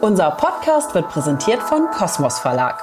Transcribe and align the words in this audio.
Unser 0.00 0.32
Podcast 0.32 0.94
wird 0.94 1.08
präsentiert 1.08 1.62
von 1.62 1.86
Kosmos 1.90 2.38
Verlag. 2.38 2.82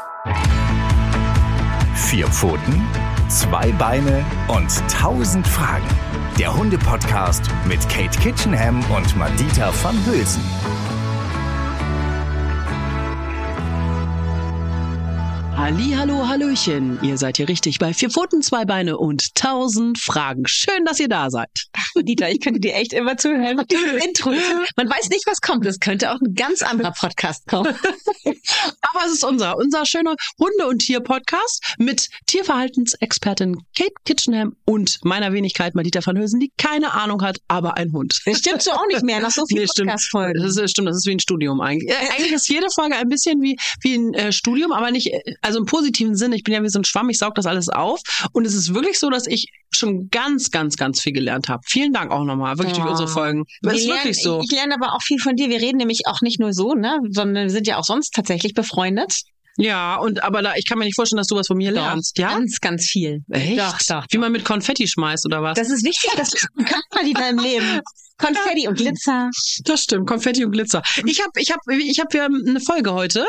Vier 1.94 2.28
Pfoten, 2.28 2.88
zwei 3.28 3.72
Beine 3.74 4.26
und 4.48 4.72
tausend 4.90 5.48
Fragen. 5.48 5.88
Der 6.40 6.56
Hunde-Podcast 6.56 7.44
mit 7.68 7.88
Kate 7.90 8.18
Kitchenham 8.20 8.84
und 8.92 9.16
Madita 9.16 9.72
van 9.84 9.96
Hülsen. 10.06 10.44
Halli, 15.72 15.94
hallo, 15.96 16.28
hallöchen. 16.28 17.00
Ihr 17.02 17.18
seid 17.18 17.38
hier 17.38 17.48
richtig 17.48 17.80
bei 17.80 17.94
Vier 17.94 18.10
Pfoten, 18.10 18.42
zwei 18.42 18.66
Beine 18.66 18.98
und 18.98 19.34
tausend 19.36 19.98
Fragen. 19.98 20.44
Schön, 20.46 20.84
dass 20.84 21.00
ihr 21.00 21.08
da 21.08 21.30
seid. 21.30 21.48
Dieter, 21.96 22.30
ich 22.30 22.42
könnte 22.42 22.60
dir 22.60 22.74
echt 22.76 22.92
immer 22.92 23.16
zuhören 23.16 23.56
mit 23.56 23.72
diesem 23.72 23.98
Intro. 24.06 24.32
Man 24.76 24.90
weiß 24.90 25.08
nicht, 25.10 25.26
was 25.28 25.40
kommt. 25.40 25.66
Es 25.66 25.80
könnte 25.80 26.12
auch 26.12 26.20
ein 26.20 26.36
ganz 26.36 26.62
anderer 26.62 26.92
Podcast 26.92 27.48
kommen. 27.48 27.74
Aber 28.26 29.06
es 29.06 29.14
ist 29.14 29.24
unser, 29.24 29.56
unser 29.56 29.86
schöner 29.86 30.16
Hunde- 30.38 30.68
und 30.68 30.80
Tier-Podcast 30.80 31.76
mit 31.78 32.10
Tierverhaltensexpertin 32.28 33.56
Kate 33.78 33.94
Kitchenham 34.04 34.58
und 34.66 35.00
meiner 35.06 35.32
Wenigkeit 35.32 35.74
Madita 35.74 36.06
van 36.06 36.18
Hülsen, 36.18 36.42
die 36.42 36.52
keine 36.58 36.94
Ahnung 36.94 37.22
hat, 37.22 37.38
aber 37.48 37.78
ein 37.78 37.94
Hund. 37.94 38.20
Das 38.26 38.40
stimmt 38.40 38.62
so 38.62 38.72
auch 38.72 38.88
nicht 38.88 39.04
mehr 39.04 39.22
nach 39.22 39.32
so 39.32 39.46
vielen 39.48 39.62
Nee. 39.78 39.84
Podcast-Folgen. 39.86 40.44
Das 40.44 40.58
ist, 40.58 40.72
stimmt, 40.72 40.90
das 40.90 40.98
ist 40.98 41.06
wie 41.08 41.12
ein 41.12 41.20
Studium 41.22 41.62
eigentlich. 41.62 41.90
Äh, 41.90 42.10
eigentlich 42.18 42.34
ist 42.34 42.50
jede 42.50 42.68
Folge 42.76 42.98
ein 42.98 43.08
bisschen 43.08 43.42
wie, 43.42 43.58
wie 43.82 43.96
ein 43.96 44.14
äh, 44.16 44.32
Studium, 44.34 44.74
aber 44.74 44.92
nicht, 44.92 45.14
äh, 45.14 45.22
also 45.42 45.61
im 45.62 45.66
positiven 45.66 46.16
Sinne. 46.16 46.36
Ich 46.36 46.44
bin 46.44 46.54
ja 46.54 46.62
wie 46.64 46.70
so 46.70 46.80
ein 46.80 46.84
Schwamm, 46.86 47.10
ich 47.10 47.18
saug 47.18 47.36
das 47.36 47.46
alles 47.46 47.70
auf. 47.70 48.02
Und 48.34 48.46
es 48.46 48.54
ist 48.54 48.74
wirklich 48.74 49.00
so, 49.00 49.10
dass 49.10 49.26
ich 49.28 49.48
schon 49.74 50.10
ganz, 50.10 50.52
ganz, 50.52 50.76
ganz 50.76 51.02
viel 51.02 51.14
gelernt 51.14 51.48
habe. 51.50 51.62
Vielen 51.66 51.94
Dank 51.94 52.12
auch 52.12 52.24
nochmal, 52.26 52.58
wirklich 52.58 52.76
durch 52.76 52.86
Ja. 52.86 52.92
unsere 52.92 53.08
Folgen. 53.08 53.46
Wir 53.62 53.74
ist 53.74 53.86
lernen- 53.86 54.00
wirklich 54.00 54.22
so. 54.22 54.42
Ich 54.44 54.52
lerne 54.52 54.76
aber 54.76 54.94
auch 54.94 55.02
viel 55.02 55.20
von 55.20 55.36
dir. 55.36 55.50
Wir 55.50 55.62
reden 55.62 55.78
nämlich 55.78 56.02
auch 56.08 56.22
nicht 56.22 56.40
nur 56.40 56.54
so, 56.54 56.74
ne, 56.74 57.00
sondern 57.10 57.44
wir 57.46 57.50
sind 57.52 57.68
ja 57.68 57.78
auch 57.78 57.86
sonst 57.86 58.12
tatsächlich 58.14 58.54
befreundet. 58.54 59.22
Ja, 59.58 59.98
und 59.98 60.24
aber 60.24 60.42
da, 60.42 60.54
ich 60.56 60.68
kann 60.68 60.80
mir 60.80 60.86
nicht 60.86 60.96
vorstellen, 60.96 61.18
dass 61.18 61.28
du 61.28 61.36
was 61.36 61.48
von 61.48 61.58
mir 61.58 61.72
lernst. 61.72 62.18
Ja? 62.18 62.30
Ganz, 62.30 62.60
ganz 62.62 62.86
viel. 62.86 63.20
Echt? 63.30 63.60
Doch, 63.60 63.78
doch. 63.88 64.06
Wie 64.10 64.18
man 64.18 64.32
mit 64.32 64.46
Konfetti 64.46 64.88
schmeißt 64.88 65.26
oder 65.26 65.44
was? 65.44 65.58
Das 65.58 65.70
ist 65.70 65.84
wichtig, 65.86 66.10
das 66.16 66.32
kann 66.32 66.82
man 66.96 67.06
die 67.06 67.12
im 67.30 67.38
Leben. 67.38 67.82
Konfetti 68.18 68.68
und 68.68 68.78
Glitzer. 68.78 69.30
Das 69.66 69.84
stimmt, 69.84 70.08
Konfetti 70.08 70.46
und 70.46 70.52
Glitzer. 70.52 70.82
Ich 71.06 71.20
habe 71.22 71.32
ich 71.38 71.52
hab, 71.52 71.60
ich 71.68 72.00
hab 72.00 72.14
ja 72.14 72.26
eine 72.26 72.62
Folge 72.62 72.94
heute. 72.94 73.26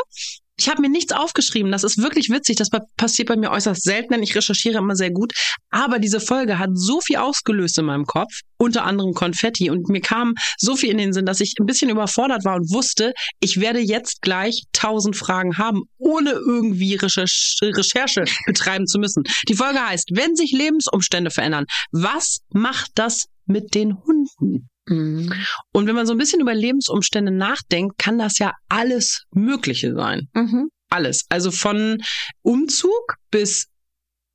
Ich 0.57 0.69
habe 0.69 0.81
mir 0.81 0.89
nichts 0.89 1.11
aufgeschrieben. 1.11 1.71
Das 1.71 1.83
ist 1.83 1.97
wirklich 1.97 2.29
witzig. 2.29 2.57
Das 2.57 2.69
pa- 2.69 2.85
passiert 2.95 3.27
bei 3.27 3.35
mir 3.35 3.49
äußerst 3.49 3.81
selten, 3.81 4.13
denn 4.13 4.23
ich 4.23 4.35
recherchiere 4.35 4.77
immer 4.77 4.95
sehr 4.95 5.09
gut. 5.09 5.33
Aber 5.71 5.97
diese 5.97 6.19
Folge 6.19 6.59
hat 6.59 6.69
so 6.73 7.01
viel 7.01 7.15
ausgelöst 7.15 7.77
in 7.79 7.85
meinem 7.85 8.05
Kopf, 8.05 8.31
unter 8.57 8.83
anderem 8.85 9.13
Konfetti. 9.13 9.71
Und 9.71 9.89
mir 9.89 10.01
kam 10.01 10.35
so 10.59 10.75
viel 10.75 10.91
in 10.91 10.99
den 10.99 11.11
Sinn, 11.11 11.25
dass 11.25 11.39
ich 11.39 11.55
ein 11.59 11.65
bisschen 11.65 11.89
überfordert 11.89 12.45
war 12.45 12.55
und 12.55 12.71
wusste, 12.71 13.13
ich 13.39 13.59
werde 13.59 13.79
jetzt 13.79 14.21
gleich 14.21 14.63
tausend 14.73 15.15
Fragen 15.17 15.57
haben, 15.57 15.83
ohne 15.97 16.31
irgendwie 16.31 16.95
Recherche, 16.95 17.71
Recherche 17.75 18.25
betreiben 18.45 18.85
zu 18.85 18.99
müssen. 18.99 19.23
Die 19.49 19.55
Folge 19.55 19.79
heißt, 19.83 20.09
wenn 20.13 20.35
sich 20.35 20.51
Lebensumstände 20.51 21.31
verändern, 21.31 21.65
was 21.91 22.39
macht 22.53 22.91
das 22.95 23.25
mit 23.45 23.73
den 23.73 23.97
Hunden? 24.03 24.69
Mhm. 24.87 25.33
Und 25.71 25.87
wenn 25.87 25.95
man 25.95 26.05
so 26.05 26.13
ein 26.13 26.17
bisschen 26.17 26.41
über 26.41 26.53
Lebensumstände 26.53 27.31
nachdenkt, 27.31 27.97
kann 27.97 28.17
das 28.17 28.39
ja 28.39 28.53
alles 28.69 29.23
Mögliche 29.31 29.93
sein. 29.95 30.27
Mhm. 30.33 30.69
Alles. 30.89 31.25
Also 31.29 31.51
von 31.51 32.03
Umzug 32.41 33.15
bis 33.31 33.67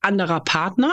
anderer 0.01 0.41
Partner, 0.41 0.93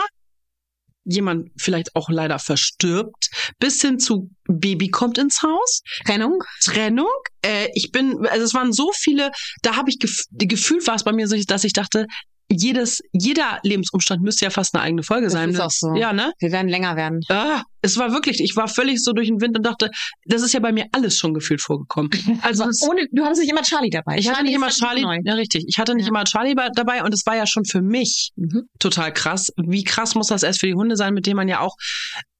jemand 1.04 1.50
vielleicht 1.56 1.94
auch 1.94 2.10
leider 2.10 2.38
verstirbt, 2.38 3.30
bis 3.58 3.80
hin 3.80 3.98
zu 3.98 4.30
Baby 4.48 4.88
kommt 4.88 5.18
ins 5.18 5.42
Haus, 5.42 5.82
Trennung. 6.04 6.42
Trennung. 6.62 7.10
Äh, 7.42 7.68
ich 7.74 7.92
bin, 7.92 8.26
also 8.26 8.44
es 8.44 8.54
waren 8.54 8.72
so 8.72 8.90
viele, 8.92 9.30
da 9.62 9.76
habe 9.76 9.90
ich 9.90 9.98
gef 9.98 10.24
gefühlt 10.32 10.86
war 10.86 10.96
es 10.96 11.04
bei 11.04 11.12
mir 11.12 11.28
so, 11.28 11.36
dass 11.46 11.64
ich 11.64 11.72
dachte, 11.72 12.06
jedes, 12.50 13.02
jeder 13.12 13.58
Lebensumstand 13.64 14.22
müsste 14.22 14.44
ja 14.44 14.50
fast 14.50 14.74
eine 14.74 14.82
eigene 14.84 15.02
Folge 15.02 15.24
Das 15.24 15.32
sein. 15.32 15.50
ist 15.50 15.60
auch 15.60 15.70
so. 15.70 15.94
Ja, 15.96 16.12
ne? 16.12 16.32
Wir 16.38 16.52
werden 16.52 16.68
länger 16.68 16.94
werden. 16.96 17.20
Ah, 17.28 17.62
es 17.82 17.96
war 17.98 18.12
wirklich, 18.12 18.40
ich 18.40 18.54
war 18.56 18.68
völlig 18.68 19.02
so 19.02 19.12
durch 19.12 19.28
den 19.28 19.40
Wind 19.40 19.56
und 19.56 19.64
dachte, 19.66 19.90
das 20.24 20.42
ist 20.42 20.52
ja 20.54 20.60
bei 20.60 20.72
mir 20.72 20.86
alles 20.92 21.18
schon 21.18 21.34
gefühlt 21.34 21.60
vorgekommen. 21.60 22.10
Also 22.42 22.64
ohne, 22.88 23.06
du 23.12 23.24
hattest 23.24 23.40
nicht 23.40 23.50
immer 23.50 23.62
Charlie 23.62 23.90
dabei. 23.90 24.16
ich 24.18 24.28
hatte 24.30 24.44
nicht 24.44 24.54
immer 24.54 24.68
Charlie, 24.70 25.02
Neu. 25.02 25.18
ja 25.24 25.34
richtig, 25.34 25.64
ich 25.68 25.78
hatte 25.78 25.94
nicht 25.94 26.04
Ja. 26.04 26.10
immer 26.10 26.24
Charlie 26.24 26.54
bei- 26.54 26.70
dabei 26.74 27.02
und 27.02 27.12
es 27.12 27.26
war 27.26 27.36
ja 27.36 27.46
schon 27.46 27.64
für 27.64 27.82
mich 27.82 28.30
Mhm. 28.36 28.68
total 28.78 29.12
krass. 29.12 29.52
Wie 29.56 29.82
krass 29.84 30.14
muss 30.14 30.28
das 30.28 30.42
erst 30.42 30.60
für 30.60 30.66
die 30.66 30.74
Hunde 30.74 30.96
sein, 30.96 31.14
mit 31.14 31.26
denen 31.26 31.36
man 31.36 31.48
ja 31.48 31.60
auch 31.60 31.74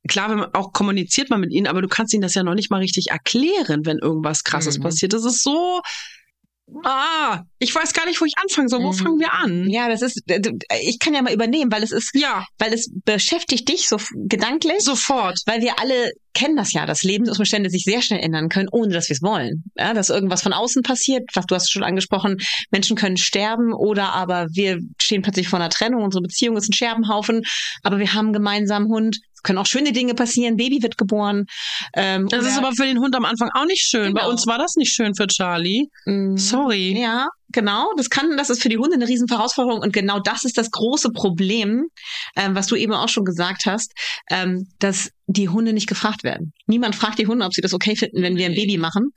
Klar, 0.09 0.31
wenn 0.31 0.39
man 0.39 0.55
auch 0.55 0.73
kommuniziert 0.73 1.31
man 1.31 1.41
mit 1.41 1.51
ihnen, 1.53 1.67
aber 1.67 1.83
du 1.83 1.89
kannst 1.89 2.15
ihnen 2.15 2.23
das 2.23 2.35
ja 2.35 2.45
noch 2.45 2.55
nicht 2.55 2.71
mal 2.71 2.79
richtig 2.79 3.07
erklären, 3.11 3.85
wenn 3.87 3.99
irgendwas 3.99 4.45
krasses 4.45 4.79
Mhm. 4.79 4.83
passiert. 4.85 5.13
Das 5.13 5.25
ist 5.25 5.43
so, 5.43 5.81
ah, 6.85 7.43
ich 7.59 7.75
weiß 7.75 7.93
gar 7.93 8.07
nicht, 8.07 8.21
wo 8.21 8.25
ich 8.25 8.35
anfangen 8.43 8.69
soll. 8.69 8.81
Wo 8.83 8.93
Mhm. 8.93 8.97
fangen 8.97 9.19
wir 9.21 9.33
an? 9.33 9.69
Ja, 9.71 9.89
das 9.89 10.03
ist, 10.03 10.23
ich 10.83 10.99
kann 10.99 11.15
ja 11.15 11.23
mal 11.23 11.33
übernehmen, 11.33 11.71
weil 11.73 11.83
es 11.83 11.93
ist, 11.93 12.11
Ja, 12.15 12.45
weil 12.59 12.73
es 12.73 12.91
beschäftigt 13.05 13.69
dich 13.69 13.89
so 13.89 13.99
gedanklich. 14.15 14.81
sofort. 14.81 15.39
Weil 15.47 15.61
wir 15.63 15.79
alle 15.81 16.11
kennen 16.35 16.57
das 16.57 16.73
ja, 16.73 16.85
dass 16.85 17.03
Lebensumstände 17.03 17.71
sich 17.71 17.85
sehr 17.85 18.03
schnell 18.03 18.21
ändern 18.21 18.49
können, 18.51 18.69
ohne 18.71 18.93
dass 18.93 19.09
wir 19.09 19.15
es 19.15 19.23
wollen. 19.23 19.65
Ja, 19.77 19.95
dass 19.95 20.11
irgendwas 20.11 20.43
von 20.43 20.53
außen 20.53 20.83
passiert, 20.83 21.23
was 21.35 21.47
du 21.47 21.55
hast 21.55 21.71
schon 21.73 21.83
angesprochen, 21.83 22.37
Menschen 22.71 22.95
können 22.97 23.17
sterben 23.17 23.73
oder 23.73 24.13
aber 24.13 24.47
wir 24.53 24.79
stehen 25.01 25.23
plötzlich 25.23 25.49
vor 25.49 25.59
einer 25.59 25.71
Trennung, 25.71 26.03
unsere 26.03 26.23
Beziehung 26.23 26.57
ist 26.57 26.69
ein 26.69 26.73
Scherbenhaufen, 26.75 27.43
aber 27.83 27.99
wir 27.99 28.13
haben 28.13 28.27
einen 28.27 28.33
gemeinsamen 28.35 28.89
Hund. 28.89 29.19
Können 29.47 29.59
auch 29.59 29.67
schöne 29.67 29.93
Dinge 29.93 30.15
passieren, 30.15 30.57
Baby 30.57 30.83
wird 30.83 30.99
geboren. 30.99 31.47
Ähm, 31.95 32.27
Das 32.29 32.45
ist 32.45 32.59
aber 32.59 32.73
für 32.73 32.85
den 32.85 32.99
Hund 32.99 33.15
am 33.17 33.25
Anfang 33.25 33.49
auch 33.55 33.65
nicht 33.65 33.81
schön. 33.89 34.13
Bei 34.13 34.21
Genau. 34.21 34.31
uns 34.33 34.47
war 34.47 34.59
das 34.59 34.75
nicht 34.77 34.93
schön 34.93 35.15
für 35.15 35.27
Charlie. 35.29 35.85
Mm. 36.05 36.37
Sorry. 36.37 37.01
Ja, 37.01 37.29
genau. 37.53 37.93
Das 37.97 38.11
kann, 38.11 38.37
das 38.37 38.51
ist 38.51 38.61
für 38.61 38.69
die 38.69 38.77
Hunde 38.79 38.95
eine 38.97 39.09
riesen 39.09 39.29
Herausforderung 39.29 39.81
und 39.81 39.93
genau 39.93 40.19
das 40.21 40.45
ist 40.45 40.59
das 40.59 40.71
große 40.71 41.11
Problem, 41.11 41.87
ähm, 42.37 42.55
was 42.55 42.67
du 42.67 42.75
eben 42.77 42.93
auch 42.93 43.09
schon 43.09 43.25
gesagt 43.25 43.67
hast, 43.67 43.93
ähm, 44.31 44.67
dass 44.81 45.11
die 45.27 45.49
Hunde 45.49 45.73
nicht 45.73 45.89
gefragt 45.89 46.25
werden. 46.25 46.53
Niemand 46.67 46.95
fragt 46.97 47.19
die 47.19 47.27
Hunde, 47.27 47.45
ob 47.45 47.55
sie 47.55 47.61
das 47.61 47.73
okay 47.73 47.95
finden, 47.97 48.23
wenn 48.23 48.37
wir 48.37 48.47
ein 48.47 48.55
Baby 48.55 48.79
machen. 48.79 49.11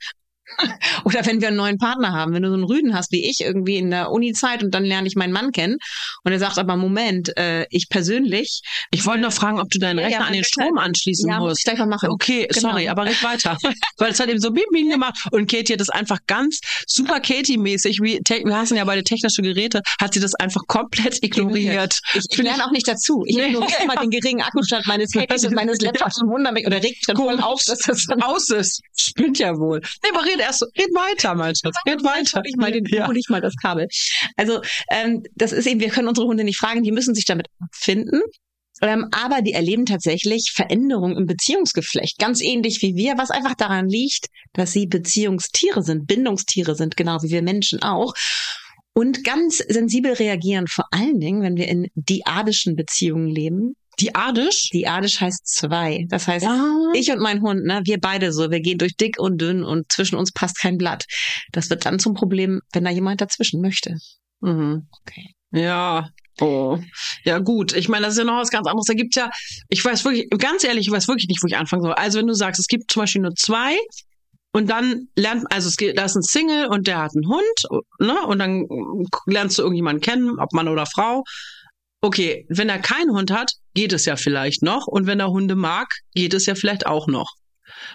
Oder 1.04 1.24
wenn 1.26 1.40
wir 1.40 1.48
einen 1.48 1.56
neuen 1.56 1.78
Partner 1.78 2.12
haben, 2.12 2.32
wenn 2.34 2.42
du 2.42 2.48
so 2.48 2.54
einen 2.54 2.64
Rüden 2.64 2.94
hast 2.94 3.12
wie 3.12 3.28
ich 3.28 3.40
irgendwie 3.40 3.76
in 3.76 3.90
der 3.90 4.10
Uni-Zeit 4.10 4.62
und 4.62 4.72
dann 4.74 4.84
lerne 4.84 5.06
ich 5.08 5.16
meinen 5.16 5.32
Mann 5.32 5.52
kennen 5.52 5.76
und 6.24 6.32
er 6.32 6.38
sagt 6.38 6.58
aber 6.58 6.76
Moment, 6.76 7.36
äh, 7.36 7.66
ich 7.70 7.88
persönlich, 7.88 8.60
Ich 8.90 9.06
wollte 9.06 9.22
noch 9.22 9.32
fragen, 9.32 9.60
ob 9.60 9.70
du 9.70 9.78
deinen 9.78 9.98
Rechner 9.98 10.20
ja, 10.20 10.26
an 10.26 10.32
den 10.32 10.44
Strom 10.44 10.78
anschließen 10.78 11.28
ja, 11.30 11.38
muss 11.38 11.48
musst. 11.50 11.58
ich 11.60 11.64
gleich 11.64 11.78
mal 11.78 11.86
machen. 11.86 12.10
Okay, 12.10 12.46
Genau. 12.52 12.70
sorry, 12.70 12.88
aber 12.88 13.04
red 13.04 13.22
weiter. 13.22 13.56
Weil 13.98 14.10
es 14.12 14.20
hat 14.20 14.28
eben 14.28 14.40
so 14.40 14.50
bing 14.50 14.64
bing 14.72 14.90
gemacht 14.90 15.18
und 15.30 15.50
Katie 15.50 15.72
hat 15.74 15.80
das 15.80 15.88
einfach 15.90 16.18
ganz 16.26 16.60
super 16.86 17.20
Katie-mäßig, 17.20 18.00
wie 18.02 18.20
wir 18.26 18.56
hassen 18.56 18.76
ja 18.76 18.84
beide 18.84 19.02
technische 19.04 19.42
Geräte, 19.42 19.82
hat 20.00 20.14
sie 20.14 20.20
das 20.20 20.34
einfach 20.34 20.62
komplett 20.66 21.22
ignoriert. 21.22 21.98
Ich, 22.14 22.24
ich 22.30 22.38
lerne 22.38 22.64
auch 22.66 22.70
nicht 22.72 22.86
dazu. 22.88 23.24
Ich 23.26 23.36
Nee. 23.36 23.46
ignoriere 23.48 23.82
immer 23.84 23.96
den 23.96 24.10
geringen 24.10 24.42
Akkustand 24.42 24.86
meines 24.86 25.14
Handys 25.14 25.44
und 25.44 25.54
meines 25.54 25.80
Laptops 25.80 26.20
und 26.22 26.28
wundere 26.30 26.52
mich 26.52 26.66
oder 26.66 26.82
regt 26.82 27.08
dann 27.08 27.16
voll 27.16 27.40
auf, 27.40 27.62
dass 27.64 27.78
das 27.80 28.06
Aus 28.22 28.48
ist. 28.50 28.80
Spinnt 28.96 29.38
ja 29.38 29.56
wohl. 29.56 29.80
Nee, 30.02 30.10
aber 30.14 30.24
red 30.24 30.39
erst 30.40 30.60
so. 30.60 30.66
Red 30.78 30.90
weiter, 30.94 31.34
mein 31.34 31.54
Schatz. 31.54 31.76
Red 31.86 32.02
weiter. 32.02 32.42
ich 32.44 32.56
mal 32.56 32.72
den, 32.72 32.84
ja. 32.86 33.06
hol 33.06 33.16
ich 33.16 33.28
mal 33.28 33.40
das 33.40 33.54
Kabel. 33.56 33.86
Also 34.36 34.60
ähm, 34.90 35.22
das 35.34 35.52
ist 35.52 35.66
eben, 35.66 35.80
wir 35.80 35.90
können 35.90 36.08
unsere 36.08 36.26
Hunde 36.26 36.44
nicht 36.44 36.58
fragen, 36.58 36.82
die 36.82 36.92
müssen 36.92 37.14
sich 37.14 37.24
damit 37.24 37.46
finden. 37.72 38.20
Ähm, 38.82 39.08
aber 39.12 39.42
die 39.42 39.52
erleben 39.52 39.84
tatsächlich 39.84 40.52
Veränderungen 40.54 41.16
im 41.16 41.26
Beziehungsgeflecht, 41.26 42.18
ganz 42.18 42.40
ähnlich 42.40 42.80
wie 42.80 42.94
wir, 42.94 43.18
was 43.18 43.30
einfach 43.30 43.54
daran 43.54 43.88
liegt, 43.88 44.26
dass 44.54 44.72
sie 44.72 44.86
Beziehungstiere 44.86 45.82
sind, 45.82 46.06
Bindungstiere 46.06 46.74
sind, 46.74 46.96
genau 46.96 47.22
wie 47.22 47.30
wir 47.30 47.42
Menschen 47.42 47.82
auch. 47.82 48.14
Und 48.94 49.22
ganz 49.22 49.58
sensibel 49.58 50.12
reagieren, 50.14 50.66
vor 50.66 50.86
allen 50.90 51.20
Dingen, 51.20 51.42
wenn 51.42 51.56
wir 51.56 51.68
in 51.68 51.88
diadischen 51.94 52.74
Beziehungen 52.74 53.28
leben. 53.28 53.74
Die 54.00 54.14
Adisch? 54.14 54.70
Diadisch 54.70 55.20
heißt 55.20 55.46
zwei. 55.46 56.06
Das 56.08 56.26
heißt, 56.26 56.44
Ja. 56.44 56.74
ich 56.94 57.10
und 57.10 57.20
mein 57.20 57.42
Hund, 57.42 57.64
ne, 57.64 57.82
wir 57.84 57.98
beide 58.00 58.32
so, 58.32 58.50
wir 58.50 58.60
gehen 58.60 58.78
durch 58.78 58.96
dick 58.96 59.18
und 59.18 59.38
dünn 59.40 59.62
und 59.64 59.90
zwischen 59.92 60.16
uns 60.16 60.32
passt 60.32 60.58
kein 60.58 60.78
Blatt. 60.78 61.04
Das 61.52 61.70
wird 61.70 61.84
dann 61.84 61.98
zum 61.98 62.14
Problem, 62.14 62.60
wenn 62.72 62.84
da 62.84 62.90
jemand 62.90 63.20
dazwischen 63.20 63.60
möchte. 63.60 63.96
Mhm. 64.40 64.88
Okay. 65.02 65.34
Ja. 65.52 66.08
Oh. 66.40 66.78
Ja, 67.24 67.38
gut. 67.38 67.74
Ich 67.76 67.88
meine, 67.88 68.06
das 68.06 68.14
ist 68.14 68.18
ja 68.18 68.24
noch 68.24 68.38
was 68.38 68.50
ganz 68.50 68.66
anderes. 68.66 68.86
Da 68.86 68.94
gibt's 68.94 69.16
ja, 69.16 69.28
ich 69.68 69.84
weiß 69.84 70.04
wirklich, 70.04 70.28
ganz 70.38 70.64
ehrlich, 70.64 70.86
ich 70.86 70.92
weiß 70.92 71.06
wirklich 71.08 71.28
nicht, 71.28 71.42
wo 71.42 71.46
ich 71.46 71.56
anfangen 71.56 71.82
soll. 71.82 71.92
Also, 71.92 72.18
wenn 72.18 72.26
du 72.26 72.34
sagst, 72.34 72.58
es 72.58 72.66
gibt 72.66 72.90
zum 72.90 73.02
Beispiel 73.02 73.20
nur 73.20 73.34
zwei 73.34 73.76
und 74.52 74.70
dann 74.70 75.08
lernt, 75.16 75.44
also 75.52 75.68
es 75.68 75.76
geht, 75.76 75.98
da 75.98 76.04
ist 76.04 76.16
ein 76.16 76.22
Single 76.22 76.66
und 76.68 76.86
der 76.86 76.98
hat 77.02 77.12
einen 77.14 77.28
Hund, 77.28 77.84
ne? 77.98 78.16
Und 78.26 78.38
dann 78.38 78.64
lernst 79.26 79.58
du 79.58 79.62
irgendjemanden 79.62 80.00
kennen, 80.00 80.38
ob 80.38 80.52
Mann 80.52 80.68
oder 80.68 80.86
Frau. 80.86 81.24
Okay, 82.02 82.46
wenn 82.48 82.70
er 82.70 82.78
keinen 82.78 83.10
Hund 83.10 83.30
hat, 83.30 83.52
geht 83.74 83.92
es 83.92 84.06
ja 84.06 84.16
vielleicht 84.16 84.62
noch. 84.62 84.86
Und 84.86 85.06
wenn 85.06 85.20
er 85.20 85.28
Hunde 85.28 85.54
mag, 85.54 85.92
geht 86.14 86.32
es 86.32 86.46
ja 86.46 86.54
vielleicht 86.54 86.86
auch 86.86 87.06
noch. 87.06 87.34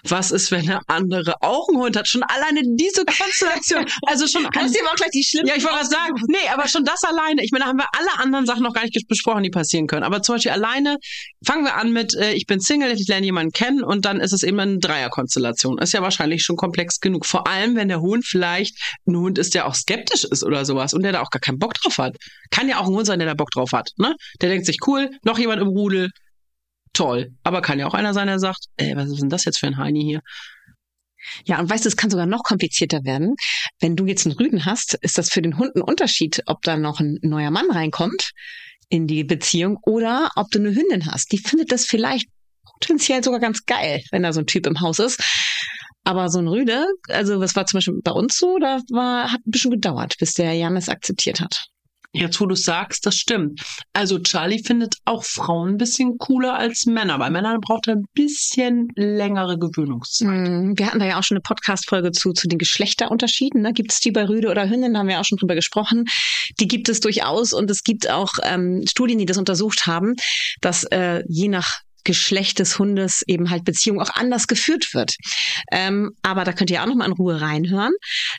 Was 0.04 0.32
ist, 0.32 0.52
wenn 0.52 0.66
der 0.66 0.82
andere 0.88 1.36
auch 1.42 1.68
einen 1.70 1.78
Hund 1.78 1.98
hat? 1.98 2.08
Schon 2.08 2.24
alleine 2.24 2.62
diese 2.64 3.04
Konstellation. 3.06 3.86
Also 4.04 4.28
schon. 4.28 4.50
Kannst 4.54 4.76
du 4.76 4.80
ihm 4.80 4.88
auch 4.88 4.96
gleich 4.96 5.12
die 5.12 5.24
schlimmsten 5.24 5.50
Ja, 5.50 5.56
ich 5.56 5.64
wollte 5.64 5.80
was 5.80 5.90
sagen. 5.90 6.14
Nee, 6.28 6.50
aber 6.54 6.68
schon 6.68 6.84
das 6.84 7.04
alleine. 7.04 7.44
Ich 7.44 7.52
meine, 7.52 7.66
da 7.66 7.70
haben 7.70 7.80
wir 7.80 7.88
alle 7.98 8.20
anderen 8.20 8.46
Sachen 8.46 8.64
noch 8.64 8.74
gar 8.74 8.84
nicht 8.84 9.08
besprochen, 9.08 9.44
die 9.44 9.50
passieren 9.50 9.88
können. 9.88 10.04
Aber 10.04 10.22
zum 10.22 10.36
Beispiel 10.36 10.52
alleine 10.52 10.98
fangen 11.46 11.64
wir 11.64 11.76
an 11.76 11.92
mit, 11.92 12.16
äh, 12.16 12.34
ich 12.34 12.46
bin 12.46 12.60
Single, 12.60 12.92
ich 12.92 13.08
lerne 13.08 13.26
jemanden 13.26 13.52
kennen 13.52 13.84
und 13.84 14.06
dann 14.06 14.20
ist 14.20 14.34
es 14.34 14.44
eben 14.44 14.60
eine 14.60 14.80
Dreierkonstellation. 14.80 15.78
Ist 15.80 15.94
ja 15.94 16.02
wahrscheinlich 16.02 16.44
schon 16.44 16.56
komplex 16.56 17.00
genug. 17.00 17.26
Vor 17.26 17.48
allem, 17.48 17.76
wenn 17.76 17.88
der 17.88 18.02
Hund 18.02 18.26
vielleicht 18.26 18.78
ein 19.08 19.16
Hund 19.16 19.38
ist, 19.38 19.56
der 19.56 19.68
auch 19.68 19.76
skeptisch 19.76 20.24
ist 20.24 20.44
oder 20.44 20.66
sowas 20.66 20.94
und 20.94 21.04
der 21.04 21.12
da 21.12 21.22
auch 21.22 21.30
gar 21.30 21.40
keinen 21.40 21.60
Bock 21.60 21.74
drauf 21.76 21.98
hat. 21.98 22.16
Kann 22.52 22.70
ja 22.70 22.80
auch 22.80 22.88
ein 22.88 22.94
Hund 22.94 23.06
sein, 23.06 23.20
der 23.20 23.28
da 23.28 23.34
Bock 23.34 23.52
drauf 23.52 23.72
hat. 23.74 23.92
Ne? 23.98 24.16
Der 24.42 24.50
denkt 24.50 24.66
sich, 24.66 24.80
cool, 24.88 25.10
noch 25.24 25.40
jemand 25.40 25.62
im 25.62 25.68
Rudel. 25.68 26.10
Toll. 26.96 27.34
Aber 27.44 27.62
kann 27.62 27.78
ja 27.78 27.88
auch 27.88 27.94
einer 27.94 28.14
sein, 28.14 28.28
der 28.28 28.40
sagt, 28.40 28.68
ey, 28.78 28.96
was 28.96 29.10
ist 29.10 29.22
denn 29.22 29.30
das 29.30 29.46
jetzt 29.46 29.60
für 29.60 29.68
ein 29.68 29.78
Heini 29.78 30.02
hier? 30.02 30.22
Ja, 31.46 31.60
und 31.60 31.70
weißt 31.70 31.84
du, 31.84 31.90
es 31.90 31.98
kann 31.98 32.10
sogar 32.10 32.26
noch 32.26 32.44
komplizierter 32.44 33.04
werden. 33.04 33.36
Wenn 33.80 33.96
du 33.96 34.06
jetzt 34.06 34.26
einen 34.26 34.36
Rüden 34.36 34.66
hast, 34.66 34.94
ist 35.02 35.18
das 35.18 35.30
für 35.30 35.42
den 35.42 35.58
Hund 35.58 35.76
ein 35.76 35.82
Unterschied, 35.82 36.42
ob 36.46 36.62
da 36.62 36.78
noch 36.78 37.00
ein 37.00 37.18
neuer 37.22 37.52
Mann 37.52 37.70
reinkommt 37.70 38.32
in 38.90 39.08
die 39.08 39.24
Beziehung 39.24 39.78
oder 39.82 40.32
ob 40.36 40.50
du 40.52 40.60
eine 40.60 40.74
Hündin 40.74 41.08
hast. 41.08 41.32
Die 41.32 41.38
findet 41.38 41.72
das 41.72 41.86
vielleicht 41.86 42.30
potenziell 42.80 43.24
sogar 43.24 43.40
ganz 43.40 43.66
geil, 43.66 44.04
wenn 44.12 44.24
da 44.24 44.32
so 44.32 44.42
ein 44.42 44.46
Typ 44.48 44.66
im 44.66 44.80
Haus 44.80 45.00
ist. 45.00 45.22
Aber 46.04 46.30
so 46.30 46.40
ein 46.40 46.48
Rüde, 46.48 46.86
also 47.10 47.40
das 47.42 47.56
war 47.56 47.66
zum 47.66 47.80
Beispiel 47.80 48.00
bei 48.04 48.12
uns 48.12 48.38
so, 48.38 48.60
da 48.60 48.80
war, 48.92 49.32
hat 49.32 49.42
ein 49.46 49.52
bisschen 49.52 49.72
gedauert, 49.72 50.16
bis 50.20 50.34
der 50.34 50.54
Jan 50.54 50.78
es 50.78 50.88
akzeptiert 50.88 51.42
hat. 51.42 51.66
Jetzt, 52.18 52.40
wo 52.40 52.46
du 52.46 52.56
sagst, 52.56 53.06
das 53.06 53.18
stimmt. 53.18 53.62
Also 53.92 54.20
Charlie 54.20 54.64
findet 54.64 54.96
auch 55.04 55.24
Frauen 55.26 55.72
ein 55.72 55.78
bisschen 55.78 56.18
cooler 56.18 56.58
als 56.58 56.86
Männer. 56.86 57.18
Bei 57.20 57.30
Männern 57.30 57.60
braucht 57.60 57.88
er 57.88 57.96
ein 57.96 58.06
bisschen 58.14 58.88
längere 58.96 59.60
Gewöhnungszeit. 59.60 60.30
Mm, 60.30 60.78
Wir 60.78 60.88
hatten 60.88 61.00
da 61.00 61.06
ja 61.06 61.20
auch 61.20 61.24
schon 61.24 61.36
eine 61.36 61.42
Podcast-Folge 61.42 62.14
zu, 62.14 62.32
zu 62.32 62.48
den 62.48 62.58
Geschlechterunterschieden. 62.58 63.62
Ne? 63.62 63.74
Gibt 63.74 63.92
es 63.92 64.00
die 64.00 64.12
bei 64.12 64.28
Rüde 64.28 64.50
oder 64.50 64.70
Hündin? 64.70 64.94
Da 64.94 65.00
haben 65.00 65.10
wir 65.10 65.20
auch 65.20 65.26
schon 65.26 65.38
drüber 65.38 65.56
gesprochen. 65.56 66.06
Die 66.60 66.70
gibt 66.70 66.88
es 66.88 67.02
durchaus 67.02 67.52
und 67.52 67.70
es 67.70 67.84
gibt 67.84 68.10
auch 68.10 68.32
ähm, 68.44 68.84
Studien, 68.90 69.20
die 69.20 69.26
das 69.26 69.38
untersucht 69.38 69.86
haben, 69.86 70.14
dass 70.62 70.86
äh, 70.86 71.22
je 71.28 71.50
nach 71.50 71.82
Geschlecht 72.06 72.60
des 72.60 72.80
Hundes 72.80 73.24
eben 73.28 73.50
halt 73.50 73.66
Beziehung 73.66 74.00
auch 74.00 74.12
anders 74.14 74.48
geführt 74.48 74.94
wird. 74.94 75.16
Ähm, 75.72 76.12
aber 76.22 76.46
da 76.46 76.54
könnt 76.54 76.70
ihr 76.72 76.82
auch 76.82 76.88
noch 76.88 76.96
mal 76.96 77.06
in 77.06 77.12
Ruhe 77.12 77.42
reinhören. 77.42 77.92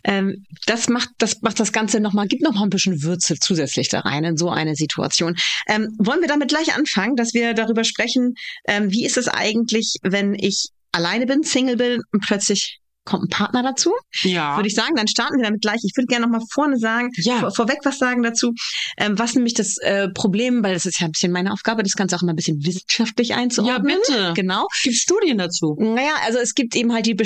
Ähm, 0.04 0.44
das 0.66 0.88
macht 0.88 1.10
das 1.18 1.42
macht 1.42 1.60
das 1.60 1.72
Ganze 1.72 2.00
noch 2.00 2.14
mal 2.14 2.26
gibt 2.26 2.42
noch 2.42 2.54
mal 2.54 2.64
ein 2.64 2.70
bisschen 2.70 3.02
Würze 3.02 3.36
zusätzlich 3.38 3.88
da 3.88 4.00
rein 4.00 4.24
in 4.24 4.36
so 4.36 4.48
eine 4.48 4.74
Situation. 4.74 5.36
Ähm, 5.68 5.88
wollen 5.98 6.20
wir 6.20 6.28
damit 6.28 6.48
gleich 6.48 6.74
anfangen, 6.74 7.16
dass 7.16 7.34
wir 7.34 7.54
darüber 7.54 7.84
sprechen, 7.84 8.34
ähm, 8.66 8.90
wie 8.90 9.04
ist 9.04 9.18
es 9.18 9.28
eigentlich, 9.28 9.96
wenn 10.02 10.34
ich 10.34 10.68
alleine 10.92 11.26
bin, 11.26 11.42
Single 11.42 11.76
bin 11.76 12.00
und 12.12 12.24
plötzlich 12.26 12.80
kommt 13.06 13.24
ein 13.24 13.28
Partner 13.28 13.62
dazu? 13.62 13.92
Ja. 14.22 14.56
Würde 14.56 14.68
ich 14.68 14.74
sagen, 14.74 14.94
dann 14.96 15.08
starten 15.08 15.38
wir 15.38 15.44
damit 15.44 15.62
gleich. 15.62 15.80
Ich 15.82 15.96
würde 15.96 16.06
gerne 16.06 16.26
noch 16.26 16.38
mal 16.38 16.44
vorne 16.52 16.78
sagen, 16.78 17.10
Ja. 17.16 17.38
vor, 17.38 17.50
vorweg 17.54 17.78
was 17.84 17.98
sagen 17.98 18.22
dazu, 18.22 18.52
ähm, 18.98 19.18
was 19.18 19.34
nämlich 19.34 19.54
das 19.54 19.78
äh, 19.78 20.08
Problem, 20.10 20.62
weil 20.62 20.74
das 20.74 20.84
ist 20.84 21.00
ja 21.00 21.06
ein 21.06 21.12
bisschen 21.12 21.32
meine 21.32 21.52
Aufgabe, 21.52 21.82
das 21.82 21.92
Ganze 21.94 22.16
auch 22.16 22.22
immer 22.22 22.32
ein 22.32 22.36
bisschen 22.36 22.64
wissenschaftlich 22.64 23.28
ja, 23.28 23.36
einzuordnen. 23.36 23.96
bitte. 24.06 24.32
Genau. 24.34 24.66
Gibt 24.82 24.96
Studien 24.96 25.38
dazu? 25.38 25.76
Naja, 25.78 26.12
also 26.26 26.38
es 26.38 26.54
gibt 26.54 26.74
eben 26.76 26.92
halt 26.92 27.06
die, 27.06 27.16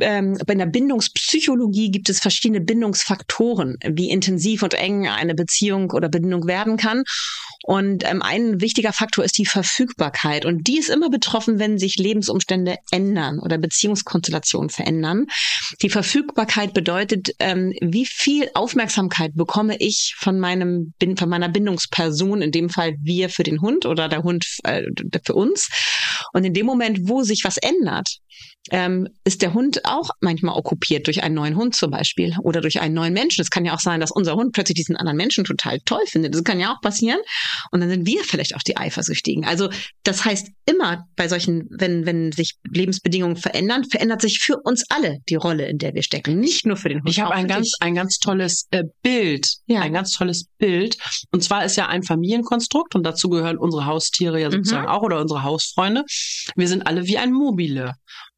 ähm, 0.00 0.38
bei 0.46 0.54
der 0.54 0.66
Bindungspsychologie 0.66 1.90
gibt 1.90 2.08
es 2.08 2.20
verschiedene 2.20 2.60
Bindungsfaktoren, 2.60 3.76
wie 3.86 4.10
intensiv 4.10 4.62
und 4.62 4.74
eng 4.74 5.06
eine 5.08 5.34
Beziehung 5.34 5.90
oder 5.90 6.08
Bindung 6.08 6.46
werden 6.46 6.76
kann. 6.76 7.02
Und 7.66 8.04
ähm, 8.08 8.20
ein 8.22 8.60
wichtiger 8.60 8.92
Faktor 8.92 9.24
ist 9.24 9.38
die 9.38 9.46
Verfügbarkeit. 9.46 10.44
Und 10.44 10.66
die 10.66 10.78
ist 10.78 10.90
immer 10.90 11.08
betroffen, 11.08 11.58
wenn 11.58 11.78
sich 11.78 11.96
Lebensumstände 11.96 12.76
ändern 12.90 13.38
oder 13.38 13.56
Beziehungskonstellationen 13.58 14.68
verändern. 14.70 15.23
Die 15.82 15.90
Verfügbarkeit 15.90 16.74
bedeutet, 16.74 17.30
ähm, 17.38 17.72
wie 17.80 18.06
viel 18.06 18.48
Aufmerksamkeit 18.54 19.32
bekomme 19.34 19.76
ich 19.78 20.14
von 20.18 20.38
meinem 20.38 20.94
von 21.16 21.28
meiner 21.28 21.48
Bindungsperson, 21.48 22.42
in 22.42 22.52
dem 22.52 22.70
Fall 22.70 22.94
wir 23.02 23.28
für 23.28 23.42
den 23.42 23.60
Hund 23.60 23.86
oder 23.86 24.08
der 24.08 24.22
Hund 24.22 24.46
äh, 24.64 24.82
für 25.24 25.34
uns. 25.34 25.68
Und 26.32 26.44
in 26.44 26.54
dem 26.54 26.66
Moment, 26.66 27.08
wo 27.08 27.22
sich 27.22 27.42
was 27.44 27.56
ändert, 27.58 28.18
ähm, 28.70 29.08
ist 29.24 29.42
der 29.42 29.52
Hund 29.54 29.84
auch 29.84 30.08
manchmal 30.20 30.56
okkupiert 30.56 31.06
durch 31.06 31.22
einen 31.22 31.34
neuen 31.34 31.56
Hund 31.56 31.76
zum 31.76 31.90
Beispiel 31.90 32.34
oder 32.42 32.60
durch 32.60 32.80
einen 32.80 32.94
neuen 32.94 33.12
Menschen. 33.12 33.42
Es 33.42 33.50
kann 33.50 33.64
ja 33.64 33.74
auch 33.74 33.80
sein, 33.80 34.00
dass 34.00 34.10
unser 34.10 34.34
Hund 34.34 34.52
plötzlich 34.52 34.76
diesen 34.76 34.96
anderen 34.96 35.16
Menschen 35.18 35.44
total 35.44 35.80
toll 35.80 36.00
findet. 36.06 36.34
Das 36.34 36.42
kann 36.44 36.58
ja 36.58 36.74
auch 36.74 36.80
passieren. 36.80 37.18
Und 37.70 37.80
dann 37.80 37.90
sind 37.90 38.06
wir 38.06 38.24
vielleicht 38.24 38.56
auch 38.56 38.62
die 38.62 38.76
Eifersüchtigen. 38.76 39.44
Also 39.44 39.68
das 40.02 40.24
heißt 40.24 40.48
immer 40.66 41.06
bei 41.14 41.28
solchen, 41.28 41.68
wenn, 41.70 42.06
wenn 42.06 42.32
sich 42.32 42.54
Lebensbedingungen 42.68 43.36
verändern, 43.36 43.84
verändert 43.84 44.22
sich 44.22 44.38
für 44.40 44.56
uns 44.64 44.84
alle 44.88 45.18
die 45.28 45.34
Rolle, 45.34 45.66
in 45.66 45.78
der 45.78 45.94
wir 45.94 46.02
stecken. 46.02 46.40
Nicht 46.40 46.64
nur 46.66 46.76
für 46.76 46.88
den 46.88 46.98
Hund. 47.00 47.10
Ich 47.10 47.20
habe 47.20 47.34
ein 47.34 47.46
ganz, 47.46 47.66
dich. 47.66 47.76
ein 47.80 47.94
ganz 47.94 48.18
tolles 48.18 48.66
äh, 48.70 48.84
Bild. 49.02 49.46
Ja. 49.66 49.80
Ein 49.82 49.92
ganz 49.92 50.12
tolles 50.12 50.46
Bild. 50.58 50.96
Und 51.32 51.44
zwar 51.44 51.64
ist 51.64 51.76
ja 51.76 51.86
ein 51.88 52.02
Familienkonstrukt 52.02 52.94
und 52.94 53.04
dazu 53.04 53.28
gehören 53.28 53.58
unsere 53.58 53.84
Haustiere 53.86 54.40
ja 54.40 54.48
Mhm. 54.48 54.52
sozusagen 54.52 54.88
auch 54.88 55.02
oder 55.02 55.20
unsere 55.20 55.42
Hausfreunde. 55.42 56.04
Wir 56.56 56.68
sind 56.68 56.86
alle 56.86 57.06
wie 57.06 57.18
ein 57.18 57.32
Mobile. 57.32 57.94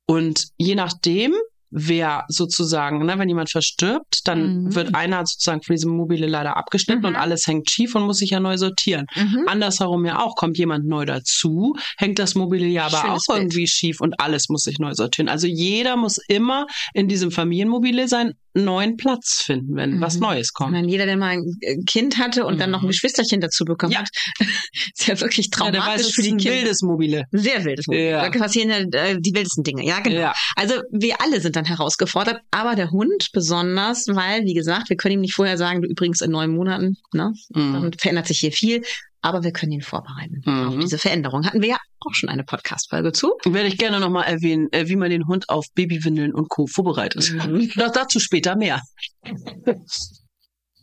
Und 0.07 0.45
je 0.57 0.75
nachdem, 0.77 1.35
wer 1.71 2.25
sozusagen, 2.29 3.05
ne, 3.05 3.19
wenn 3.19 3.29
jemand 3.29 3.51
verstirbt, 3.51 4.21
dann 4.25 4.63
Mhm. 4.67 4.75
wird 4.77 4.95
einer 4.95 5.27
sozusagen 5.27 5.63
von 5.63 5.75
diesem 5.75 5.91
Mobile 5.97 6.27
leider 6.27 6.57
abgeschnitten 6.57 7.01
Mhm. 7.03 7.07
und 7.09 7.17
alles 7.17 7.47
hängt 7.49 7.69
schief 7.71 7.95
und 7.97 8.05
muss 8.05 8.19
sich 8.19 8.31
ja 8.31 8.39
neu 8.41 8.57
sortieren. 8.57 9.07
Mhm. 9.17 9.45
Andersherum 9.49 10.05
ja 10.07 10.21
auch, 10.23 10.37
kommt 10.37 10.59
jemand 10.59 10.87
neu 10.87 11.05
dazu, 11.05 11.75
hängt 11.99 12.21
das 12.21 12.37
Mobiliar 12.37 12.87
aber 12.87 12.99
Schönes 12.99 13.29
auch 13.29 13.35
Bild. 13.35 13.39
irgendwie 13.53 13.67
schief 13.67 14.01
und 14.01 14.21
alles 14.21 14.49
muss 14.49 14.63
sich 14.63 14.79
neu 14.79 14.95
sortieren. 14.95 15.29
Also 15.29 15.49
jeder 15.49 15.97
muss 15.97 16.19
immer 16.29 16.67
in 16.95 17.09
diesem 17.09 17.33
Familienmobile 17.33 18.07
seinen 18.07 18.35
neuen 18.65 18.97
Platz 18.97 19.43
finden, 19.45 19.77
wenn 19.77 19.97
Mhm. 19.97 20.01
was 20.01 20.19
Neues 20.19 20.53
kommt. 20.53 20.73
meine, 20.73 20.89
jeder, 20.89 21.07
der 21.07 21.17
mal 21.17 21.31
ein 21.39 21.45
äh, 21.61 21.77
Kind 21.85 22.19
hatte 22.19 22.45
und 22.45 22.59
dann 22.61 22.71
noch 22.71 22.81
ein 22.81 22.87
Mhm. 22.87 22.91
Geschwisterchen 22.91 23.41
dazu 23.41 23.65
bekommen 23.65 23.93
Ja. 23.93 24.01
hat, 24.01 24.09
ist 24.95 25.07
ja 25.07 25.21
wirklich 25.21 25.47
Ja, 25.59 25.71
der 25.71 25.81
traumatisch 25.81 26.07
weiß, 26.07 26.13
für 26.15 26.23
die 26.23 26.33
ein 26.33 26.39
Kinder. 26.39 26.57
wildes 26.57 26.83
Mobile. 26.83 27.25
Sehr 27.33 27.65
wildes. 27.65 27.87
Ja. 27.89 28.29
Da 28.29 28.39
passieren 28.39 28.71
ja 28.71 28.79
äh, 29.01 29.17
die 29.21 29.35
wildesten 29.35 29.65
Dinge. 29.65 29.85
Ja, 29.85 30.01
genau. 30.01 30.17
Ja. 30.21 30.35
Also 30.57 30.75
wir 30.91 31.21
alle 31.21 31.41
sind 31.41 31.57
dann 31.57 31.65
herausgefordert, 31.65 32.41
aber 32.51 32.75
der 32.75 32.91
Hund 32.91 33.29
besonders, 33.33 34.05
weil, 34.09 34.45
wie 34.45 34.55
gesagt, 34.55 34.89
wir 34.91 34.97
können 34.97 35.15
ihm 35.15 35.21
nicht 35.21 35.35
vorher 35.35 35.57
sagen, 35.59 35.83
du 35.83 35.89
übrigens 35.89 36.21
in 36.21 36.31
neun 36.31 36.51
Monaten, 36.55 36.97
ne, 37.13 37.33
Mhm. 37.55 37.73
dann 37.73 37.93
verändert 37.99 38.27
sich 38.27 38.39
hier 38.39 38.53
viel, 38.53 38.83
aber 39.23 39.43
wir 39.43 39.53
können 39.53 39.73
ihn 39.73 39.83
vorbereiten 39.83 40.43
Mhm. 40.45 40.69
auf 40.69 40.79
diese 40.79 40.99
Veränderung. 40.99 41.45
Hatten 41.47 41.63
wir 41.63 41.69
ja 41.71 41.79
auch 42.01 42.15
schon 42.15 42.29
eine 42.29 42.45
Podcast-Folge 42.45 43.13
zu. 43.13 43.33
Werde 43.45 43.69
ich 43.69 43.79
gerne 43.79 43.99
nochmal 44.01 44.25
erwähnen, 44.25 44.69
äh, 44.73 44.89
wie 44.89 44.97
man 44.97 45.11
den 45.11 45.27
Hund 45.27 45.49
auf 45.49 45.67
Babywindeln 45.75 46.33
und 46.35 46.49
Co. 46.49 46.67
vorbereitet. 46.67 47.33
Mhm. 47.33 47.71
Doch 47.77 47.91
dazu 47.93 48.21
später 48.21 48.57
mehr. 48.57 48.81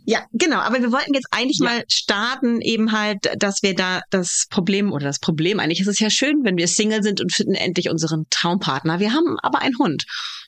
Ja, 0.06 0.25
genau. 0.33 0.57
Aber 0.57 0.81
wir 0.81 0.91
wollten 0.91 1.13
jetzt 1.13 1.27
eigentlich 1.31 1.59
Ja. 1.59 1.65
mal 1.69 1.83
starten, 1.89 2.59
eben 2.62 2.91
halt, 2.91 3.19
dass 3.38 3.63
wir 3.63 3.74
da 3.74 4.01
das 4.09 4.47
Problem 4.50 4.91
oder 4.91 5.06
das 5.06 5.19
Problem 5.19 5.59
eigentlich 5.62 5.79
ist 5.79 5.88
es 5.88 6.00
ja 6.00 6.09
schön, 6.09 6.44
wenn 6.44 6.57
wir 6.57 6.68
Single 6.68 7.03
sind 7.03 7.21
und 7.21 7.31
finden 7.33 7.56
endlich 7.56 7.89
unseren 7.89 8.25
Traumpartner. 8.29 9.00
Wir 9.00 9.13
haben 9.13 9.38
aber 9.41 9.59
einen 9.59 9.77
Hund. 9.79 10.03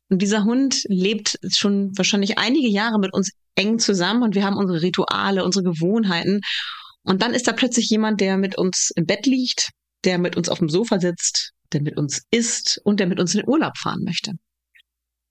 Und 0.10 0.22
dieser 0.22 0.44
Hund 0.44 0.84
lebt 0.90 1.40
schon 1.56 1.98
wahrscheinlich 1.98 2.38
einige 2.38 2.68
Jahre 2.68 3.00
mit 3.00 3.14
uns 3.14 3.32
eng 3.56 3.80
zusammen 3.80 4.24
und 4.24 4.36
wir 4.36 4.44
haben 4.44 4.58
unsere 4.58 4.82
Rituale, 4.82 5.46
unsere 5.46 5.64
Gewohnheiten. 5.64 6.42
Und 7.06 7.22
dann 7.22 7.34
ist 7.34 7.48
da 7.48 7.54
plötzlich 7.54 7.90
jemand, 7.90 8.20
der 8.22 8.38
mit 8.38 8.58
uns 8.58 8.92
im 8.96 9.06
Bett 9.06 9.26
liegt, 9.26 9.70
der 10.04 10.18
mit 10.18 10.36
uns 10.36 10.50
auf 10.50 10.60
dem 10.60 10.70
Sofa 10.70 11.00
sitzt, 11.00 11.52
der 11.74 11.82
mit 11.82 11.98
uns 11.98 12.22
isst 12.32 12.80
und 12.84 13.00
der 13.00 13.08
mit 13.08 13.20
uns 13.20 13.34
in 13.34 13.42
den 13.42 13.50
Urlaub 13.50 13.78
fahren 13.78 14.04
möchte. 14.04 14.34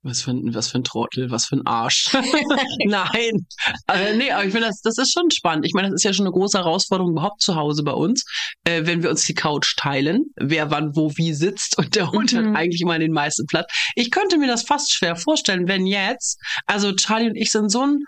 Was 0.07 0.21
für 0.21 0.33
ein, 0.33 0.55
was 0.55 0.69
für 0.71 0.79
ein 0.79 0.85
Trottel, 0.85 1.31
was 1.31 1.47
für 1.47 1.57
ein 1.57 1.67
Arsch. 1.67 2.13
Nein. 2.85 3.47
Äh, 3.91 4.17
nee, 4.19 4.31
aber 4.31 4.45
ich 4.45 4.53
finde, 4.53 4.67
das, 4.67 4.83
das 4.83 4.99
ist 4.99 5.13
schon 5.15 5.31
spannend. 5.31 5.65
Ich 5.65 5.73
meine, 5.73 5.89
das 5.89 5.95
ist 5.95 6.05
ja 6.05 6.13
schon 6.13 6.27
eine 6.27 6.33
große 6.35 6.59
Herausforderung 6.59 7.13
überhaupt 7.13 7.41
zu 7.41 7.55
Hause 7.57 7.83
bei 7.85 7.93
uns, 7.93 8.23
äh, 8.65 8.85
wenn 8.85 9.03
wir 9.03 9.09
uns 9.09 9.25
die 9.25 9.33
Couch 9.33 9.75
teilen, 9.79 10.27
wer 10.37 10.71
wann 10.71 10.95
wo 10.95 11.11
wie 11.17 11.33
sitzt 11.33 11.79
und 11.79 11.95
der 11.95 12.11
Hund 12.13 12.35
Mhm. 12.35 12.51
hat 12.51 12.57
eigentlich 12.57 12.83
immer 12.83 12.99
den 12.99 13.13
meisten 13.13 13.47
Platz. 13.47 13.73
Ich 13.95 14.11
könnte 14.11 14.37
mir 14.37 14.47
das 14.47 14.65
fast 14.65 14.93
schwer 14.93 15.17
vorstellen, 15.17 15.69
wenn 15.69 15.87
jetzt, 15.87 16.39
also 16.67 16.93
Charlie 16.93 17.29
und 17.31 17.37
ich 17.37 17.51
sind 17.51 17.71
so 17.71 17.81
ein 17.81 18.01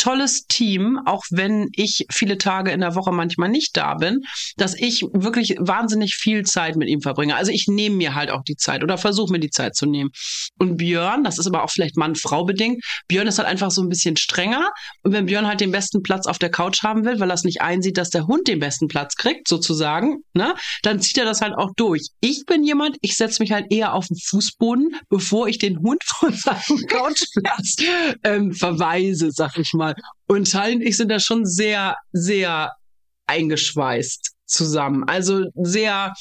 tolles 0.00 0.46
Team, 0.46 0.98
auch 1.04 1.22
wenn 1.30 1.68
ich 1.74 2.06
viele 2.10 2.38
Tage 2.38 2.70
in 2.70 2.80
der 2.80 2.94
Woche 2.94 3.12
manchmal 3.12 3.50
nicht 3.50 3.76
da 3.76 3.94
bin, 3.94 4.22
dass 4.56 4.74
ich 4.74 5.02
wirklich 5.12 5.56
wahnsinnig 5.58 6.14
viel 6.14 6.44
Zeit 6.44 6.76
mit 6.76 6.88
ihm 6.88 7.02
verbringe. 7.02 7.36
Also 7.36 7.52
ich 7.52 7.66
nehme 7.68 7.96
mir 7.96 8.14
halt 8.14 8.30
auch 8.30 8.42
die 8.42 8.56
Zeit 8.56 8.82
oder 8.82 8.96
versuche 8.96 9.30
mir 9.30 9.40
die 9.40 9.50
Zeit 9.50 9.76
zu 9.76 9.84
nehmen. 9.84 10.10
Und 10.58 10.78
Björn, 10.78 11.22
das 11.22 11.38
ist 11.38 11.46
aber 11.46 11.64
auch 11.64 11.70
vielleicht 11.70 11.98
Mann-Frau 11.98 12.44
bedingt, 12.44 12.82
Björn 13.08 13.26
ist 13.26 13.38
halt 13.38 13.48
einfach 13.48 13.70
so 13.70 13.82
ein 13.82 13.90
bisschen 13.90 14.16
strenger. 14.16 14.70
Und 15.02 15.12
wenn 15.12 15.26
Björn 15.26 15.46
halt 15.46 15.60
den 15.60 15.70
besten 15.70 16.02
Platz 16.02 16.26
auf 16.26 16.38
der 16.38 16.50
Couch 16.50 16.82
haben 16.82 17.04
will, 17.04 17.20
weil 17.20 17.30
er 17.30 17.34
es 17.34 17.44
nicht 17.44 17.60
einsieht, 17.60 17.98
dass 17.98 18.08
der 18.08 18.26
Hund 18.26 18.48
den 18.48 18.58
besten 18.58 18.88
Platz 18.88 19.16
kriegt, 19.16 19.48
sozusagen, 19.48 20.22
ne, 20.32 20.54
dann 20.82 21.00
zieht 21.00 21.18
er 21.18 21.26
das 21.26 21.42
halt 21.42 21.54
auch 21.54 21.72
durch. 21.76 22.08
Ich 22.20 22.46
bin 22.46 22.64
jemand, 22.64 22.96
ich 23.02 23.16
setze 23.16 23.42
mich 23.42 23.52
halt 23.52 23.66
eher 23.70 23.92
auf 23.92 24.06
den 24.06 24.16
Fußboden, 24.16 24.96
bevor 25.10 25.46
ich 25.48 25.58
den 25.58 25.78
Hund 25.80 26.02
von 26.04 26.32
seinem 26.32 26.86
Couchplatz 26.88 27.76
ähm, 28.24 28.52
verweise, 28.52 29.30
sag 29.30 29.58
ich 29.58 29.74
mal. 29.74 29.89
Und 30.26 30.48
Charlie 30.48 30.76
und 30.76 30.82
ich 30.82 30.96
sind 30.96 31.10
da 31.10 31.18
schon 31.18 31.44
sehr, 31.46 31.96
sehr 32.12 32.72
eingeschweißt 33.26 34.32
zusammen. 34.46 35.04
Also 35.04 35.44
sehr 35.54 36.12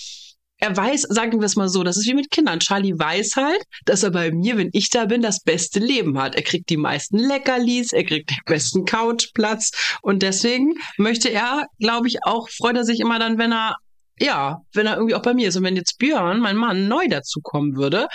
er 0.61 0.75
weiß, 0.75 1.03
sagen 1.03 1.39
wir 1.39 1.45
es 1.45 1.55
mal 1.55 1.69
so, 1.69 1.83
das 1.83 1.97
ist 1.97 2.07
wie 2.07 2.13
mit 2.13 2.31
Kindern. 2.31 2.59
Charlie 2.59 2.97
weiß 2.97 3.37
halt, 3.37 3.63
dass 3.85 4.03
er 4.03 4.11
bei 4.11 4.31
mir, 4.31 4.57
wenn 4.57 4.69
ich 4.73 4.89
da 4.89 5.05
bin, 5.05 5.21
das 5.21 5.41
beste 5.41 5.79
Leben 5.79 6.19
hat. 6.19 6.35
Er 6.35 6.41
kriegt 6.41 6.69
die 6.69 6.77
meisten 6.77 7.17
Leckerlis, 7.17 7.93
er 7.93 8.03
kriegt 8.03 8.29
den 8.29 8.37
besten 8.45 8.85
Couchplatz 8.85 9.97
und 10.01 10.21
deswegen 10.21 10.73
möchte 10.97 11.29
er, 11.29 11.65
glaube 11.79 12.07
ich, 12.07 12.23
auch, 12.23 12.49
freut 12.49 12.75
er 12.75 12.83
sich 12.83 12.99
immer 12.99 13.19
dann, 13.19 13.37
wenn 13.37 13.53
er 13.53 13.77
ja, 14.19 14.61
wenn 14.73 14.85
er 14.85 14.95
irgendwie 14.95 15.15
auch 15.15 15.21
bei 15.21 15.33
mir 15.33 15.47
ist. 15.49 15.55
Und 15.55 15.63
wenn 15.63 15.75
jetzt 15.75 15.97
Björn, 15.97 16.39
mein 16.39 16.55
Mann, 16.55 16.87
neu 16.87 17.07
dazukommen 17.07 17.75
würde, 17.75 18.07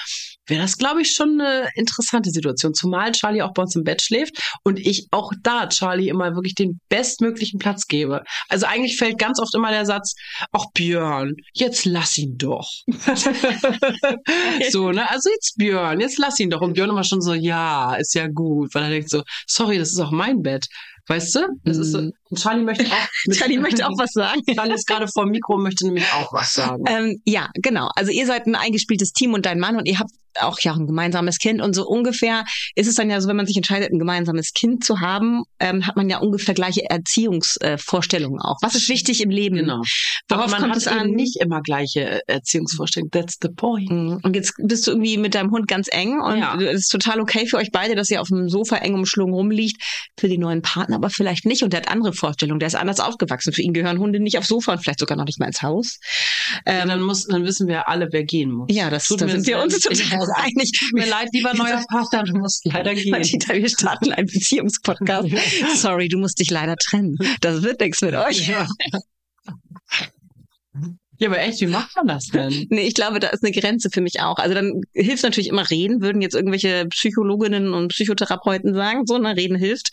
wäre 0.47 0.63
das, 0.63 0.77
glaube 0.77 1.03
ich, 1.03 1.13
schon 1.13 1.41
eine 1.41 1.69
interessante 1.75 2.31
Situation. 2.31 2.75
Zumal 2.75 3.13
Charlie 3.13 3.43
auch 3.43 3.53
bei 3.55 3.63
uns 3.63 3.75
im 3.77 3.85
Bett 3.85 4.03
schläft 4.03 4.39
und 4.63 4.79
ich 4.79 5.09
auch 5.11 5.33
da 5.43 5.69
Charlie 5.69 6.09
immer 6.09 6.35
wirklich 6.35 6.55
den 6.55 6.81
bestmöglichen 6.89 7.59
Platz 7.59 7.87
gebe. 7.87 8.23
Also 8.49 8.67
eigentlich 8.67 8.97
fällt 8.97 9.19
ganz 9.19 9.41
oft 9.41 9.55
immer 9.55 9.71
der 9.71 9.87
Satz, 9.87 10.15
ach 10.53 10.67
Björn, 10.75 11.35
jetzt 11.55 11.85
lass 11.85 12.19
ihn 12.19 12.37
doch. 12.37 12.69
so, 14.71 14.93
ne? 14.93 15.11
Also 15.11 15.31
jetzt 15.31 15.57
Björn, 15.57 16.01
jetzt 16.01 16.19
lass 16.19 16.39
ihn 16.41 16.51
doch. 16.51 16.61
Und 16.61 16.75
Björn 16.75 16.91
immer 16.91 17.05
schon 17.05 17.23
so, 17.23 17.33
ja, 17.35 17.95
ist 17.95 18.15
ja 18.15 18.29
gut, 18.29 18.75
weil 18.75 18.85
er 18.85 18.91
denkt 18.91 19.11
so, 19.11 19.23
sorry, 19.47 19.79
das 19.79 19.93
ist 19.93 20.01
auch 20.01 20.11
mein 20.11 20.43
Bett. 20.43 20.67
Weißt 21.07 21.35
du? 21.35 21.49
Das 21.65 21.77
ist 21.77 21.93
so. 21.93 22.11
Und 22.35 22.41
Charlie 22.41 22.65
möchte 22.65 22.85
auch. 22.87 23.09
Charlie 23.33 23.59
möchte 23.59 23.87
auch 23.87 23.97
was 23.97 24.11
sagen. 24.13 24.43
Charlie 24.55 24.75
ist 24.75 24.87
gerade 24.89 25.07
vor 25.07 25.25
dem 25.25 25.31
Mikro 25.31 25.55
und 25.55 25.63
möchte 25.63 25.87
nämlich 25.87 26.05
auch 26.15 26.33
was 26.33 26.53
sagen. 26.53 26.83
Ähm, 26.89 27.21
ja, 27.25 27.49
genau. 27.55 27.91
Also 27.95 28.11
ihr 28.11 28.27
seid 28.27 28.47
ein 28.47 28.57
eingespieltes 28.57 29.13
Team 29.13 29.35
und 29.35 29.47
dein 29.47 29.61
Mann 29.61 29.77
und 29.77 29.87
ihr 29.87 29.99
habt 30.01 30.11
auch 30.41 30.59
ja 30.59 30.75
ein 30.75 30.89
gemeinsames 30.89 31.39
Kind 31.39 31.63
und 31.63 31.75
so 31.75 31.87
ungefähr 31.87 32.45
ist 32.75 32.89
es 32.89 32.97
dann 32.97 33.09
ja 33.09 33.21
so, 33.21 33.29
wenn 33.29 33.37
man 33.37 33.47
sich 33.47 33.57
entscheidet, 33.57 33.93
ein 33.93 34.01
gemeinsames 34.01 34.53
Kind 34.53 34.85
zu 34.85 34.99
haben, 34.99 35.45
ähm, 35.61 35.87
hat 35.87 35.95
man 35.95 36.09
ja 36.09 36.19
ungefähr 36.19 36.55
gleiche 36.55 36.91
Erziehungsvorstellungen 36.91 38.41
auch. 38.41 38.57
Was 38.63 38.75
ist 38.75 38.89
wichtig 38.89 39.23
im 39.23 39.31
Leben? 39.31 39.57
Genau. 39.57 39.83
Worauf 40.29 40.51
man 40.51 40.61
kommt 40.63 40.73
hat 40.73 40.79
es 40.79 40.89
an? 40.89 41.11
nicht 41.11 41.41
immer 41.41 41.61
gleiche 41.61 42.21
Erziehungsvorstellungen. 42.27 43.11
That's 43.11 43.39
the 43.41 43.49
point. 43.49 43.91
Mhm. 43.91 44.21
Und 44.23 44.35
jetzt 44.35 44.55
bist 44.59 44.87
du 44.87 44.93
irgendwie 44.93 45.19
mit 45.19 45.35
deinem 45.35 45.51
Hund 45.51 45.69
ganz 45.69 45.89
eng 45.91 46.21
und 46.21 46.39
Ja. 46.39 46.57
es 46.61 46.81
ist 46.81 46.89
total 46.89 47.21
okay 47.21 47.47
für 47.47 47.59
euch 47.59 47.71
beide, 47.71 47.95
dass 47.95 48.11
ihr 48.11 48.21
auf 48.21 48.29
dem 48.29 48.49
Sofa 48.49 48.77
eng 48.79 48.95
umschlungen 48.95 49.35
rumliegt. 49.35 49.81
Für 50.19 50.29
den 50.29 50.41
neuen 50.41 50.63
Partner 50.63 50.97
aber 50.97 51.11
vielleicht 51.11 51.45
nicht. 51.47 51.63
Und 51.63 51.73
der 51.73 51.83
hat 51.83 51.89
andere 51.89 52.13
Vorstellungen. 52.25 52.59
Der 52.59 52.69
ist 52.69 52.75
anders 52.75 53.01
aufgewachsen. 53.01 53.53
Für 53.53 53.61
ihn 53.61 53.75
gehören 53.75 53.99
Hunde 53.99 54.19
nicht 54.19 54.39
aufs 54.39 54.49
Sofa 54.49 54.73
und 54.73 54.79
vielleicht 54.79 55.01
sogar 55.01 55.17
noch 55.19 55.27
nicht 55.27 55.39
mal 55.39 55.47
ins 55.47 55.61
Haus. 55.61 55.99
Ja, 56.67 56.83
Ähm, 56.83 56.89
dann 56.89 57.03
muss, 57.03 57.27
dann 57.27 57.45
wissen 57.45 57.69
wir 57.69 57.89
alle, 57.89 58.09
wer 58.13 58.25
gehen 58.25 58.51
muss. 58.51 58.69
ja, 58.71 58.89
das, 58.89 59.07
Tut 59.09 59.21
da 59.21 59.29
sind 59.29 59.47
wir 59.47 59.61
uns 59.63 59.79
total 59.79 60.27
einig. 60.37 60.73
Tut 60.73 60.93
mir 60.95 61.07
leid, 61.07 61.29
lieber 61.33 61.53
neuer 61.55 61.85
Partner, 61.91 62.25
du 62.25 62.39
musst 62.39 62.65
leider 62.65 62.95
gehen. 62.95 63.11
Martita, 63.11 63.53
wir 63.55 63.69
starten 63.69 64.13
einen 64.13 64.27
Beziehungspodcast. 64.27 65.29
Sorry, 65.77 66.09
du 66.09 66.19
musst 66.19 66.41
dich 66.41 66.51
leider 66.51 66.77
trennen. 66.77 67.19
Das 67.41 67.63
wird 67.63 67.81
nichts 67.81 68.01
mit 68.01 68.15
euch. 68.15 68.49
Ja. 68.49 68.67
ja, 71.19 71.29
aber 71.29 71.41
echt, 71.41 71.61
wie 71.61 71.67
macht 71.67 71.95
man 71.97 72.09
das 72.09 72.27
denn? 72.29 72.67
Nee, 72.71 72.87
ich 72.87 72.95
glaube, 72.95 73.21
da 73.21 73.29
ist 73.29 73.45
eine 73.45 73.53
Grenze 73.53 73.91
für 73.91 74.01
mich 74.01 74.21
auch. 74.21 74.37
Also 74.39 74.55
dann 74.55 74.81
hilft 74.95 75.23
natürlich 75.23 75.49
immer 75.49 75.69
reden, 75.71 76.01
würden 76.01 76.23
jetzt 76.23 76.35
irgendwelche 76.35 76.87
Psychologinnen 76.87 77.73
und 77.75 77.89
Psychotherapeuten 77.89 78.75
sagen, 78.75 79.07
so, 79.07 79.19
ne, 79.19 79.37
reden 79.37 79.57
hilft. 79.57 79.91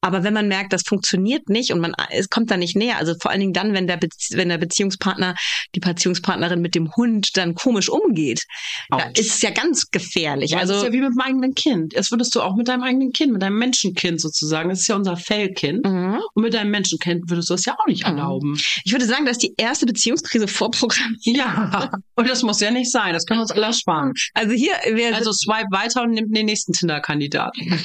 Aber 0.00 0.24
wenn 0.24 0.34
man 0.34 0.48
merkt, 0.48 0.72
das 0.72 0.82
funktioniert 0.86 1.48
nicht 1.48 1.72
und 1.72 1.80
man 1.80 1.94
es 2.10 2.28
kommt 2.28 2.50
da 2.50 2.56
nicht 2.56 2.76
näher, 2.76 2.98
also 2.98 3.14
vor 3.20 3.30
allen 3.30 3.40
Dingen 3.40 3.52
dann, 3.52 3.72
wenn 3.72 3.86
der, 3.86 3.96
Bezie 3.96 4.36
wenn 4.36 4.48
der 4.48 4.58
Beziehungspartner, 4.58 5.34
die 5.74 5.80
Beziehungspartnerin 5.80 6.60
mit 6.60 6.74
dem 6.74 6.94
Hund 6.94 7.36
dann 7.36 7.54
komisch 7.54 7.88
umgeht, 7.88 8.44
da 8.90 8.98
ist 9.14 9.34
es 9.34 9.42
ja 9.42 9.50
ganz 9.50 9.90
gefährlich. 9.90 10.52
Ja, 10.52 10.58
also 10.58 10.74
das 10.74 10.82
ist 10.82 10.88
ja 10.88 10.92
wie 10.92 11.00
mit 11.00 11.14
meinem 11.16 11.32
eigenen 11.32 11.54
Kind. 11.54 11.96
Das 11.96 12.10
würdest 12.10 12.34
du 12.34 12.42
auch 12.42 12.56
mit 12.56 12.68
deinem 12.68 12.82
eigenen 12.82 13.12
Kind, 13.12 13.32
mit 13.32 13.42
deinem 13.42 13.58
Menschenkind 13.58 14.20
sozusagen. 14.20 14.68
Das 14.68 14.80
ist 14.80 14.88
ja 14.88 14.96
unser 14.96 15.16
Fellkind. 15.16 15.84
Mhm. 15.84 16.20
Und 16.34 16.42
mit 16.42 16.54
deinem 16.54 16.70
Menschenkind 16.70 17.28
würdest 17.30 17.50
du 17.50 17.54
das 17.54 17.64
ja 17.64 17.74
auch 17.78 17.86
nicht 17.86 18.02
Mhm. 18.02 18.18
erlauben. 18.18 18.60
ich 18.84 18.92
würde 18.92 19.06
sagen, 19.06 19.24
dass 19.26 19.38
die 19.38 19.54
erste 19.56 19.86
Beziehungskrise 19.86 20.48
vorprogrammiert. 20.48 21.36
Ja. 21.36 21.90
Und 22.14 22.28
das 22.28 22.42
muss 22.42 22.60
ja 22.60 22.70
nicht 22.70 22.90
sein. 22.90 23.12
Das 23.12 23.24
können 23.26 23.38
wir 23.38 23.42
uns 23.42 23.50
alle 23.52 23.66
ersparen. 23.66 24.12
Also 24.34 24.52
hier, 24.52 24.72
wir 24.94 25.14
Also 25.14 25.32
swipe 25.32 25.68
weiter 25.70 26.02
und 26.02 26.12
nimm 26.12 26.32
den 26.32 26.46
nächsten 26.46 26.72
Tinder-Kandidaten. 26.72 27.80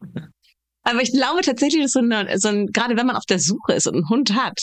Aber 0.86 1.02
ich 1.02 1.12
glaube 1.12 1.40
tatsächlich, 1.42 1.82
dass 1.82 1.92
so, 1.92 1.98
eine, 2.00 2.38
so 2.38 2.48
ein, 2.48 2.66
gerade 2.68 2.96
wenn 2.96 3.06
man 3.06 3.16
auf 3.16 3.26
der 3.26 3.38
Suche 3.40 3.72
ist 3.74 3.86
und 3.86 3.94
einen 3.94 4.08
Hund 4.08 4.34
hat, 4.34 4.58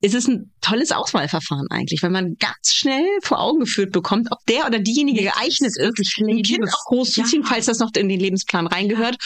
ist 0.00 0.14
es 0.14 0.26
ein 0.26 0.52
tolles 0.60 0.90
Auswahlverfahren 0.90 1.68
eigentlich, 1.70 2.02
weil 2.02 2.10
man 2.10 2.34
ganz 2.40 2.72
schnell 2.72 3.04
vor 3.22 3.40
Augen 3.40 3.60
geführt 3.60 3.92
bekommt, 3.92 4.28
ob 4.32 4.38
der 4.46 4.66
oder 4.66 4.80
diejenige 4.80 5.22
geeignet 5.22 5.60
ist, 5.60 5.78
ein 5.80 6.42
Kind 6.42 6.64
auch 6.68 6.84
großzuziehen, 6.86 7.42
Ja. 7.42 7.48
falls 7.48 7.66
das 7.66 7.78
noch 7.78 7.90
in 7.96 8.08
den 8.08 8.18
Lebensplan 8.18 8.66
reingehört, 8.66 9.16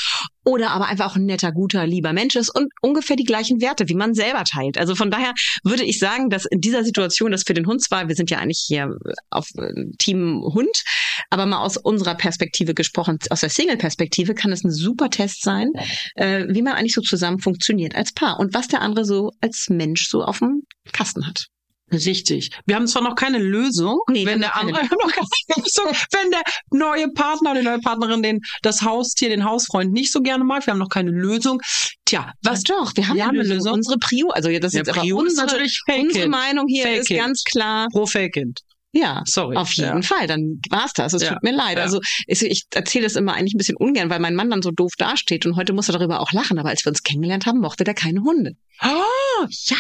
oder 0.45 0.71
aber 0.71 0.87
einfach 0.87 1.13
auch 1.13 1.17
ein 1.17 1.27
netter, 1.27 1.53
guter, 1.53 1.87
lieber 1.87 2.13
Mensch 2.13 2.37
ist 2.37 2.55
und 2.55 2.73
ungefähr 2.81 3.17
die 3.17 3.25
gleichen 3.25 3.61
Werte, 3.61 3.89
wie 3.89 3.95
man 3.95 4.15
selber 4.15 4.45
teilt. 4.45 4.79
Also 4.79 4.95
von 4.95 5.11
daher 5.11 5.35
würde 5.63 5.85
ich 5.85 5.99
sagen, 5.99 6.31
dass 6.31 6.45
in 6.45 6.61
dieser 6.61 6.85
Situation, 6.85 7.33
das 7.33 7.45
für 7.45 7.55
den 7.55 7.67
Hund 7.67 7.83
zwar, 7.83 8.09
wir 8.09 8.17
sind 8.17 8.31
ja 8.31 8.39
eigentlich 8.39 8.65
hier 8.67 8.97
auf 9.31 9.49
äh, 9.57 9.73
Team 9.99 10.43
Hund, 10.43 10.83
aber 11.31 11.47
mal 11.47 11.63
aus 11.63 11.77
unserer 11.77 12.15
Perspektive 12.15 12.75
gesprochen, 12.75 13.19
aus 13.31 13.41
der 13.41 13.51
Single-Perspektive 13.51 14.35
kann 14.35 14.53
es 14.53 14.65
ein 14.65 14.71
super 14.71 15.11
Test 15.11 15.43
sein, 15.43 15.71
äh, 16.15 16.47
wie 16.49 16.63
man 16.63 16.75
eigentlich 16.75 16.95
so 16.95 17.03
zusammen 17.03 17.39
funktioniert 17.39 17.95
als 17.95 18.13
Paar 18.13 18.39
und 18.41 18.55
was 18.55 18.69
der 18.69 18.81
andere 18.81 19.05
so 19.05 19.31
als 19.41 19.69
Mensch 19.69 20.09
so 20.09 20.23
auf 20.23 20.39
dem 20.39 20.63
Kasten 20.93 21.27
hat. 21.27 21.52
Richtig. 21.93 22.51
Wir 22.67 22.77
haben 22.77 22.87
zwar 22.87 23.03
noch 23.03 23.15
keine 23.15 23.39
Lösung, 23.39 24.01
Nee, 24.09 24.25
wenn 24.27 24.41
der 24.41 24.53
haben 24.55 24.69
andere 24.69 24.85
noch 24.91 25.13
keine 25.13 25.27
Lösung, 25.57 25.87
wenn 26.13 26.31
der 26.31 26.43
neue 26.71 27.09
Partner, 27.13 27.55
die 27.55 27.63
neue 27.63 27.81
Partnerin 27.81 28.23
den 28.23 28.41
das 28.63 28.83
Haustier, 28.83 29.29
den 29.29 29.45
Hausfreund 29.45 29.93
nicht 29.93 30.11
so 30.13 30.21
gerne 30.21 30.45
mag. 30.45 30.67
Wir 30.67 30.73
haben 30.73 30.79
noch 30.81 30.89
keine 30.89 31.11
Lösung. 31.11 31.61
Tja, 32.05 32.33
was 32.43 32.59
Was 32.59 32.63
doch, 32.65 32.93
wir 32.97 33.09
haben, 33.09 33.17
Wir 33.17 33.25
haben 33.25 33.31
eine 33.31 33.41
eine 33.41 33.49
Lösung. 33.49 33.57
Lösung. 33.59 33.73
Unsere 33.75 33.99
Prio, 33.99 34.29
also 34.31 34.49
das 34.51 34.73
ist 34.75 34.87
jetzt 34.87 34.91
Prio 34.93 35.19
ist 35.23 35.31
unsere, 35.31 35.47
natürlich 35.47 35.81
Fake 35.87 36.03
unsere. 36.03 36.29
Meinung 36.29 36.67
hier 36.69 36.85
Fake 36.85 36.99
ist 37.01 37.07
Kind. 37.09 37.21
ganz 37.21 37.45
klar, 37.45 37.89
pro 37.93 38.07
Fake-Kind. 38.07 38.61
ja, 38.95 39.23
Sorry. 39.25 39.57
Auf 39.57 39.73
jeden 39.75 40.03
ja. 40.03 40.03
Fall, 40.03 40.27
dann 40.27 40.61
war's 40.71 40.93
das. 40.95 41.13
Es 41.15 41.23
Ja. 41.23 41.33
tut 41.35 41.43
mir 41.43 41.53
leid. 41.53 41.79
Ja. 41.79 41.85
Also 41.85 42.01
ich, 42.27 42.43
ich 42.43 42.65
erzähle 42.75 43.07
es 43.07 43.17
immer 43.17 43.35
eigentlich 43.35 43.55
ein 43.55 43.59
bisschen 43.59 43.77
ungern, 43.77 44.11
weil 44.11 44.21
mein 44.21 44.35
Mann 44.35 44.51
dann 44.51 44.63
so 44.63 44.71
doof 44.71 44.93
dasteht 44.99 45.47
und 45.47 45.57
heute 45.57 45.73
muss 45.73 45.89
er 45.89 45.95
darüber 45.99 46.21
auch 46.21 46.33
lachen. 46.33 46.59
Aber 46.59 46.69
als 46.69 46.85
wir 46.85 46.91
uns 46.91 47.03
kennengelernt 47.03 47.47
haben, 47.47 47.61
mochte 47.61 47.85
der 47.85 47.95
keine 47.95 48.21
Hunde. 48.23 48.53
Oh, 48.85 49.32
ja, 49.49 49.77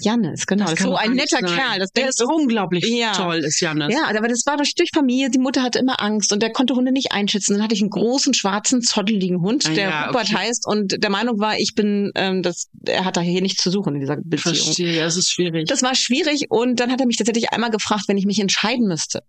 Jannis, 0.00 0.46
genau. 0.46 0.64
Das, 0.64 0.72
ist 0.74 0.78
kann 0.78 0.88
so 0.88 0.96
ein 0.96 1.12
netter 1.12 1.38
sein. 1.40 1.56
Kerl. 1.56 1.78
Das, 1.78 1.90
der 1.92 2.08
ist 2.08 2.22
unglaublich 2.22 2.84
Ja. 2.88 3.12
toll, 3.12 3.38
ist 3.44 3.60
Janis. 3.60 3.94
ja, 3.94 4.04
aber 4.08 4.28
das 4.28 4.42
war 4.46 4.56
durch, 4.56 4.72
Familie. 4.94 5.30
Die 5.30 5.38
Mutter 5.38 5.62
hatte 5.62 5.78
immer 5.78 6.00
Angst 6.02 6.32
und 6.32 6.42
der 6.42 6.52
konnte 6.52 6.74
Hunde 6.74 6.92
nicht 6.92 7.12
einschätzen. 7.12 7.54
Dann 7.54 7.62
hatte 7.62 7.74
ich 7.74 7.80
einen 7.80 7.90
großen, 7.90 8.34
schwarzen, 8.34 8.82
zotteligen 8.82 9.40
Hund, 9.40 9.66
Ah, 9.66 9.70
der 9.74 9.88
ja, 9.88 10.06
Rupert 10.06 10.28
okay. 10.28 10.36
heißt 10.36 10.66
und 10.66 11.02
der 11.02 11.10
Meinung 11.10 11.38
war, 11.40 11.58
ich 11.58 11.74
bin, 11.74 12.10
ähm, 12.14 12.42
das, 12.42 12.68
er 12.86 13.04
hat 13.04 13.16
da 13.16 13.20
hier 13.20 13.42
nichts 13.42 13.62
zu 13.62 13.70
suchen 13.70 13.94
in 13.94 14.00
dieser 14.00 14.16
Beziehung. 14.16 14.54
Verstehe, 14.54 14.96
ja, 14.96 15.06
es 15.06 15.16
ist 15.16 15.30
schwierig. 15.30 15.66
Das 15.68 15.82
war 15.82 15.94
schwierig 15.94 16.46
und 16.50 16.80
dann 16.80 16.90
hat 16.90 17.00
er 17.00 17.06
mich 17.06 17.16
tatsächlich 17.16 17.50
einmal 17.52 17.70
gefragt, 17.70 18.04
wenn 18.08 18.16
ich 18.16 18.26
mich 18.26 18.38
entscheiden 18.40 18.86
müsste. 18.86 19.20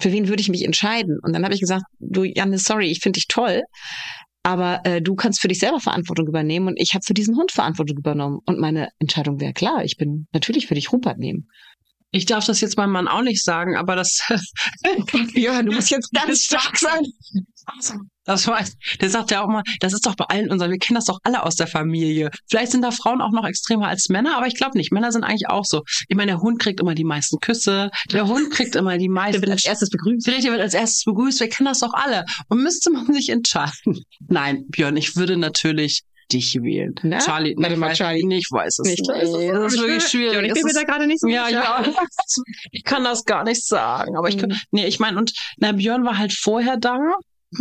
Für 0.00 0.10
wen 0.12 0.28
würde 0.28 0.40
ich 0.40 0.48
mich 0.48 0.64
entscheiden? 0.64 1.18
Und 1.22 1.34
dann 1.34 1.44
habe 1.44 1.54
ich 1.54 1.60
gesagt, 1.60 1.84
du 2.00 2.24
Janne, 2.24 2.58
sorry, 2.58 2.90
ich 2.90 3.00
finde 3.00 3.18
dich 3.18 3.26
toll, 3.28 3.62
aber 4.42 4.80
äh, 4.84 5.00
du 5.00 5.14
kannst 5.14 5.40
für 5.40 5.48
dich 5.48 5.58
selber 5.60 5.80
Verantwortung 5.80 6.26
übernehmen 6.26 6.68
und 6.68 6.80
ich 6.80 6.94
habe 6.94 7.04
für 7.04 7.14
diesen 7.14 7.36
Hund 7.36 7.52
Verantwortung 7.52 7.96
übernommen. 7.98 8.40
Und 8.46 8.58
meine 8.58 8.88
Entscheidung 8.98 9.40
wäre 9.40 9.52
klar, 9.52 9.84
ich 9.84 9.96
bin 9.96 10.26
natürlich 10.32 10.66
für 10.66 10.74
dich 10.74 10.92
Rupert 10.92 11.18
nehmen. 11.18 11.48
ich 12.10 12.26
darf 12.26 12.44
das 12.44 12.60
jetzt 12.60 12.76
meinem 12.76 12.92
Mann 12.92 13.08
auch 13.08 13.22
nicht 13.22 13.42
sagen, 13.42 13.76
aber 13.76 13.96
das, 13.96 14.20
Ja, 15.34 15.62
du 15.62 15.72
musst 15.72 15.90
jetzt 15.90 16.12
ganz 16.12 16.42
stark 16.42 16.76
sein. 16.76 17.02
Das 18.24 18.46
weiß, 18.46 18.76
der 19.00 19.10
sagt 19.10 19.30
ja 19.32 19.42
auch 19.42 19.48
mal, 19.48 19.62
das 19.80 19.92
ist 19.92 20.06
doch 20.06 20.14
bei 20.14 20.24
allen 20.26 20.50
unseren, 20.50 20.70
wir 20.70 20.78
kennen 20.78 20.94
das 20.96 21.06
doch 21.06 21.18
alle 21.24 21.42
aus 21.44 21.56
der 21.56 21.66
Familie. 21.66 22.30
Vielleicht 22.48 22.72
sind 22.72 22.82
da 22.82 22.90
Frauen 22.90 23.20
auch 23.20 23.32
noch 23.32 23.44
extremer 23.46 23.88
als 23.88 24.08
Männer, 24.08 24.36
aber 24.36 24.46
ich 24.46 24.54
glaube 24.56 24.76
nicht. 24.78 24.92
Männer 24.92 25.10
sind 25.12 25.24
eigentlich 25.24 25.48
auch 25.48 25.64
so. 25.64 25.82
Ich 26.08 26.16
meine, 26.16 26.32
der 26.32 26.40
Hund 26.40 26.60
kriegt 26.60 26.80
immer 26.80 26.94
die 26.94 27.04
meisten 27.04 27.38
Küsse, 27.40 27.90
der 28.12 28.28
Hund 28.28 28.50
kriegt 28.52 28.76
immer 28.76 28.96
die 28.98 29.06
Der 29.06 29.12
meisten. 29.12 29.42
wird 29.42 29.50
als 29.52 29.64
erstes 29.64 29.90
begrüßt. 29.90 30.26
Der 30.26 30.42
wird 30.42 30.60
als 30.60 30.74
erstes 30.74 31.04
begrüßt, 31.04 31.40
wir 31.40 31.48
kennen 31.48 31.66
das 31.68 31.80
doch 31.80 31.94
alle. 31.94 32.24
Und 32.48 32.62
müsste 32.62 32.90
man 32.90 33.12
sich 33.12 33.28
entscheiden. 33.28 34.04
Nein, 34.28 34.64
Björn, 34.68 34.96
ich 34.96 35.16
würde 35.16 35.36
natürlich 35.36 36.02
dich 36.32 36.54
wählen. 36.62 36.94
Na? 37.02 37.18
Charlie, 37.18 37.54
Warte 37.58 37.74
ich 37.74 37.78
mal, 37.78 37.90
weiß- 37.90 37.96
Charlie. 37.96 38.24
Nee, 38.24 38.38
ich 38.38 38.48
weiß 38.50 38.78
es 38.78 38.88
Nicht. 38.88 39.00
nicht. 39.00 39.10
Das 39.52 39.72
ist 39.74 39.80
wirklich 39.80 40.04
schwierig. 40.04 40.32
Ja, 40.34 40.42
ich 40.42 40.52
bin 40.54 40.62
mir 40.62 40.68
ist- 40.70 40.76
da 40.76 40.84
gerade 40.84 41.06
nicht 41.06 41.20
so 41.20 41.28
ja, 41.28 41.48
ja. 41.48 41.84
Ich 42.70 42.84
kann 42.84 43.04
das 43.04 43.24
gar 43.24 43.44
nicht 43.44 43.66
sagen. 43.66 44.16
Aber 44.16 44.28
ich 44.28 44.38
kann, 44.38 44.50
Mhm. 44.50 44.56
nee, 44.70 44.86
ich 44.86 44.98
meine, 44.98 45.18
und 45.18 45.32
na, 45.58 45.72
Björn 45.72 46.04
war 46.04 46.16
halt 46.18 46.32
vorher 46.32 46.76
da. 46.78 46.98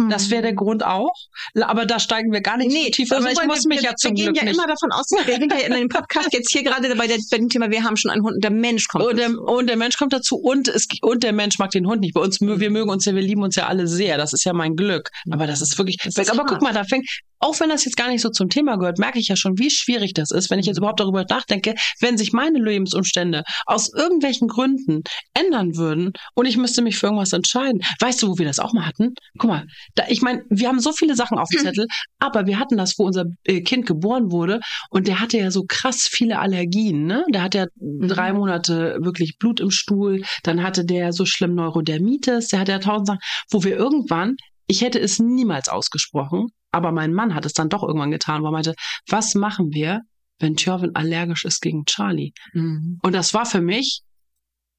Das 0.09 0.29
wäre 0.29 0.41
der 0.41 0.53
Grund 0.53 0.85
auch. 0.85 1.13
Aber 1.61 1.85
da 1.85 1.99
steigen 1.99 2.31
wir 2.31 2.41
gar 2.41 2.57
nicht 2.57 2.71
so 2.71 2.89
tief. 2.91 3.11
Also 3.11 3.27
aber 3.27 3.33
ich 3.33 3.47
muss 3.47 3.65
mich 3.65 3.79
wir, 3.81 3.89
ja 3.89 3.95
zum 3.95 4.11
wir 4.11 4.15
gehen 4.15 4.25
Glück 4.33 4.37
ja 4.37 4.43
nicht. 4.45 4.55
immer 4.55 4.67
davon 4.67 4.91
aus, 4.91 5.05
wir 5.25 5.35
sind 5.35 5.51
ja 5.51 5.59
in 5.59 5.73
dem 5.73 5.89
Podcast 5.89 6.31
jetzt 6.33 6.51
hier 6.51 6.63
gerade 6.63 6.93
bei, 6.95 7.07
der, 7.07 7.17
bei 7.29 7.37
dem 7.37 7.49
Thema, 7.49 7.69
wir 7.71 7.83
haben 7.83 7.97
schon 7.97 8.11
einen 8.11 8.23
Hund 8.23 8.35
und 8.35 8.43
der 8.43 8.51
Mensch 8.51 8.87
kommt. 8.87 9.05
Und 9.05 9.17
der, 9.17 9.29
dazu. 9.29 9.41
und 9.41 9.67
der 9.67 9.77
Mensch 9.77 9.97
kommt 9.97 10.13
dazu 10.13 10.37
und 10.37 10.67
es, 10.67 10.87
und 11.01 11.23
der 11.23 11.33
Mensch 11.33 11.59
mag 11.59 11.71
den 11.71 11.87
Hund 11.87 12.01
nicht. 12.01 12.13
Bei 12.13 12.21
uns, 12.21 12.39
wir 12.41 12.69
mögen 12.69 12.89
uns 12.89 13.05
ja, 13.05 13.13
wir 13.15 13.21
lieben 13.21 13.43
uns 13.43 13.55
ja 13.55 13.67
alle 13.67 13.87
sehr. 13.87 14.17
Das 14.17 14.33
ist 14.33 14.43
ja 14.45 14.53
mein 14.53 14.75
Glück. 14.75 15.09
Aber 15.31 15.47
das 15.47 15.61
ist 15.61 15.77
wirklich, 15.77 15.97
Das 16.03 16.15
ist 16.17 16.29
aber 16.29 16.39
hart. 16.39 16.49
guck 16.49 16.61
mal, 16.61 16.73
da 16.73 16.83
fängt, 16.83 17.07
auch 17.39 17.59
wenn 17.59 17.69
das 17.69 17.85
jetzt 17.85 17.97
gar 17.97 18.07
nicht 18.09 18.21
so 18.21 18.29
zum 18.29 18.49
Thema 18.49 18.77
gehört, 18.77 18.99
merke 18.99 19.19
ich 19.19 19.27
ja 19.27 19.35
schon, 19.35 19.57
wie 19.57 19.69
schwierig 19.71 20.13
das 20.13 20.31
ist, 20.31 20.49
wenn 20.49 20.59
ich 20.59 20.65
jetzt 20.67 20.77
Mhm. 20.77 20.81
überhaupt 20.83 20.99
darüber 20.99 21.25
nachdenke, 21.29 21.75
wenn 21.99 22.17
sich 22.17 22.33
meine 22.33 22.59
Lebensumstände 22.59 23.43
aus 23.65 23.91
irgendwelchen 23.93 24.47
Gründen 24.47 25.03
ändern 25.33 25.75
würden 25.75 26.13
und 26.35 26.45
ich 26.45 26.57
müsste 26.57 26.81
mich 26.81 26.97
für 26.97 27.07
irgendwas 27.07 27.33
entscheiden. 27.33 27.81
Weißt 27.99 28.21
du, 28.21 28.29
wo 28.29 28.37
wir 28.37 28.45
das 28.45 28.59
auch 28.59 28.73
mal 28.73 28.85
hatten? 28.85 29.13
Guck 29.37 29.49
mal, 29.49 29.65
da, 29.95 30.03
ich 30.09 30.21
meine, 30.21 30.43
wir 30.49 30.67
haben 30.67 30.79
so 30.79 30.91
viele 30.91 31.15
Sachen 31.15 31.37
auf 31.37 31.49
dem 31.49 31.61
Zettel, 31.61 31.87
aber 32.19 32.45
wir 32.45 32.59
hatten 32.59 32.77
das, 32.77 32.97
wo 32.97 33.05
unser 33.05 33.25
äh, 33.43 33.61
Kind 33.61 33.85
geboren 33.85 34.31
wurde 34.31 34.59
und 34.89 35.07
der 35.07 35.19
hatte 35.19 35.37
ja 35.37 35.51
so 35.51 35.63
krass 35.67 36.07
viele 36.09 36.39
Allergien, 36.39 37.05
ne? 37.05 37.25
Der 37.33 37.43
hat 37.43 37.55
ja 37.55 37.65
drei 37.75 38.33
Monate 38.33 38.97
wirklich 39.01 39.37
Blut 39.37 39.59
im 39.59 39.71
Stuhl, 39.71 40.23
dann 40.43 40.63
hatte 40.63 40.85
der 40.85 41.13
so 41.13 41.25
schlimm 41.25 41.55
Neurodermitis, 41.55 42.49
der 42.49 42.59
hatte 42.59 42.71
ja 42.71 42.79
tausend 42.79 43.07
Sachen, 43.07 43.19
wo 43.49 43.63
wir 43.63 43.75
irgendwann, 43.75 44.35
ich 44.67 44.81
hätte 44.81 44.99
es 44.99 45.19
niemals 45.19 45.69
ausgesprochen, 45.69 46.47
aber 46.71 46.91
mein 46.91 47.13
Mann 47.13 47.35
hat 47.35 47.45
es 47.45 47.53
dann 47.53 47.69
doch 47.69 47.83
irgendwann 47.83 48.11
getan, 48.11 48.41
wo 48.41 48.47
er 48.47 48.51
meinte, 48.51 48.75
was 49.07 49.35
machen 49.35 49.73
wir, 49.73 50.01
wenn 50.39 50.55
Tjörvin 50.55 50.95
allergisch 50.95 51.45
ist 51.45 51.61
gegen 51.61 51.85
Charlie? 51.85 52.33
Mhm. 52.53 52.99
Und 53.01 53.13
das 53.13 53.33
war 53.33 53.45
für 53.45 53.61
mich, 53.61 54.01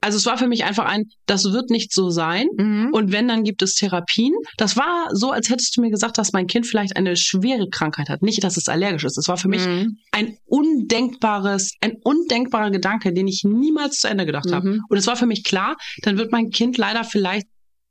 also 0.02 0.18
es 0.18 0.26
war 0.26 0.36
für 0.36 0.48
mich 0.48 0.64
einfach 0.64 0.84
ein, 0.84 1.04
das 1.26 1.44
wird 1.44 1.70
nicht 1.70 1.92
so 1.92 2.10
sein. 2.10 2.48
Mhm. 2.56 2.90
Und 2.92 3.12
wenn, 3.12 3.28
dann 3.28 3.44
gibt 3.44 3.62
es 3.62 3.74
Therapien. 3.76 4.34
Das 4.56 4.76
war 4.76 5.08
so, 5.12 5.30
als 5.30 5.48
hättest 5.48 5.76
du 5.76 5.80
mir 5.80 5.90
gesagt, 5.90 6.18
dass 6.18 6.32
mein 6.32 6.46
Kind 6.48 6.66
vielleicht 6.66 6.96
eine 6.96 7.16
schwere 7.16 7.68
Krankheit 7.70 8.08
hat. 8.08 8.20
Nicht, 8.22 8.42
dass 8.42 8.56
es 8.56 8.68
allergisch 8.68 9.04
ist. 9.04 9.16
Es 9.16 9.28
war 9.28 9.36
für 9.36 9.48
mich 9.48 9.64
Mhm. 9.64 9.98
ein 10.10 10.36
undenkbares, 10.46 11.74
ein 11.80 11.96
undenkbarer 12.02 12.70
Gedanke, 12.70 13.12
den 13.12 13.28
ich 13.28 13.42
niemals 13.44 14.00
zu 14.00 14.08
Ende 14.08 14.26
gedacht 14.26 14.52
habe. 14.52 14.68
Mhm. 14.68 14.82
Und 14.88 14.96
es 14.96 15.06
war 15.06 15.16
für 15.16 15.26
mich 15.26 15.44
klar, 15.44 15.76
dann 16.02 16.18
wird 16.18 16.32
mein 16.32 16.50
Kind 16.50 16.76
leider 16.78 17.04
vielleicht 17.04 17.46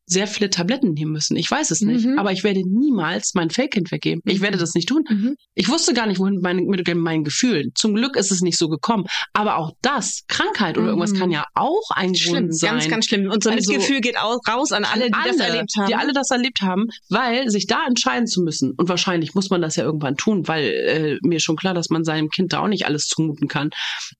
sehr 0.07 0.27
viele 0.27 0.49
Tabletten 0.49 0.93
nehmen 0.93 1.11
müssen. 1.13 1.37
Ich 1.37 1.49
weiß 1.49 1.71
es 1.71 1.81
nicht. 1.81 2.05
Mhm. 2.05 2.19
Aber 2.19 2.31
ich 2.33 2.43
werde 2.43 2.61
niemals 2.67 3.31
mein 3.33 3.49
Fake-Kind 3.49 3.91
weggeben. 3.91 4.21
Ich 4.25 4.39
Mhm. 4.39 4.43
werde 4.43 4.57
das 4.57 4.73
nicht 4.73 4.89
tun. 4.89 5.03
Mhm. 5.07 5.35
Ich 5.55 5.69
wusste 5.69 5.93
gar 5.93 6.05
nicht, 6.05 6.19
wohin 6.19 6.33
mit 6.35 6.43
meinen, 6.43 6.65
mit 6.65 6.95
meinen 6.95 7.23
Gefühlen. 7.23 7.71
Zum 7.75 7.93
Glück 7.95 8.17
ist 8.17 8.31
es 8.31 8.41
nicht 8.41 8.57
so 8.57 8.67
gekommen. 8.67 9.05
Aber 9.33 9.57
auch 9.57 9.71
das, 9.81 10.23
Krankheit 10.27 10.77
oder 10.77 10.87
irgendwas 10.87 11.11
Mhm. 11.13 11.17
kann 11.19 11.31
ja 11.31 11.45
auch 11.55 11.89
ein 11.95 12.13
Schlimm, 12.15 12.51
sein. 12.51 12.71
ganz, 12.71 12.89
ganz 12.89 13.05
schlimm. 13.05 13.29
Unser 13.31 13.51
Also- 13.51 13.71
Mitgefühl 13.71 14.01
geht 14.01 14.17
au- 14.19 14.39
raus 14.49 14.71
an 14.73 14.83
alle, 14.83 15.05
die 15.05 15.11
das 15.11 15.37
erlebt 15.37 15.71
haben. 15.77 15.87
Die 15.87 15.95
alle 15.95 16.13
das 16.13 16.29
erlebt 16.31 16.61
haben, 16.61 16.87
weil 17.09 17.49
sich 17.49 17.67
da 17.67 17.85
entscheiden 17.87 18.27
zu 18.27 18.41
müssen. 18.41 18.71
Und 18.75 18.89
wahrscheinlich 18.89 19.33
muss 19.35 19.49
man 19.49 19.61
das 19.61 19.75
ja 19.77 19.83
irgendwann 19.85 20.17
tun, 20.17 20.47
weil 20.47 20.65
äh, 20.65 21.17
mir 21.21 21.37
ist 21.37 21.43
schon 21.43 21.55
klar, 21.55 21.73
dass 21.73 21.89
man 21.89 22.03
seinem 22.03 22.29
Kind 22.29 22.51
da 22.53 22.59
auch 22.59 22.67
nicht 22.67 22.85
alles 22.85 23.05
zumuten 23.05 23.47
kann. 23.47 23.69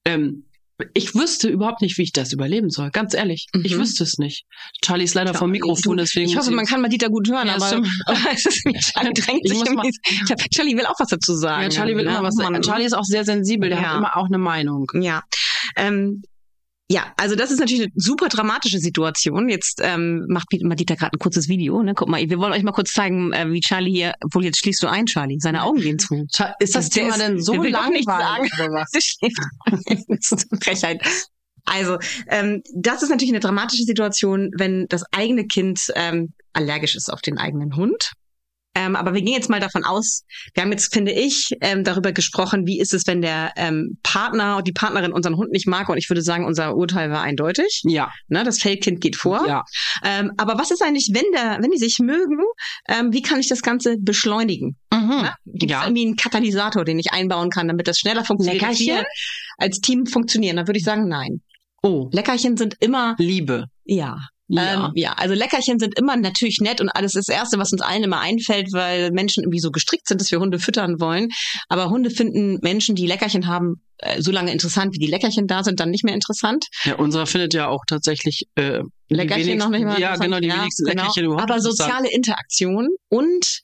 Ähm, 0.06 0.46
ich 0.94 1.16
wüsste 1.16 1.50
überhaupt 1.50 1.82
nicht, 1.82 1.98
wie 1.98 2.04
ich 2.04 2.12
das 2.12 2.34
überleben 2.34 2.70
soll. 2.70 2.90
Ganz 2.92 3.14
ehrlich, 3.14 3.48
Mhm. 3.54 3.66
ich 3.66 3.78
wüsste 3.78 4.04
es 4.04 4.18
nicht. 4.18 4.44
Charlie 4.84 5.04
ist 5.06 5.14
leider 5.14 5.32
Ja, 5.34 5.38
vom 5.38 5.52
Mikrofon, 5.52 5.98
deswegen. 5.98 6.30
ich 6.30 6.38
hoffe, 6.38 6.52
man 6.52 6.66
kann 6.66 6.82
mal 6.82 6.90
Dieter 6.90 7.10
gut 7.10 7.30
hören, 7.30 7.48
Ja, 7.48 7.56
aber, 7.56 7.82
es 8.34 8.46
ist 8.46 8.64
Charlie 8.94 9.14
drängt 9.16 9.42
Ich 9.44 9.54
sich 9.54 9.70
mal- 9.72 9.90
Charlie 10.54 10.76
will 10.78 10.86
auch 10.86 11.00
was 11.00 11.10
dazu 11.10 11.36
sagen. 11.36 11.64
Ja, 11.64 11.70
Charlie 11.70 11.96
will 11.96 12.06
Ja, 12.06 12.12
immer 12.12 12.24
was 12.24 12.36
Mann. 12.36 12.54
sagen. 12.54 12.62
Charlie 12.64 12.86
ist 12.86 12.94
auch 12.94 13.04
sehr 13.04 13.26
sensibel, 13.26 13.70
der 13.70 13.82
hat 13.82 13.98
immer 13.98 14.18
auch 14.18 14.26
eine 14.28 14.38
Meinung. 14.38 14.88
Ja. 15.00 15.24
Ähm, 15.76 16.22
ja, 16.92 17.14
also 17.18 17.36
das 17.36 17.52
ist 17.52 17.60
natürlich 17.60 17.84
eine 17.84 17.92
super 17.96 18.28
dramatische 18.28 18.80
Situation. 18.80 19.48
Jetzt 19.50 19.80
ähm, 19.82 20.26
macht 20.28 20.48
Madita 20.62 20.96
gerade 20.96 21.16
ein 21.16 21.20
kurzes 21.20 21.48
Video. 21.48 21.82
Ne? 21.84 21.94
Guck 21.96 22.10
mal, 22.10 22.22
wir 22.30 22.38
wollen 22.38 22.54
euch 22.54 22.64
mal 22.64 22.72
kurz 22.72 22.92
zeigen, 22.94 23.32
äh, 23.34 23.50
wie 23.52 23.62
Charlie 23.62 23.92
hier, 23.92 24.14
obwohl 24.24 24.44
jetzt 24.44 24.60
schließt 24.60 24.84
du 24.84 24.88
ein, 24.88 25.06
Charlie. 25.06 25.38
Seine 25.40 25.64
Augen 25.64 25.80
gehen 25.80 26.00
zu. 26.00 26.26
Ist 26.60 26.76
das 26.76 26.90
Der 26.90 27.04
Thema 27.04 27.16
ist- 27.16 27.22
denn 27.22 27.42
so 27.42 27.54
langweilig 27.54 28.06
ist 30.08 30.48
eine 30.52 30.60
Frechheit. 30.62 31.02
Also, 31.66 31.98
ähm, 32.28 32.62
das 32.76 33.04
ist 33.04 33.10
natürlich 33.10 33.32
eine 33.32 33.40
dramatische 33.40 33.84
Situation, 33.84 34.52
wenn 34.58 34.88
das 34.88 35.04
eigene 35.12 35.46
Kind 35.46 35.92
ähm, 35.96 36.34
allergisch 36.54 36.96
ist 36.96 37.10
auf 37.12 37.22
den 37.22 37.38
eigenen 37.38 37.76
Hund. 37.76 38.14
Ähm, 38.74 38.96
aber 38.96 39.14
wir 39.14 39.22
gehen 39.22 39.34
jetzt 39.34 39.50
mal 39.50 39.60
davon 39.60 39.84
aus, 39.84 40.24
wir 40.54 40.64
haben 40.64 40.72
jetzt, 40.72 40.94
finde 40.94 41.12
ich, 41.12 41.50
ähm, 41.60 41.84
darüber 41.84 42.14
gesprochen, 42.14 42.66
wie 42.66 42.80
ist 42.80 42.94
es, 42.94 43.06
wenn 43.06 43.22
der 43.22 43.52
ähm, 43.58 43.98
Partner 44.02 44.58
und 44.58 44.68
die 44.68 44.72
Partnerin 44.72 45.12
unseren 45.12 45.36
Hund 45.36 45.52
nicht 45.52 45.68
mag. 45.68 45.90
Und 45.90 45.98
ich 45.98 46.10
würde 46.10 46.22
sagen, 46.22 46.46
unser 46.46 46.76
Urteil 46.78 47.12
war 47.12 47.22
eindeutig. 47.22 47.82
Ja, 47.84 48.10
Ne, 48.30 48.44
das 48.46 48.60
Feldkind 48.62 49.02
geht 49.02 49.18
vor. 49.18 49.46
ja. 49.46 49.64
Ähm, 50.06 50.32
aber 50.38 50.58
was 50.58 50.72
ist 50.72 50.82
eigentlich, 50.82 51.10
wenn 51.14 51.26
der, 51.34 51.58
wenn 51.62 51.72
die 51.72 51.78
sich 51.78 52.00
mögen, 52.00 52.38
ähm, 52.88 53.12
wie 53.12 53.22
kann 53.22 53.40
ich 53.42 53.50
das 53.50 53.62
Ganze 53.62 53.98
beschleunigen? 54.00 54.78
Mhm. 54.94 55.08
Ne? 55.10 55.34
Gibt 55.46 55.64
es 55.66 55.78
Ja. 55.78 55.84
irgendwie 55.84 56.06
einen 56.06 56.16
Katalysator, 56.16 56.86
den 56.86 56.98
ich 56.98 57.12
einbauen 57.12 57.50
kann, 57.50 57.68
damit 57.68 57.88
das 57.90 58.00
schneller 58.00 58.24
funktioniert, 58.24 58.62
Leckerchen? 58.62 59.04
als 59.58 59.80
Team 59.82 60.06
funktionieren? 60.06 60.56
Dann 60.56 60.68
würde 60.68 60.78
ich 60.80 60.86
sagen, 60.86 61.08
nein. 61.10 61.42
Oh, 61.84 62.10
Leckerchen 62.12 62.58
sind 62.58 62.76
immer, 62.80 63.16
Liebe. 63.18 63.66
ja. 63.86 64.18
Ja. 64.54 64.88
Ähm, 64.88 64.92
ja, 64.96 65.14
also 65.14 65.34
Leckerchen 65.34 65.80
sind 65.80 65.98
immer 65.98 66.18
natürlich 66.18 66.58
nett 66.60 66.82
und 66.82 66.90
alles 66.90 67.16
ist 67.16 67.30
das 67.30 67.34
Erste, 67.34 67.58
was 67.58 67.72
uns 67.72 67.82
allen 67.82 68.04
immer 68.04 68.20
einfällt, 68.20 68.74
weil 68.74 69.12
Menschen 69.12 69.44
irgendwie 69.44 69.62
so 69.62 69.72
gestrickt 69.72 70.10
sind, 70.10 70.20
dass 70.20 70.30
wir 70.30 70.40
Hunde 70.42 70.60
füttern 70.60 71.00
wollen. 71.00 71.30
Aber 71.70 71.90
Hunde 71.90 72.10
finden 72.10 72.60
Menschen, 72.62 72.94
die 72.96 73.08
Leckerchen 73.08 73.48
haben, 73.48 73.82
äh, 74.00 74.22
so 74.22 74.30
lange 74.30 74.52
interessant, 74.52 74.94
wie 74.94 75.00
die 75.00 75.08
Leckerchen 75.10 75.48
da 75.48 75.64
sind, 75.64 75.80
dann 75.80 75.90
nicht 75.90 76.04
mehr 76.04 76.14
interessant. 76.16 76.66
ja, 76.84 76.96
unserer 76.96 77.28
findet 77.28 77.54
ja 77.54 77.70
auch 77.70 77.86
tatsächlich 77.88 78.44
äh, 78.56 78.82
Leckerchen 79.08 79.58
noch 79.58 79.70
nicht 79.70 79.86
mal. 79.86 79.98
Ja, 80.02 80.18
genau, 80.18 80.42
die 80.42 80.50
Ja, 80.50 80.60
wenigsten 80.60 80.84
genau. 80.84 81.04
Leckerchen 81.04 81.26
überhaupt. 81.28 81.50
Aber 81.50 81.62
soziale 81.62 82.12
Interaktion 82.12 82.90
und 83.08 83.62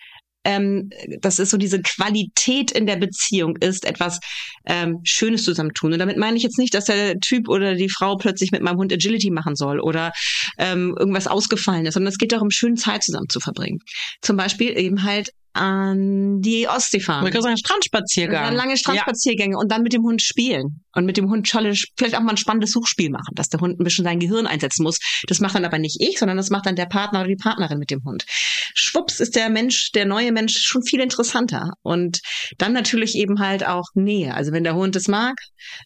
ähm, 0.47 0.89
das 1.19 1.39
ist 1.39 1.49
so 1.49 1.57
diese 1.57 1.81
Qualität 1.81 2.71
in 2.71 2.87
der 2.87 2.95
Beziehung 2.95 3.57
ist, 3.57 3.83
etwas 3.83 4.19
ähm, 4.65 5.01
Schönes 5.03 5.43
zusammentun. 5.43 5.91
Und 5.91 5.99
damit 5.99 6.15
meine 6.15 6.37
ich 6.37 6.43
jetzt 6.43 6.57
nicht, 6.57 6.73
dass 6.73 6.85
der 6.85 7.19
Typ 7.19 7.49
oder 7.49 7.75
die 7.75 7.89
Frau 7.89 8.15
plötzlich 8.15 8.51
mit 8.51 8.61
meinem 8.61 8.77
Hund 8.77 8.93
Agility 8.93 9.29
machen 9.29 9.57
soll 9.57 9.81
oder 9.81 10.13
ähm, 10.57 10.95
irgendwas 10.97 11.27
ausgefallen 11.27 11.85
ist, 11.85 11.95
sondern 11.95 12.13
es 12.13 12.17
geht 12.17 12.31
darum, 12.31 12.49
schöne 12.49 12.75
Zeit 12.75 13.03
zusammen 13.03 13.27
zu 13.27 13.41
verbringen. 13.41 13.79
Zum 14.21 14.37
Beispiel 14.37 14.77
eben 14.77 15.03
halt 15.03 15.31
an 15.57 16.41
die 16.41 16.67
Ostsee 16.67 16.99
fahren. 16.99 17.23
Man 17.23 17.31
kann 17.31 17.41
sagen, 17.41 17.57
Strandspaziergang. 17.57 18.45
Dann 18.45 18.55
lange 18.55 18.77
Strandspaziergänge 18.77 19.57
und 19.57 19.71
dann 19.71 19.83
mit 19.83 19.93
dem 19.93 20.03
Hund 20.03 20.21
spielen 20.21 20.83
und 20.93 21.05
mit 21.05 21.17
dem 21.17 21.29
Hund 21.29 21.49
tolle, 21.49 21.73
vielleicht 21.97 22.15
auch 22.15 22.21
mal 22.21 22.31
ein 22.31 22.37
spannendes 22.37 22.71
Suchspiel 22.71 23.09
machen, 23.09 23.33
dass 23.35 23.49
der 23.49 23.59
Hund 23.59 23.79
ein 23.79 23.83
bisschen 23.83 24.05
sein 24.05 24.19
Gehirn 24.19 24.47
einsetzen 24.47 24.83
muss. 24.83 24.99
Das 25.27 25.39
macht 25.39 25.55
dann 25.55 25.65
aber 25.65 25.79
nicht 25.79 26.01
ich, 26.01 26.19
sondern 26.19 26.37
das 26.37 26.49
macht 26.49 26.65
dann 26.65 26.75
der 26.75 26.85
Partner 26.85 27.19
oder 27.19 27.29
die 27.29 27.35
Partnerin 27.35 27.79
mit 27.79 27.91
dem 27.91 28.03
Hund. 28.03 28.25
Schwupps 28.73 29.19
ist 29.19 29.35
der 29.35 29.49
Mensch, 29.49 29.91
der 29.91 30.05
neue 30.05 30.31
Mensch 30.31 30.57
schon 30.57 30.83
viel 30.83 30.99
interessanter 30.99 31.71
und 31.81 32.19
dann 32.57 32.73
natürlich 32.73 33.15
eben 33.15 33.39
halt 33.39 33.65
auch 33.65 33.85
Nähe. 33.93 34.33
Also 34.33 34.51
wenn 34.51 34.63
der 34.63 34.75
Hund 34.75 34.95
es 34.95 35.07
mag, 35.07 35.35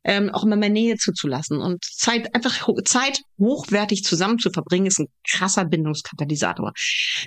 ähm, 0.04 0.30
auch 0.30 0.44
immer 0.44 0.56
mehr 0.56 0.70
Nähe 0.70 0.98
zuzulassen 0.98 1.60
und 1.60 1.84
Zeit 1.84 2.34
einfach 2.36 2.68
Zeit 2.86 3.22
hochwertig 3.40 4.04
zusammen 4.04 4.40
zu 4.40 4.52
verbringen 4.52 4.86
ist 4.86 5.00
ein 5.00 5.08
krasser 5.30 5.66
Bindungskatalysator. 5.66 6.74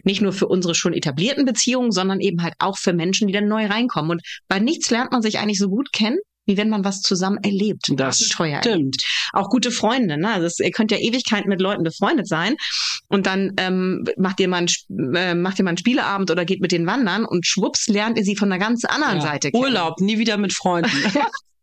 Nicht 0.04 0.20
nur 0.20 0.32
für 0.32 0.46
unsere 0.46 0.74
schon 0.74 0.92
etablierten 0.92 1.44
Beziehungen, 1.44 1.90
sondern 1.90 2.20
eben 2.20 2.33
halt 2.42 2.54
auch 2.58 2.78
für 2.78 2.92
Menschen, 2.92 3.26
die 3.26 3.32
dann 3.32 3.48
neu 3.48 3.66
reinkommen. 3.66 4.10
Und 4.12 4.22
bei 4.48 4.58
nichts 4.58 4.90
lernt 4.90 5.12
man 5.12 5.22
sich 5.22 5.38
eigentlich 5.38 5.58
so 5.58 5.68
gut 5.68 5.92
kennen, 5.92 6.18
wie 6.46 6.56
wenn 6.56 6.68
man 6.68 6.84
was 6.84 7.00
zusammen 7.00 7.38
erlebt. 7.42 7.90
Das 7.96 8.20
Abenteuer 8.20 8.58
stimmt. 8.60 8.74
erlebt. 8.74 9.04
Auch 9.32 9.48
gute 9.48 9.70
Freunde, 9.70 10.18
ne? 10.18 10.30
Also 10.32 10.46
es, 10.46 10.58
ihr 10.58 10.70
könnt 10.70 10.90
ja 10.90 10.98
Ewigkeiten 10.98 11.48
mit 11.48 11.60
Leuten 11.60 11.82
befreundet 11.84 12.28
sein 12.28 12.56
und 13.08 13.26
dann 13.26 13.52
ähm, 13.56 14.04
macht 14.18 14.40
ihr 14.40 14.48
mal 14.48 14.58
einen, 14.58 15.14
äh, 15.16 15.34
macht 15.34 15.58
ihr 15.58 15.64
mal 15.64 15.70
einen 15.70 15.78
Spieleabend 15.78 16.30
oder 16.30 16.44
geht 16.44 16.60
mit 16.60 16.72
den 16.72 16.86
wandern 16.86 17.24
und 17.24 17.46
schwupps 17.46 17.88
lernt 17.88 18.18
ihr 18.18 18.24
sie 18.24 18.36
von 18.36 18.52
einer 18.52 18.62
ganz 18.62 18.84
anderen 18.84 19.16
Ja. 19.18 19.22
Seite 19.22 19.50
kennen. 19.50 19.62
Urlaub, 19.62 20.00
nie 20.00 20.18
wieder 20.18 20.36
mit 20.36 20.52
Freunden. 20.52 20.90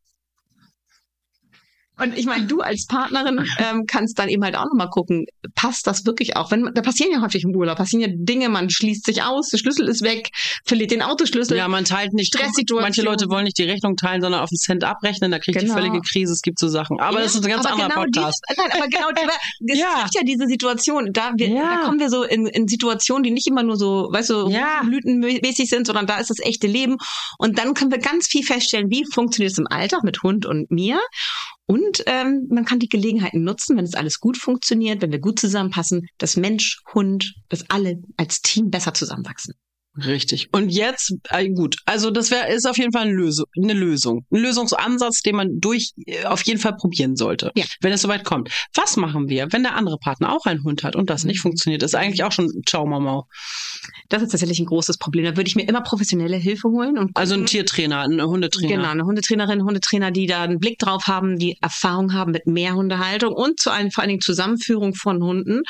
Und 2.01 2.17
ich 2.17 2.25
meine, 2.25 2.45
du 2.47 2.61
als 2.61 2.85
Partnerin 2.87 3.45
ähm, 3.59 3.83
kannst 3.87 4.17
dann 4.19 4.29
eben 4.29 4.43
halt 4.43 4.55
auch 4.55 4.65
nochmal 4.65 4.89
gucken, 4.89 5.25
passt 5.55 5.85
das 5.87 6.05
wirklich 6.05 6.35
auch? 6.35 6.51
Wenn 6.51 6.69
da 6.73 6.81
passieren 6.81 7.11
ja 7.11 7.21
häufig 7.21 7.43
im 7.43 7.55
Urlaub, 7.55 7.77
passieren 7.77 8.01
ja 8.09 8.15
Dinge, 8.17 8.49
man 8.49 8.69
schließt 8.69 9.05
sich 9.05 9.23
aus, 9.23 9.49
der 9.49 9.57
Schlüssel 9.57 9.87
ist 9.87 10.01
weg, 10.01 10.29
verliert 10.65 10.91
den 10.91 11.01
Autoschlüssel. 11.01 11.57
ja, 11.57 11.67
man 11.67 11.85
teilt 11.85 12.13
nicht. 12.13 12.33
Stresssituation. 12.33 12.81
Manche 12.81 13.01
Leute 13.01 13.25
wollen 13.29 13.43
nicht 13.43 13.57
die 13.57 13.63
Rechnung 13.63 13.95
teilen, 13.95 14.21
sondern 14.21 14.41
auf 14.41 14.49
den 14.49 14.57
Cent 14.57 14.83
abrechnen. 14.83 15.31
Da 15.31 15.39
kriegt 15.39 15.59
Genau. 15.59 15.73
die 15.75 15.79
völlige 15.81 16.01
Krise. 16.01 16.33
Es 16.33 16.41
gibt 16.41 16.59
so 16.59 16.67
Sachen. 16.67 16.99
Aber 16.99 17.17
Ja, 17.17 17.23
das 17.23 17.35
ist 17.35 17.43
ein 17.45 17.49
ganz 17.51 17.65
anderer 17.65 17.89
genau 17.89 18.01
Podcast. 18.03 18.41
Diese, 18.49 18.61
nein, 18.61 18.71
aber 18.77 18.87
genau, 18.87 19.09
aber 19.09 19.33
es 19.67 19.77
Ja. 19.79 20.01
gibt 20.03 20.15
ja 20.15 20.21
diese 20.23 20.47
Situation, 20.47 21.09
da, 21.13 21.31
wir, 21.35 21.49
Ja. 21.49 21.75
da 21.77 21.85
kommen 21.85 21.99
wir 21.99 22.09
so 22.09 22.23
in, 22.23 22.47
in 22.47 22.67
Situationen, 22.67 23.23
die 23.23 23.31
nicht 23.31 23.47
immer 23.47 23.63
nur 23.63 23.77
so, 23.77 24.07
weißt 24.11 24.29
du, 24.29 24.49
Ja. 24.49 24.81
blütenmäßig 24.83 25.69
sind, 25.69 25.85
sondern 25.87 26.07
da 26.07 26.17
ist 26.17 26.29
das 26.29 26.39
echte 26.39 26.67
Leben. 26.67 26.97
Und 27.37 27.57
dann 27.59 27.73
können 27.73 27.91
wir 27.91 27.99
ganz 27.99 28.27
viel 28.27 28.43
feststellen, 28.43 28.89
wie 28.89 29.05
funktioniert 29.11 29.51
es 29.51 29.57
im 29.57 29.67
Alltag 29.67 30.03
mit 30.03 30.23
Hund 30.23 30.45
und 30.45 30.71
mir. 30.71 30.99
Und 31.71 32.03
ähm, 32.05 32.47
man 32.49 32.65
kann 32.65 32.79
die 32.79 32.89
Gelegenheiten 32.89 33.43
nutzen, 33.43 33.77
wenn 33.77 33.86
es 33.86 33.93
alles 33.93 34.19
gut 34.19 34.36
funktioniert, 34.38 35.01
wenn 35.01 35.12
wir 35.12 35.19
gut 35.19 35.39
zusammenpassen, 35.39 36.05
dass 36.17 36.36
Mensch, 36.36 36.81
Hund, 36.93 37.34
dass 37.47 37.69
alle 37.69 38.01
als 38.17 38.41
Team 38.41 38.69
besser 38.69 38.93
zusammenwachsen. 38.93 39.53
Richtig. 39.97 40.47
Und 40.53 40.69
jetzt, 40.69 41.13
äh, 41.29 41.49
gut, 41.49 41.75
also 41.86 42.12
das 42.12 42.31
wäre 42.31 42.49
ist 42.53 42.65
auf 42.65 42.77
jeden 42.77 42.93
Fall 42.93 43.03
eine 43.03 43.13
Lösung, 43.13 43.45
eine 43.62 43.73
Lösung, 43.73 44.25
ein 44.31 44.39
Lösungsansatz, 44.39 45.21
den 45.21 45.36
man 45.36 45.60
durch 45.60 45.91
äh, 46.05 46.23
auf 46.25 46.41
jeden 46.43 46.60
Fall 46.62 46.75
probieren 46.77 47.15
sollte, 47.17 47.51
Ja. 47.55 47.65
wenn 47.81 47.91
es 47.91 48.01
soweit 48.01 48.23
kommt. 48.23 48.49
Was 48.73 48.95
machen 48.95 49.27
wir, 49.27 49.47
wenn 49.51 49.63
der 49.63 49.75
andere 49.75 49.97
Partner 49.97 50.34
auch 50.34 50.45
einen 50.45 50.63
Hund 50.63 50.84
hat 50.84 50.95
und 50.95 51.10
das 51.10 51.25
nicht 51.25 51.39
Mhm. 51.39 51.49
funktioniert? 51.49 51.81
Das 51.81 51.91
ist 51.91 51.95
eigentlich 51.95 52.23
auch 52.23 52.31
schon 52.31 52.49
Ciao 52.67 52.86
Mama. 52.86 53.25
Das 54.12 54.21
ist 54.21 54.32
tatsächlich 54.32 54.60
ein 54.60 54.65
großes 54.65 54.97
Problem. 54.97 55.24
Da 55.24 55.38
würde 55.38 55.47
ich 55.47 55.56
mir 55.56 55.65
immer 55.65 55.80
professionelle 55.80 56.36
Hilfe 56.36 56.67
holen 56.67 56.97
und 56.97 57.15
Also 57.15 57.34
ein 57.34 57.45
Tiertrainer, 57.45 58.02
ein 58.02 58.21
Hundetrainer. 58.21 58.67
Genau, 58.67 58.89
eine 58.89 59.06
Hundetrainerin, 59.06 59.63
Hundetrainer, 59.63 60.12
die 60.12 60.28
da 60.28 60.41
einen 60.41 60.60
Blick 60.60 60.80
drauf 60.80 61.08
haben, 61.08 61.39
die 61.39 61.58
Erfahrung 61.62 62.13
haben 62.13 62.34
mit 62.34 62.45
mehr 62.45 62.76
Hundehaltung 62.76 63.34
und 63.34 63.62
zu 63.62 63.71
allen, 63.71 63.89
vor 63.89 64.02
allen 64.02 64.10
Dingen 64.10 64.21
Zusammenführung 64.21 64.95
von 64.95 65.24
Hunden, 65.24 65.62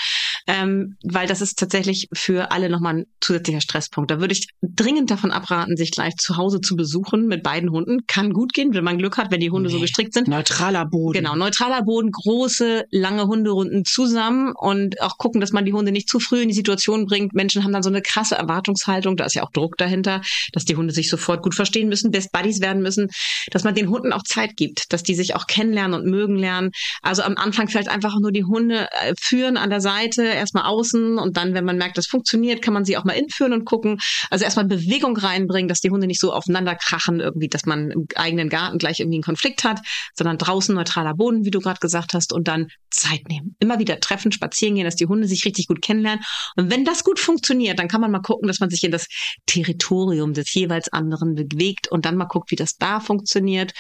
ähm, 0.48 0.98
weil 1.04 1.28
das 1.28 1.42
ist 1.42 1.60
tatsächlich 1.60 2.08
für 2.14 2.52
alle 2.52 2.70
nochmal 2.70 2.96
ein 2.96 3.06
zusätzlicher 3.20 3.62
Stresspunkt. 3.62 4.10
da 4.10 4.20
würde 4.20 4.34
ich 4.34 4.48
dringend 4.64 5.12
davon 5.12 5.30
abraten, 5.30 5.78
sich 5.78 5.92
gleich 5.92 6.16
zu 6.16 6.36
Hause 6.36 6.62
zu 6.62 6.76
besuchen 6.76 7.28
mit 7.28 7.44
beiden 7.44 7.70
Hunden. 7.70 8.08
Kann 8.08 8.34
gut 8.34 8.54
gehen, 8.54 8.74
wenn 8.74 8.84
man 8.84 8.98
Glück 8.98 9.18
hat, 9.18 9.30
wenn 9.30 9.40
die 9.40 9.52
Hunde 9.52 9.70
nee. 9.70 9.76
so 9.76 9.80
gestrickt 9.80 10.16
sind. 10.16 10.28
Neutraler 10.28 10.88
Boden. 10.88 11.20
Genau, 11.20 11.36
neutraler 11.36 11.84
Boden, 11.84 12.10
große, 12.10 12.86
lange 12.90 13.28
Hunderunden 13.28 13.86
zusammen 13.86 14.54
und 14.56 15.00
auch 15.00 15.20
gucken, 15.20 15.42
dass 15.42 15.52
man 15.52 15.64
die 15.64 15.74
Hunde 15.74 15.92
nicht 15.92 16.10
zu 16.10 16.20
früh 16.20 16.42
in 16.42 16.48
die 16.48 16.56
Situation 16.56 17.06
bringt. 17.06 17.36
Menschen 17.36 17.64
haben 17.64 17.72
dann 17.72 17.84
so 17.84 17.90
eine 17.90 18.02
krasse 18.02 18.31
Erwartungshaltung, 18.36 19.18
da 19.18 19.26
ist 19.26 19.36
ja 19.36 19.44
auch 19.44 19.52
Druck 19.52 19.78
dahinter, 19.78 20.22
dass 20.54 20.66
die 20.66 20.76
Hunde 20.76 20.94
sich 20.94 21.10
sofort 21.10 21.42
gut 21.42 21.56
verstehen 21.56 21.90
müssen, 21.90 22.12
Best 22.12 22.32
Buddies 22.32 22.62
werden 22.62 22.82
müssen, 22.82 23.10
dass 23.52 23.64
man 23.64 23.76
den 23.76 23.90
Hunden 23.90 24.14
auch 24.14 24.24
Zeit 24.24 24.56
gibt, 24.58 24.92
dass 24.94 25.04
die 25.04 25.16
sich 25.16 25.36
auch 25.36 25.48
kennenlernen 25.48 26.00
und 26.00 26.10
mögen 26.10 26.36
lernen. 26.38 26.72
Also 27.02 27.24
am 27.24 27.38
Anfang 27.38 27.68
vielleicht 27.68 27.90
einfach 27.90 28.20
nur 28.20 28.32
die 28.32 28.44
Hunde 28.44 28.88
äh, 28.92 29.14
führen 29.20 29.58
an 29.58 29.70
der 29.70 29.82
Seite, 29.82 30.24
erstmal 30.24 30.66
außen 30.66 31.18
und 31.18 31.38
dann, 31.38 31.54
wenn 31.54 31.66
man 31.66 31.78
merkt, 31.78 31.98
das 31.98 32.08
funktioniert, 32.08 32.62
kann 32.62 32.74
man 32.74 32.86
sie 32.86 32.98
auch 32.98 33.04
mal 33.04 33.14
inführen 33.14 33.54
und 33.54 33.66
gucken. 33.66 34.00
Also 34.30 34.46
erstmal 34.46 34.66
Bewegung 34.66 35.18
reinbringen, 35.18 35.68
dass 35.68 35.80
die 35.80 35.90
Hunde 35.90 36.08
nicht 36.08 36.20
so 36.20 36.34
aufeinander 36.34 36.76
krachen 36.76 37.20
irgendwie, 37.20 37.48
dass 37.48 37.66
man 37.66 37.92
im 37.92 38.08
eigenen 38.16 38.50
Garten 38.50 38.78
gleich 38.78 39.00
irgendwie 39.00 39.18
einen 39.18 39.24
Konflikt 39.24 39.64
hat, 39.64 39.80
sondern 40.16 40.38
draußen 40.38 40.74
neutraler 40.76 41.14
Boden, 41.14 41.46
wie 41.46 41.52
du 41.52 41.60
gerade 41.60 41.80
gesagt 41.80 42.14
hast, 42.14 42.34
und 42.34 42.48
dann 42.48 42.68
Zeit 42.90 43.28
nehmen. 43.28 43.56
Immer 43.60 43.80
wieder 43.80 44.00
treffen, 44.00 44.32
spazieren 44.32 44.76
gehen, 44.76 44.86
dass 44.86 44.96
die 44.96 45.06
Hunde 45.06 45.28
sich 45.28 45.46
richtig 45.46 45.68
gut 45.68 45.82
kennenlernen. 45.82 46.24
Und 46.56 46.70
wenn 46.72 46.86
das 46.86 47.04
gut 47.04 47.20
funktioniert, 47.20 47.80
dann 47.80 47.88
kann 47.88 48.02
man 48.02 48.12
mal 48.12 48.21
gucken, 48.22 48.48
dass 48.48 48.60
man 48.60 48.70
sich 48.70 48.84
in 48.84 48.92
das 48.92 49.08
Territorium 49.46 50.34
des 50.34 50.54
jeweils 50.54 50.90
anderen 50.90 51.36
bewegt 51.36 51.90
und 51.90 52.06
dann 52.06 52.18
mal 52.18 52.26
guckt, 52.26 52.52
wie 52.52 52.56
das 52.56 52.76
da 52.78 53.00
funktioniert. 53.00 53.74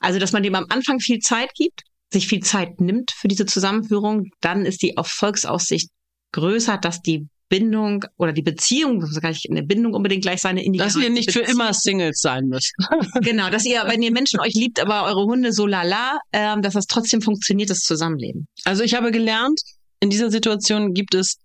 Also, 0.00 0.18
dass 0.18 0.32
man 0.32 0.42
dem 0.42 0.54
am 0.54 0.66
Anfang 0.68 1.00
viel 1.00 1.18
Zeit 1.18 1.54
gibt, 1.54 1.82
sich 2.12 2.28
viel 2.28 2.40
Zeit 2.40 2.80
nimmt 2.80 3.10
für 3.10 3.28
diese 3.28 3.46
Zusammenführung, 3.46 4.30
dann 4.40 4.64
ist 4.64 4.82
die 4.82 4.96
Erfolgsaussicht 4.96 5.90
größer, 6.32 6.78
dass 6.78 7.00
die 7.02 7.28
Bindung 7.48 8.04
oder 8.16 8.32
die 8.32 8.42
Beziehung, 8.42 8.98
muss 8.98 9.20
gar 9.20 9.28
nicht 9.28 9.48
eine 9.48 9.62
Bindung 9.62 9.94
unbedingt 9.94 10.22
gleich 10.22 10.40
sein, 10.40 10.56
in 10.56 10.72
die 10.72 10.78
Dass 10.78 10.96
ihr 10.96 11.10
nicht 11.10 11.26
Beziehung. 11.26 11.46
für 11.46 11.52
immer 11.52 11.72
Singles 11.72 12.20
sein 12.20 12.46
müsst. 12.46 12.72
genau, 13.20 13.50
dass 13.50 13.64
ihr, 13.64 13.84
wenn 13.86 14.02
ihr 14.02 14.10
Menschen 14.10 14.40
euch 14.40 14.54
liebt, 14.54 14.80
aber 14.80 15.04
eure 15.04 15.24
Hunde 15.24 15.52
so 15.52 15.66
lala, 15.66 16.18
ähm, 16.32 16.62
dass 16.62 16.74
das 16.74 16.86
trotzdem 16.86 17.22
funktioniert, 17.22 17.70
das 17.70 17.80
Zusammenleben. 17.80 18.48
Also 18.64 18.82
ich 18.82 18.94
habe 18.94 19.12
gelernt, 19.12 19.60
in 20.00 20.10
dieser 20.10 20.30
Situation 20.30 20.92
gibt 20.92 21.14
es 21.14 21.36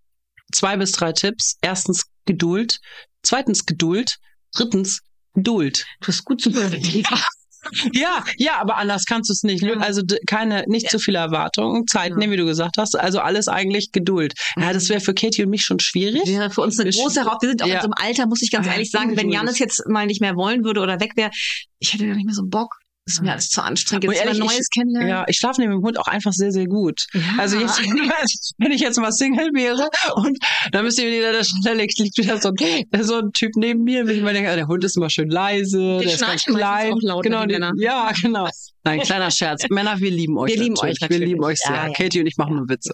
zwei 0.51 0.75
bis 0.77 0.91
drei 0.91 1.13
Tipps. 1.13 1.57
Erstens 1.61 2.05
Geduld, 2.25 2.79
zweitens 3.23 3.65
Geduld, 3.65 4.17
drittens 4.53 5.01
Geduld. 5.33 5.85
Du 6.01 6.07
hast 6.07 6.25
gut 6.25 6.41
zu 6.41 6.51
ja, 7.93 8.23
ja, 8.37 8.59
aber 8.59 8.77
anders 8.77 9.05
kannst 9.05 9.29
du 9.29 9.33
es 9.33 9.43
nicht. 9.43 9.63
Also 9.63 10.01
keine, 10.25 10.63
nicht 10.67 10.89
zu 10.89 10.99
viele 10.99 11.19
Erwartungen, 11.19 11.85
Zeit 11.87 12.17
nehmen, 12.17 12.33
wie 12.33 12.37
du 12.37 12.45
gesagt 12.45 12.77
hast. 12.77 12.97
Also 12.97 13.19
alles 13.19 13.47
eigentlich 13.47 13.91
Geduld. 13.91 14.33
Ja, 14.57 14.73
das 14.73 14.89
wäre 14.89 14.99
für 14.99 15.13
Katie 15.13 15.43
und 15.43 15.49
mich 15.49 15.63
schon 15.63 15.79
schwierig. 15.79 16.25
Wäre 16.25 16.49
für 16.49 16.61
uns 16.61 16.79
eine 16.79 16.89
große 16.89 17.21
Herausforderung. 17.21 17.39
Wir 17.41 17.49
sind 17.49 17.63
auch 17.63 17.67
ja. 17.67 17.75
in 17.75 17.81
so 17.81 17.85
einem 17.85 18.07
Alter, 18.09 18.25
muss 18.27 18.41
ich 18.41 18.51
ganz 18.51 18.67
ehrlich 18.67 18.89
sagen, 18.89 19.15
wenn 19.15 19.29
Janis 19.29 19.59
jetzt 19.59 19.87
mal 19.87 20.07
nicht 20.07 20.21
mehr 20.21 20.35
wollen 20.35 20.63
würde 20.63 20.81
oder 20.81 20.99
weg 20.99 21.11
wäre, 21.15 21.29
ich 21.79 21.93
hätte 21.93 22.07
gar 22.07 22.15
nicht 22.15 22.25
mehr 22.25 22.35
so 22.35 22.45
Bock. 22.45 22.80
Das 23.05 23.15
ist 23.15 23.21
mir 23.21 23.31
alles 23.31 23.49
zu 23.49 23.63
anstrengend. 23.63 24.03
Jetzt 24.05 24.23
ehrlich, 24.23 24.37
Neues 24.37 24.59
ich, 24.59 24.67
kennenlernen. 24.73 25.09
Ja, 25.09 25.25
ich 25.27 25.37
schlafe 25.37 25.59
neben 25.59 25.73
dem 25.73 25.81
Hund 25.81 25.97
auch 25.97 26.07
einfach 26.07 26.33
sehr, 26.33 26.51
sehr 26.51 26.67
gut. 26.67 27.07
Ja. 27.13 27.21
Also 27.39 27.57
jetzt, 27.57 27.79
wenn 28.59 28.71
ich 28.71 28.81
jetzt 28.81 28.99
mal 28.99 29.11
Single 29.11 29.49
wäre 29.53 29.89
und 30.15 30.37
da 30.71 30.83
müsste 30.83 31.01
mir 31.01 31.11
wieder, 31.11 31.31
da 31.33 31.71
liegt 31.71 31.97
wieder 31.97 32.39
so 32.39 32.49
ein, 32.49 33.03
so 33.03 33.15
ein 33.15 33.31
Typ 33.33 33.51
neben 33.55 33.83
mir, 33.83 34.05
wenn 34.05 34.17
ich 34.17 34.21
mir 34.21 34.33
denke, 34.33 34.55
der 34.55 34.67
Hund 34.67 34.83
ist 34.83 34.97
immer 34.97 35.09
schön 35.09 35.29
leise, 35.29 35.97
die 35.99 36.05
der 36.05 36.13
ist 36.13 36.21
ganz 36.21 36.45
klein. 36.45 36.93
Laut, 37.01 37.23
genau, 37.23 37.45
die, 37.45 37.57
ja, 37.77 38.11
genau. 38.21 38.47
Nein, 38.83 38.99
kleiner 39.01 39.29
Scherz. 39.29 39.63
Männer, 39.69 39.99
wir 39.99 40.09
lieben 40.09 40.37
euch. 40.37 40.51
Wir 40.51 40.59
lieben 40.59 40.77
euch. 40.79 40.99
Natürlich. 40.99 41.19
Wir 41.21 41.27
lieben 41.27 41.43
euch 41.43 41.59
sehr. 41.59 41.75
Ja, 41.75 41.87
ja. 41.87 41.93
Katie 41.93 42.19
und 42.19 42.25
ich 42.25 42.37
machen 42.37 42.55
nur 42.55 42.67
Witze. 42.67 42.93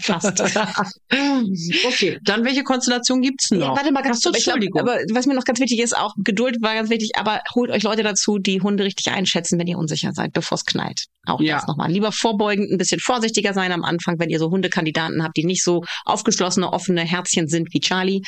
Fast. 0.00 0.40
okay, 1.86 2.18
dann 2.24 2.44
welche 2.44 2.64
Konstellation 2.64 3.22
gibt's 3.22 3.50
noch? 3.52 3.60
Ja, 3.60 3.76
warte 3.76 3.92
mal 3.92 4.02
ganz 4.02 4.22
kurz. 4.22 4.36
Entschuldigung. 4.36 4.80
Aber 4.80 4.96
was 5.12 5.26
mir 5.26 5.34
noch 5.34 5.44
ganz 5.44 5.60
wichtig 5.60 5.78
ist, 5.80 5.96
auch 5.96 6.14
Geduld 6.18 6.60
war 6.62 6.74
ganz 6.74 6.90
wichtig, 6.90 7.12
aber 7.16 7.42
holt 7.54 7.70
euch 7.70 7.84
Leute 7.84 8.02
dazu, 8.02 8.38
die 8.38 8.60
Hunde 8.60 8.84
richtig 8.84 9.12
einschätzen, 9.24 9.58
wenn 9.58 9.66
ihr 9.66 9.78
unsicher 9.78 10.12
seid, 10.12 10.32
bevor 10.32 10.56
es 10.56 10.64
knallt. 10.64 11.04
Auch 11.26 11.40
ja. 11.40 11.56
das 11.56 11.66
nochmal. 11.66 11.90
Lieber 11.90 12.12
vorbeugend, 12.12 12.70
ein 12.70 12.78
bisschen 12.78 13.00
vorsichtiger 13.00 13.54
sein 13.54 13.72
am 13.72 13.84
Anfang, 13.84 14.18
wenn 14.18 14.28
ihr 14.28 14.38
so 14.38 14.50
Hundekandidaten 14.50 15.22
habt, 15.22 15.36
die 15.36 15.44
nicht 15.44 15.64
so 15.64 15.82
aufgeschlossene, 16.04 16.72
offene 16.72 17.02
Herzchen 17.02 17.48
sind 17.48 17.72
wie 17.72 17.80
Charlie. 17.80 18.20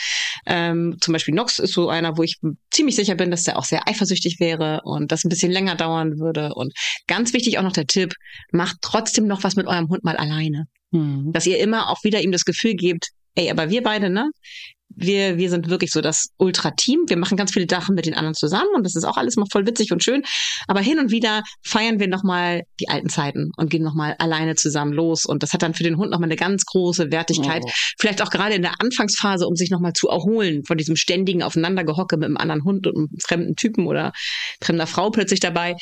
Ähm, 0.47 0.97
zum 1.01 1.13
Beispiel 1.13 1.35
Nox 1.35 1.59
ist 1.59 1.75
so 1.75 1.89
einer, 1.89 2.17
wo 2.17 2.23
ich 2.23 2.37
ziemlich 2.71 2.97
sicher 2.97 3.15
bin, 3.15 3.31
dass 3.31 3.45
der 3.45 3.59
auch 3.59 3.65
sehr 3.65 3.87
eifersüchtig 3.87 4.41
wäre 4.41 4.81
und 4.85 5.13
das 5.13 5.25
ein 5.25 5.29
bisschen 5.29 5.53
länger 5.53 5.75
dauern 5.75 6.19
würde 6.19 6.55
und 6.55 6.73
Ganz 7.07 7.33
wichtig 7.33 7.59
auch 7.59 7.63
noch 7.63 7.73
der 7.73 7.87
Tipp, 7.87 8.15
macht 8.51 8.79
trotzdem 8.81 9.27
noch 9.27 9.45
was 9.45 9.57
mit 9.57 9.67
eurem 9.67 9.89
Hund 9.89 10.05
mal 10.05 10.17
alleine. 10.17 10.67
Mhm. 10.91 11.33
Dass 11.33 11.47
ihr 11.47 11.59
immer 11.59 11.89
auch 11.89 12.03
wieder 12.03 12.21
ihm 12.21 12.33
das 12.33 12.45
Gefühl 12.45 12.75
gebt, 12.75 13.09
ey, 13.35 13.51
aber 13.51 13.71
wir 13.71 13.83
beide, 13.83 14.11
ne? 14.11 14.31
Wir, 14.89 15.37
wir 15.37 15.51
sind 15.51 15.69
wirklich 15.69 15.91
so 15.91 16.01
das 16.01 16.29
Ultra-Team. 16.39 17.05
Wir 17.09 17.19
machen 17.19 17.37
ganz 17.37 17.53
viele 17.53 17.67
Sachen 17.69 17.95
mit 17.95 18.07
den 18.07 18.15
anderen 18.15 18.35
zusammen 18.35 18.71
und 18.75 18.85
das 18.85 18.97
ist 18.97 19.05
auch 19.05 19.17
alles 19.17 19.37
mal 19.37 19.47
voll 19.51 19.67
witzig 19.67 19.93
und 19.93 20.03
schön. 20.03 20.23
Aber 20.69 20.81
hin 20.81 20.99
und 20.99 21.11
wieder 21.11 21.43
feiern 21.63 22.01
wir 22.01 22.09
nochmal 22.09 22.63
die 22.81 22.89
alten 22.89 23.09
Zeiten 23.09 23.51
und 23.57 23.69
gehen 23.69 23.83
nochmal 23.83 24.15
alleine 24.19 24.55
zusammen 24.55 24.93
los. 24.93 25.27
Und 25.27 25.43
das 25.43 25.53
hat 25.53 25.63
dann 25.63 25.75
für 25.75 25.83
den 25.83 25.99
Hund 25.99 26.11
nochmal 26.11 26.29
eine 26.29 26.37
ganz 26.37 26.65
große 26.65 27.11
Wertigkeit. 27.11 27.63
Oh. 27.67 27.71
Vielleicht 27.99 28.23
auch 28.23 28.31
gerade 28.31 28.55
in 28.55 28.63
der 28.63 28.81
Anfangsphase, 28.81 29.47
um 29.47 29.55
sich 29.55 29.71
nochmal 29.71 29.93
zu 29.93 30.09
erholen 30.09 30.65
von 30.65 30.79
diesem 30.79 30.97
ständigen 30.97 31.43
Aufeinandergehocke 31.43 32.17
mit 32.17 32.27
einem 32.27 32.37
anderen 32.39 32.65
Hund 32.65 32.87
und 32.87 32.97
einem 32.97 33.09
fremden 33.23 33.57
Typen 33.57 33.87
oder 33.87 34.13
fremder 34.63 34.87
Frau 34.87 35.11
plötzlich 35.11 35.41
dabei 35.41 35.77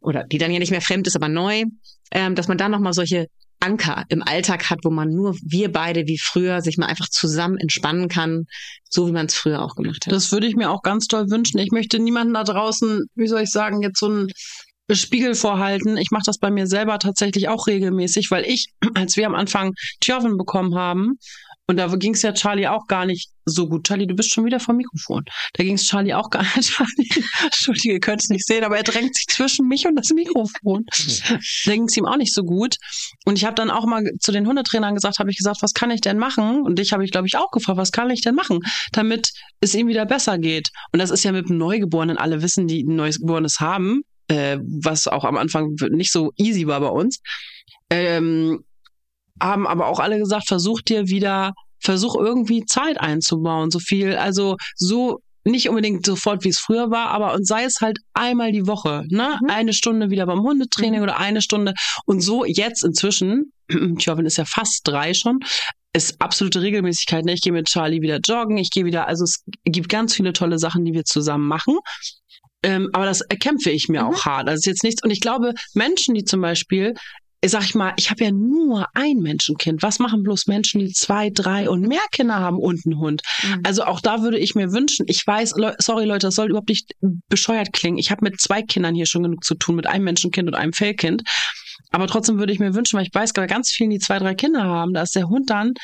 oder 0.00 0.24
die 0.24 0.38
dann 0.38 0.52
ja 0.52 0.58
nicht 0.58 0.70
mehr 0.70 0.80
fremd 0.80 1.06
ist, 1.06 1.16
aber 1.16 1.28
neu, 1.28 1.64
ähm, 2.12 2.34
dass 2.34 2.48
man 2.48 2.58
da 2.58 2.68
nochmal 2.68 2.92
solche 2.92 3.28
Anker 3.60 4.04
im 4.08 4.22
Alltag 4.22 4.70
hat, 4.70 4.80
wo 4.84 4.90
man 4.90 5.10
nur 5.10 5.34
wir 5.42 5.72
beide 5.72 6.06
wie 6.06 6.18
früher 6.18 6.60
sich 6.60 6.78
mal 6.78 6.86
einfach 6.86 7.08
zusammen 7.08 7.56
entspannen 7.58 8.08
kann, 8.08 8.44
so 8.88 9.06
wie 9.08 9.12
man 9.12 9.26
es 9.26 9.34
früher 9.34 9.62
auch 9.62 9.74
gemacht 9.74 10.06
hat. 10.06 10.12
Das 10.12 10.32
würde 10.32 10.46
ich 10.46 10.56
mir 10.56 10.70
auch 10.70 10.82
ganz 10.82 11.06
toll 11.06 11.30
wünschen. 11.30 11.58
Ich 11.58 11.70
möchte 11.70 11.98
niemanden 11.98 12.34
da 12.34 12.44
draußen, 12.44 13.06
wie 13.14 13.26
soll 13.26 13.42
ich 13.42 13.50
sagen, 13.50 13.82
jetzt 13.82 13.98
so 13.98 14.08
ein 14.08 14.28
Spiegel 14.90 15.34
vorhalten. 15.34 15.96
Ich 15.96 16.10
mache 16.10 16.22
das 16.26 16.38
bei 16.38 16.50
mir 16.50 16.66
selber 16.66 16.98
tatsächlich 16.98 17.48
auch 17.48 17.66
regelmäßig, 17.66 18.30
weil 18.30 18.44
ich, 18.44 18.68
als 18.94 19.16
wir 19.16 19.26
am 19.26 19.34
Anfang 19.34 19.74
Tjoven 20.00 20.38
bekommen 20.38 20.74
haben, 20.74 21.18
und 21.70 21.76
da 21.76 21.86
ging 21.96 22.14
es 22.14 22.22
ja 22.22 22.32
Charlie 22.32 22.66
auch 22.66 22.86
gar 22.86 23.04
nicht 23.04 23.30
so 23.44 23.68
gut. 23.68 23.86
Charlie, 23.86 24.06
du 24.06 24.14
bist 24.14 24.32
schon 24.32 24.46
wieder 24.46 24.58
vom 24.58 24.76
Mikrofon. 24.76 25.24
Da 25.52 25.64
ging 25.64 25.74
es 25.74 25.86
Charlie 25.86 26.14
auch 26.14 26.30
gar 26.30 26.42
nicht. 26.56 26.70
Charlie, 26.70 27.08
Entschuldige, 27.44 27.92
ihr 27.92 28.00
könnt 28.00 28.22
es 28.22 28.30
nicht 28.30 28.46
sehen, 28.46 28.64
aber 28.64 28.78
er 28.78 28.84
drängt 28.84 29.14
sich 29.14 29.26
zwischen 29.26 29.68
mich 29.68 29.86
und 29.86 29.94
das 29.94 30.08
Mikrofon. 30.08 30.86
da 31.66 31.72
ging 31.72 31.84
es 31.84 31.96
ihm 31.96 32.06
auch 32.06 32.16
nicht 32.16 32.32
so 32.32 32.42
gut. 32.42 32.76
Und 33.26 33.36
ich 33.36 33.44
habe 33.44 33.54
dann 33.54 33.70
auch 33.70 33.84
mal 33.84 34.02
zu 34.18 34.32
den 34.32 34.46
Hundetrainern 34.46 34.94
gesagt, 34.94 35.18
habe 35.18 35.30
ich 35.30 35.36
gesagt, 35.36 35.58
was 35.60 35.74
kann 35.74 35.90
ich 35.90 36.00
denn 36.00 36.16
machen? 36.16 36.62
Und 36.62 36.78
dich 36.78 36.94
habe 36.94 37.04
ich, 37.04 37.12
glaube 37.12 37.26
ich, 37.26 37.36
auch 37.36 37.50
gefragt, 37.50 37.78
was 37.78 37.92
kann 37.92 38.08
ich 38.08 38.22
denn 38.22 38.34
machen, 38.34 38.60
damit 38.92 39.30
es 39.60 39.74
ihm 39.74 39.88
wieder 39.88 40.06
besser 40.06 40.38
geht? 40.38 40.70
Und 40.92 41.00
das 41.00 41.10
ist 41.10 41.22
ja 41.22 41.32
mit 41.32 41.50
dem 41.50 41.58
Neugeborenen, 41.58 42.16
alle 42.16 42.40
wissen, 42.40 42.66
die 42.66 42.82
ein 42.82 42.96
Neugeborenes 42.96 43.60
haben, 43.60 44.04
äh, 44.28 44.56
was 44.62 45.06
auch 45.06 45.24
am 45.24 45.36
Anfang 45.36 45.74
nicht 45.90 46.12
so 46.12 46.32
easy 46.36 46.66
war 46.66 46.80
bei 46.80 46.88
uns. 46.88 47.20
Ähm, 47.90 48.64
haben 49.40 49.66
aber 49.66 49.86
auch 49.86 50.00
alle 50.00 50.18
gesagt, 50.18 50.48
versuch 50.48 50.80
dir 50.80 51.08
wieder, 51.08 51.54
versuch 51.80 52.16
irgendwie 52.16 52.64
Zeit 52.64 53.00
einzubauen, 53.00 53.70
so 53.70 53.78
viel, 53.78 54.16
also 54.16 54.56
so 54.76 55.20
nicht 55.44 55.68
unbedingt 55.68 56.04
sofort, 56.04 56.44
wie 56.44 56.48
es 56.48 56.58
früher 56.58 56.90
war, 56.90 57.08
aber 57.08 57.34
und 57.34 57.46
sei 57.46 57.64
es 57.64 57.80
halt 57.80 57.98
einmal 58.12 58.52
die 58.52 58.66
Woche, 58.66 59.04
ne? 59.08 59.38
Mhm. 59.40 59.50
Eine 59.50 59.72
Stunde 59.72 60.10
wieder 60.10 60.26
beim 60.26 60.42
Hundetraining 60.42 61.00
mhm. 61.00 61.04
oder 61.04 61.18
eine 61.18 61.42
Stunde. 61.42 61.74
Und 62.04 62.20
so 62.20 62.44
jetzt 62.44 62.84
inzwischen, 62.84 63.52
Tjovin 63.98 64.26
ist 64.26 64.36
ja 64.36 64.44
fast 64.44 64.82
drei 64.84 65.14
schon, 65.14 65.40
ist 65.94 66.20
absolute 66.20 66.60
Regelmäßigkeit. 66.60 67.24
Ne? 67.24 67.32
Ich 67.32 67.40
gehe 67.40 67.52
mit 67.52 67.66
Charlie 67.66 68.02
wieder 68.02 68.18
joggen, 68.18 68.58
ich 68.58 68.70
gehe 68.70 68.84
wieder, 68.84 69.08
also 69.08 69.24
es 69.24 69.42
gibt 69.64 69.88
ganz 69.88 70.14
viele 70.14 70.32
tolle 70.32 70.58
Sachen, 70.58 70.84
die 70.84 70.92
wir 70.92 71.04
zusammen 71.04 71.46
machen. 71.46 71.78
Ähm, 72.62 72.90
aber 72.92 73.06
das 73.06 73.20
erkämpfe 73.20 73.70
ich 73.70 73.88
mir 73.88 74.02
mhm. 74.02 74.08
auch 74.08 74.24
hart. 74.24 74.48
Also 74.48 74.58
ist 74.58 74.66
jetzt 74.66 74.84
nichts. 74.84 75.02
Und 75.02 75.10
ich 75.10 75.20
glaube, 75.20 75.54
Menschen, 75.74 76.14
die 76.14 76.24
zum 76.24 76.40
Beispiel 76.40 76.94
sag 77.44 77.64
ich 77.64 77.74
mal, 77.74 77.92
ich 77.96 78.10
habe 78.10 78.24
ja 78.24 78.32
nur 78.32 78.86
ein 78.94 79.18
Menschenkind. 79.18 79.82
Was 79.82 79.98
machen 79.98 80.22
bloß 80.22 80.46
Menschen, 80.46 80.80
die 80.80 80.92
zwei, 80.92 81.30
drei 81.30 81.70
und 81.70 81.82
mehr 81.82 82.00
Kinder 82.10 82.36
haben 82.36 82.58
und 82.58 82.84
einen 82.84 82.98
Hund? 82.98 83.22
Mhm. 83.42 83.60
Also 83.64 83.84
auch 83.84 84.00
da 84.00 84.22
würde 84.22 84.38
ich 84.38 84.54
mir 84.54 84.72
wünschen, 84.72 85.06
ich 85.08 85.24
weiß, 85.24 85.54
sorry 85.78 86.04
Leute, 86.04 86.26
das 86.26 86.34
soll 86.34 86.48
überhaupt 86.48 86.68
nicht 86.68 86.92
bescheuert 87.28 87.72
klingen. 87.72 87.98
Ich 87.98 88.10
habe 88.10 88.24
mit 88.24 88.40
zwei 88.40 88.62
Kindern 88.62 88.94
hier 88.94 89.06
schon 89.06 89.22
genug 89.22 89.44
zu 89.44 89.54
tun, 89.54 89.76
mit 89.76 89.86
einem 89.86 90.04
Menschenkind 90.04 90.48
und 90.48 90.54
einem 90.54 90.72
Fellkind. 90.72 91.22
Aber 91.90 92.06
trotzdem 92.06 92.38
würde 92.38 92.52
ich 92.52 92.58
mir 92.58 92.74
wünschen, 92.74 92.98
weil 92.98 93.06
ich 93.06 93.14
weiß, 93.14 93.32
bei 93.32 93.46
ganz 93.46 93.70
vielen, 93.70 93.90
die 93.90 93.98
zwei, 93.98 94.18
drei 94.18 94.34
Kinder 94.34 94.64
haben, 94.64 94.92
da 94.92 95.02
ist 95.02 95.14
der 95.14 95.28
Hund 95.28 95.48
dann 95.48 95.74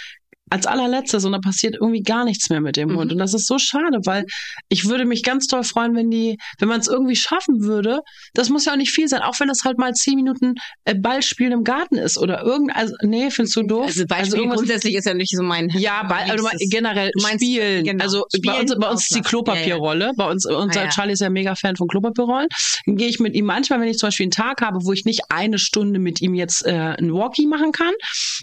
als 0.50 0.66
allerletztes 0.66 1.24
und 1.24 1.32
da 1.32 1.38
passiert 1.38 1.74
irgendwie 1.74 2.02
gar 2.02 2.24
nichts 2.24 2.50
mehr 2.50 2.60
mit 2.60 2.76
dem 2.76 2.90
mhm. 2.90 2.96
Hund. 2.98 3.12
Und 3.12 3.18
das 3.18 3.34
ist 3.34 3.46
so 3.46 3.58
schade, 3.58 3.98
weil 4.04 4.24
ich 4.68 4.88
würde 4.88 5.04
mich 5.04 5.22
ganz 5.22 5.46
toll 5.46 5.64
freuen, 5.64 5.94
wenn 5.96 6.10
die, 6.10 6.36
wenn 6.58 6.68
man 6.68 6.80
es 6.80 6.88
irgendwie 6.88 7.16
schaffen 7.16 7.62
würde. 7.62 8.00
Das 8.34 8.50
muss 8.50 8.64
ja 8.66 8.72
auch 8.72 8.76
nicht 8.76 8.92
viel 8.92 9.08
sein, 9.08 9.22
auch 9.22 9.38
wenn 9.40 9.48
das 9.48 9.60
halt 9.64 9.78
mal 9.78 9.92
zehn 9.92 10.16
Minuten 10.16 10.54
äh, 10.84 10.94
Ballspielen 10.94 11.52
im 11.52 11.64
Garten 11.64 11.96
ist 11.96 12.18
oder 12.18 12.42
irgend, 12.42 12.74
also, 12.74 12.94
nee, 13.02 13.30
findest 13.30 13.56
du 13.56 13.62
doof? 13.62 13.86
Also 13.86 14.04
Beispiel 14.06 14.40
also 14.40 14.54
grundsätzlich 14.54 14.94
ist 14.94 15.06
ja 15.06 15.14
nicht 15.14 15.34
so 15.34 15.42
mein. 15.42 15.70
Ja, 15.70 16.02
Ball, 16.04 16.30
also 16.30 16.46
generell 16.70 17.10
meinst, 17.20 17.42
Spielen. 17.42 17.84
Genau, 17.84 18.04
also 18.04 18.24
Spielen 18.34 18.54
bei 18.54 18.60
uns, 18.60 18.74
bei 18.78 18.90
uns 18.90 19.02
ist 19.02 19.14
die 19.14 19.22
Klopapierrolle. 19.22 20.04
Ja, 20.04 20.06
ja. 20.10 20.12
Bei 20.16 20.30
uns, 20.30 20.46
unser 20.46 20.80
ah, 20.80 20.84
ja. 20.84 20.90
Charlie 20.90 21.12
ist 21.14 21.20
ja 21.20 21.30
mega 21.30 21.54
Fan 21.54 21.76
von 21.76 21.88
Klopapierrollen. 21.88 22.48
Dann 22.86 22.96
gehe 22.96 23.08
ich 23.08 23.18
mit 23.18 23.34
ihm 23.34 23.46
manchmal, 23.46 23.80
wenn 23.80 23.88
ich 23.88 23.98
zum 23.98 24.08
Beispiel 24.08 24.24
einen 24.24 24.30
Tag 24.30 24.60
habe, 24.60 24.78
wo 24.82 24.92
ich 24.92 25.04
nicht 25.04 25.22
eine 25.30 25.58
Stunde 25.58 25.98
mit 25.98 26.20
ihm 26.20 26.34
jetzt 26.34 26.66
äh, 26.66 26.70
ein 26.70 27.12
Walkie 27.12 27.46
machen 27.46 27.72
kann, 27.72 27.92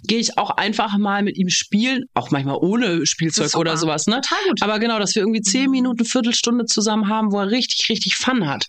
gehe 0.03 0.19
ich 0.19 0.37
auch 0.37 0.49
einfach 0.51 0.97
mal 0.97 1.23
mit 1.23 1.37
ihm 1.37 1.49
spielen 1.49 1.90
spielen, 1.91 2.09
auch 2.13 2.31
manchmal 2.31 2.57
ohne 2.57 3.05
Spielzeug 3.05 3.55
oder 3.55 3.77
sowas, 3.77 4.07
ne? 4.07 4.21
Total 4.21 4.47
gut. 4.47 4.61
Aber 4.61 4.79
genau, 4.79 4.99
dass 4.99 5.15
wir 5.15 5.21
irgendwie 5.21 5.41
zehn 5.41 5.65
Mhm. 5.65 5.71
Minuten, 5.71 6.05
Viertelstunde 6.05 6.65
zusammen 6.65 7.09
haben, 7.09 7.31
wo 7.31 7.39
er 7.39 7.51
richtig, 7.51 7.89
richtig 7.89 8.15
Fun 8.15 8.47
hat. 8.47 8.65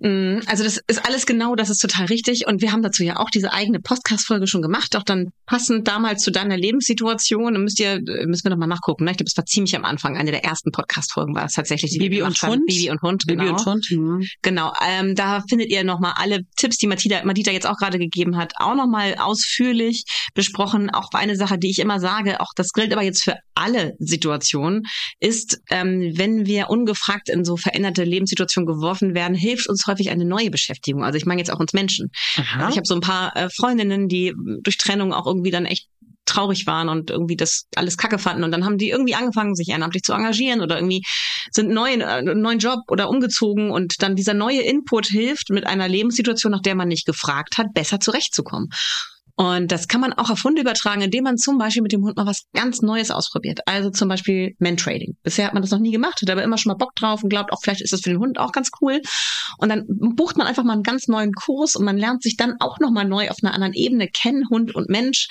Mm, 0.00 0.40
Also 0.46 0.64
das 0.64 0.80
ist 0.86 1.06
alles 1.06 1.26
genau, 1.26 1.54
das 1.54 1.70
ist 1.70 1.78
total 1.78 2.06
richtig. 2.06 2.46
Und 2.46 2.62
wir 2.62 2.72
haben 2.72 2.82
dazu 2.82 3.04
ja 3.04 3.16
auch 3.16 3.30
diese 3.30 3.52
eigene 3.52 3.80
Podcast-Folge 3.80 4.46
schon 4.46 4.62
gemacht, 4.62 4.96
auch 4.96 5.02
dann 5.02 5.30
passend 5.46 5.86
damals 5.88 6.22
zu 6.22 6.30
deiner 6.30 6.56
Lebenssituation. 6.56 7.52
Da 7.54 7.60
müsst 7.60 7.78
ihr, 7.80 7.92
äh, 7.94 8.26
müssen 8.26 8.44
wir 8.44 8.50
noch 8.50 8.56
mal 8.56 8.66
nachgucken. 8.66 9.04
Ne? 9.04 9.10
Ich 9.10 9.18
glaube, 9.18 9.28
es 9.28 9.36
war 9.36 9.44
ziemlich 9.46 9.76
am 9.76 9.84
Anfang. 9.84 10.16
Eine 10.16 10.30
der 10.30 10.44
ersten 10.44 10.72
Podcast-Folgen 10.72 11.34
war 11.34 11.44
es 11.44 11.52
tatsächlich. 11.52 11.92
die 11.92 11.98
Baby 11.98 12.22
und 12.22 12.40
haben. 12.42 12.52
Hund? 12.52 12.66
Baby 12.66 12.90
und 12.90 13.02
Hund, 13.02 13.26
Baby 13.26 13.44
genau. 13.44 13.58
und 13.58 13.66
Hund. 13.66 13.86
Mhm. 13.90 14.26
Genau, 14.42 14.72
ähm, 14.86 15.14
da 15.14 15.42
findet 15.48 15.70
ihr 15.70 15.84
nochmal 15.84 16.14
alle 16.16 16.40
Tipps, 16.56 16.78
die 16.78 16.86
Matita, 16.86 17.24
Matita 17.24 17.50
jetzt 17.50 17.66
auch 17.66 17.76
gerade 17.76 17.98
gegeben 17.98 18.36
hat, 18.36 18.54
auch 18.56 18.74
nochmal 18.74 19.16
ausführlich 19.18 20.04
besprochen. 20.34 20.90
Auch 20.90 21.10
eine 21.12 21.36
Sache, 21.36 21.58
die 21.58 21.70
ich 21.70 21.78
immer 21.78 22.00
sage, 22.00 22.40
auch 22.40 22.52
das 22.56 22.72
gilt 22.72 22.92
aber 22.92 23.02
jetzt 23.02 23.22
für 23.22 23.36
alle 23.54 23.94
Situationen, 23.98 24.84
ist, 25.18 25.60
ähm, 25.70 26.12
wenn 26.16 26.46
wir 26.46 26.70
ungefragt 26.70 27.28
in 27.28 27.44
so 27.44 27.56
veränderte 27.56 28.04
Lebenssituationen 28.04 28.66
geworfen 28.66 29.14
werden, 29.14 29.34
hilft 29.34 29.68
uns 29.68 29.86
häufig 29.90 30.10
eine 30.10 30.24
neue 30.24 30.50
Beschäftigung. 30.50 31.04
Also 31.04 31.16
ich 31.16 31.26
meine 31.26 31.40
jetzt 31.40 31.50
auch 31.50 31.60
uns 31.60 31.72
Menschen. 31.72 32.10
Aha. 32.36 32.60
Also 32.60 32.70
ich 32.70 32.76
habe 32.76 32.86
so 32.86 32.94
ein 32.94 33.00
paar 33.00 33.36
äh, 33.36 33.48
Freundinnen, 33.50 34.08
die 34.08 34.34
durch 34.62 34.78
Trennung 34.78 35.12
auch 35.12 35.26
irgendwie 35.26 35.50
dann 35.50 35.66
echt 35.66 35.88
traurig 36.26 36.66
waren 36.66 36.88
und 36.88 37.10
irgendwie 37.10 37.36
das 37.36 37.66
alles 37.74 37.96
kacke 37.96 38.18
fanden 38.18 38.44
und 38.44 38.52
dann 38.52 38.64
haben 38.64 38.78
die 38.78 38.90
irgendwie 38.90 39.14
angefangen, 39.14 39.54
sich 39.54 39.68
ehrenamtlich 39.68 40.02
zu 40.02 40.12
engagieren 40.12 40.60
oder 40.60 40.76
irgendwie 40.76 41.02
sind 41.50 41.70
neu 41.70 41.92
in 41.92 42.00
äh, 42.00 42.04
einen 42.04 42.40
neuen 42.40 42.58
Job 42.58 42.80
oder 42.88 43.08
umgezogen 43.08 43.70
und 43.70 44.02
dann 44.02 44.16
dieser 44.16 44.34
neue 44.34 44.60
Input 44.60 45.06
hilft 45.06 45.50
mit 45.50 45.66
einer 45.66 45.88
Lebenssituation, 45.88 46.52
nach 46.52 46.62
der 46.62 46.74
man 46.74 46.88
nicht 46.88 47.06
gefragt 47.06 47.58
hat, 47.58 47.72
besser 47.74 48.00
zurechtzukommen. 48.00 48.68
Und 49.40 49.72
das 49.72 49.88
kann 49.88 50.02
man 50.02 50.12
auch 50.12 50.28
auf 50.28 50.44
Hunde 50.44 50.60
übertragen, 50.60 51.00
indem 51.00 51.24
man 51.24 51.38
zum 51.38 51.56
Beispiel 51.56 51.80
mit 51.80 51.92
dem 51.92 52.02
Hund 52.02 52.14
mal 52.14 52.26
was 52.26 52.42
ganz 52.52 52.82
Neues 52.82 53.10
ausprobiert. 53.10 53.60
Also 53.64 53.88
zum 53.88 54.06
Beispiel 54.06 54.54
Mentrading. 54.58 55.16
Bisher 55.22 55.46
hat 55.46 55.54
man 55.54 55.62
das 55.62 55.70
noch 55.70 55.78
nie 55.78 55.92
gemacht, 55.92 56.20
hat 56.20 56.28
aber 56.28 56.42
immer 56.42 56.58
schon 56.58 56.68
mal 56.68 56.76
Bock 56.76 56.94
drauf 56.94 57.22
und 57.22 57.30
glaubt 57.30 57.50
auch, 57.50 57.58
vielleicht 57.62 57.80
ist 57.80 57.94
das 57.94 58.02
für 58.02 58.10
den 58.10 58.18
Hund 58.18 58.38
auch 58.38 58.52
ganz 58.52 58.68
cool. 58.82 59.00
Und 59.56 59.70
dann 59.70 59.86
bucht 59.88 60.36
man 60.36 60.46
einfach 60.46 60.62
mal 60.62 60.74
einen 60.74 60.82
ganz 60.82 61.08
neuen 61.08 61.32
Kurs 61.32 61.74
und 61.74 61.86
man 61.86 61.96
lernt 61.96 62.22
sich 62.22 62.36
dann 62.36 62.56
auch 62.60 62.80
nochmal 62.80 63.06
neu 63.06 63.30
auf 63.30 63.38
einer 63.42 63.54
anderen 63.54 63.72
Ebene 63.72 64.08
kennen, 64.08 64.44
Hund 64.50 64.74
und 64.74 64.90
Mensch. 64.90 65.28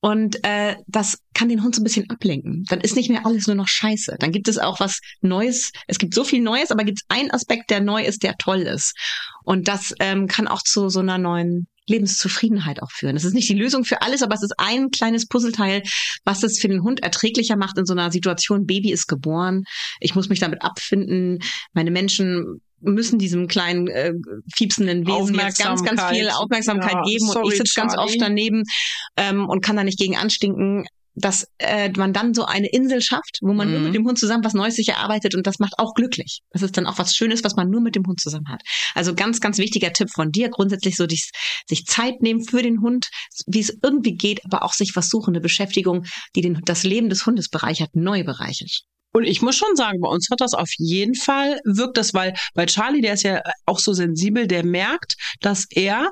Und 0.00 0.44
äh, 0.44 0.76
das 0.86 1.18
kann 1.34 1.48
den 1.48 1.64
Hund 1.64 1.74
so 1.74 1.80
ein 1.80 1.84
bisschen 1.84 2.08
ablenken. 2.10 2.64
Dann 2.68 2.80
ist 2.80 2.94
nicht 2.94 3.10
mehr 3.10 3.26
alles 3.26 3.48
nur 3.48 3.56
noch 3.56 3.66
scheiße. 3.66 4.18
Dann 4.20 4.30
gibt 4.30 4.46
es 4.46 4.58
auch 4.58 4.78
was 4.78 5.00
Neues. 5.20 5.72
Es 5.88 5.98
gibt 5.98 6.14
so 6.14 6.22
viel 6.22 6.42
Neues, 6.42 6.70
aber 6.70 6.84
gibt 6.84 7.00
es 7.00 7.04
einen 7.08 7.32
Aspekt, 7.32 7.70
der 7.70 7.80
neu 7.80 8.04
ist, 8.04 8.22
der 8.22 8.36
toll 8.36 8.60
ist. 8.60 8.96
Und 9.42 9.66
das 9.66 9.92
ähm, 9.98 10.28
kann 10.28 10.46
auch 10.46 10.62
zu 10.62 10.88
so 10.90 11.00
einer 11.00 11.18
neuen 11.18 11.66
Lebenszufriedenheit 11.92 12.82
auch 12.82 12.90
führen. 12.90 13.14
Das 13.14 13.24
ist 13.24 13.34
nicht 13.34 13.48
die 13.48 13.54
Lösung 13.54 13.84
für 13.84 14.02
alles, 14.02 14.22
aber 14.22 14.34
es 14.34 14.42
ist 14.42 14.54
ein 14.58 14.90
kleines 14.90 15.26
Puzzleteil, 15.26 15.82
was 16.24 16.42
es 16.42 16.58
für 16.58 16.68
den 16.68 16.82
Hund 16.82 17.02
erträglicher 17.02 17.56
macht 17.56 17.78
in 17.78 17.86
so 17.86 17.92
einer 17.92 18.10
Situation. 18.10 18.66
Baby 18.66 18.90
ist 18.90 19.06
geboren. 19.06 19.64
Ich 20.00 20.14
muss 20.14 20.28
mich 20.28 20.40
damit 20.40 20.62
abfinden. 20.62 21.38
Meine 21.72 21.90
Menschen 21.90 22.60
müssen 22.80 23.18
diesem 23.18 23.46
kleinen 23.46 23.86
äh, 23.86 24.12
fiepsenden 24.54 25.06
Wesen 25.06 25.36
jetzt 25.36 25.58
ganz, 25.58 25.84
ganz 25.84 26.02
viel 26.04 26.28
Aufmerksamkeit. 26.30 26.94
Ja, 26.94 27.02
geben 27.02 27.26
und 27.26 27.32
sorry, 27.32 27.52
ich 27.52 27.58
sitze 27.58 27.80
ganz 27.80 27.96
oft 27.96 28.20
daneben 28.20 28.64
ähm, 29.16 29.48
und 29.48 29.62
kann 29.62 29.76
da 29.76 29.84
nicht 29.84 29.98
gegen 29.98 30.16
anstinken 30.16 30.84
dass 31.14 31.46
äh, 31.58 31.90
man 31.96 32.12
dann 32.12 32.34
so 32.34 32.44
eine 32.44 32.68
Insel 32.68 33.02
schafft, 33.02 33.38
wo 33.42 33.52
man 33.52 33.70
nur 33.70 33.80
Mhm. 33.80 33.84
mit 33.86 33.94
dem 33.94 34.06
Hund 34.06 34.18
zusammen 34.18 34.44
was 34.44 34.54
Neues 34.54 34.76
sich 34.76 34.88
erarbeitet 34.88 35.34
und 35.34 35.46
das 35.46 35.58
macht 35.58 35.74
auch 35.78 35.94
glücklich. 35.94 36.40
Das 36.50 36.62
ist 36.62 36.76
dann 36.76 36.86
auch 36.86 36.98
was 36.98 37.14
Schönes, 37.14 37.44
was 37.44 37.56
man 37.56 37.68
nur 37.68 37.80
mit 37.80 37.94
dem 37.94 38.04
Hund 38.06 38.20
zusammen 38.20 38.48
hat. 38.48 38.62
Also 38.94 39.14
ganz, 39.14 39.40
ganz 39.40 39.58
wichtiger 39.58 39.92
Tipp 39.92 40.10
von 40.10 40.32
dir, 40.32 40.48
grundsätzlich 40.48 40.96
so 40.96 41.06
dies, 41.06 41.30
sich 41.68 41.86
Zeit 41.86 42.22
nehmen 42.22 42.42
für 42.42 42.62
den 42.62 42.80
Hund, 42.80 43.08
wie 43.46 43.60
es 43.60 43.76
irgendwie 43.82 44.14
geht, 44.14 44.44
aber 44.44 44.62
auch 44.62 44.72
sich 44.72 44.96
was 44.96 45.08
suchen, 45.08 45.34
eine 45.34 45.40
Beschäftigung, 45.40 46.04
die 46.34 46.40
den, 46.40 46.60
das 46.64 46.84
Leben 46.84 47.08
des 47.08 47.26
Hundes 47.26 47.48
bereichert, 47.48 47.90
neu 47.94 48.24
bereichert. 48.24 48.82
Und 49.14 49.24
ich 49.24 49.42
muss 49.42 49.56
schon 49.56 49.76
sagen, 49.76 50.00
bei 50.00 50.08
uns 50.08 50.28
hat 50.30 50.40
das 50.40 50.54
auf 50.54 50.70
jeden 50.78 51.14
Fall 51.14 51.60
wirkt 51.64 51.98
das, 51.98 52.14
weil 52.14 52.32
bei 52.54 52.64
Charlie, 52.64 53.02
der 53.02 53.12
ist 53.14 53.24
ja 53.24 53.42
auch 53.66 53.78
so 53.78 53.92
sensibel, 53.92 54.46
der 54.46 54.64
merkt, 54.64 55.16
dass 55.40 55.66
er 55.68 56.10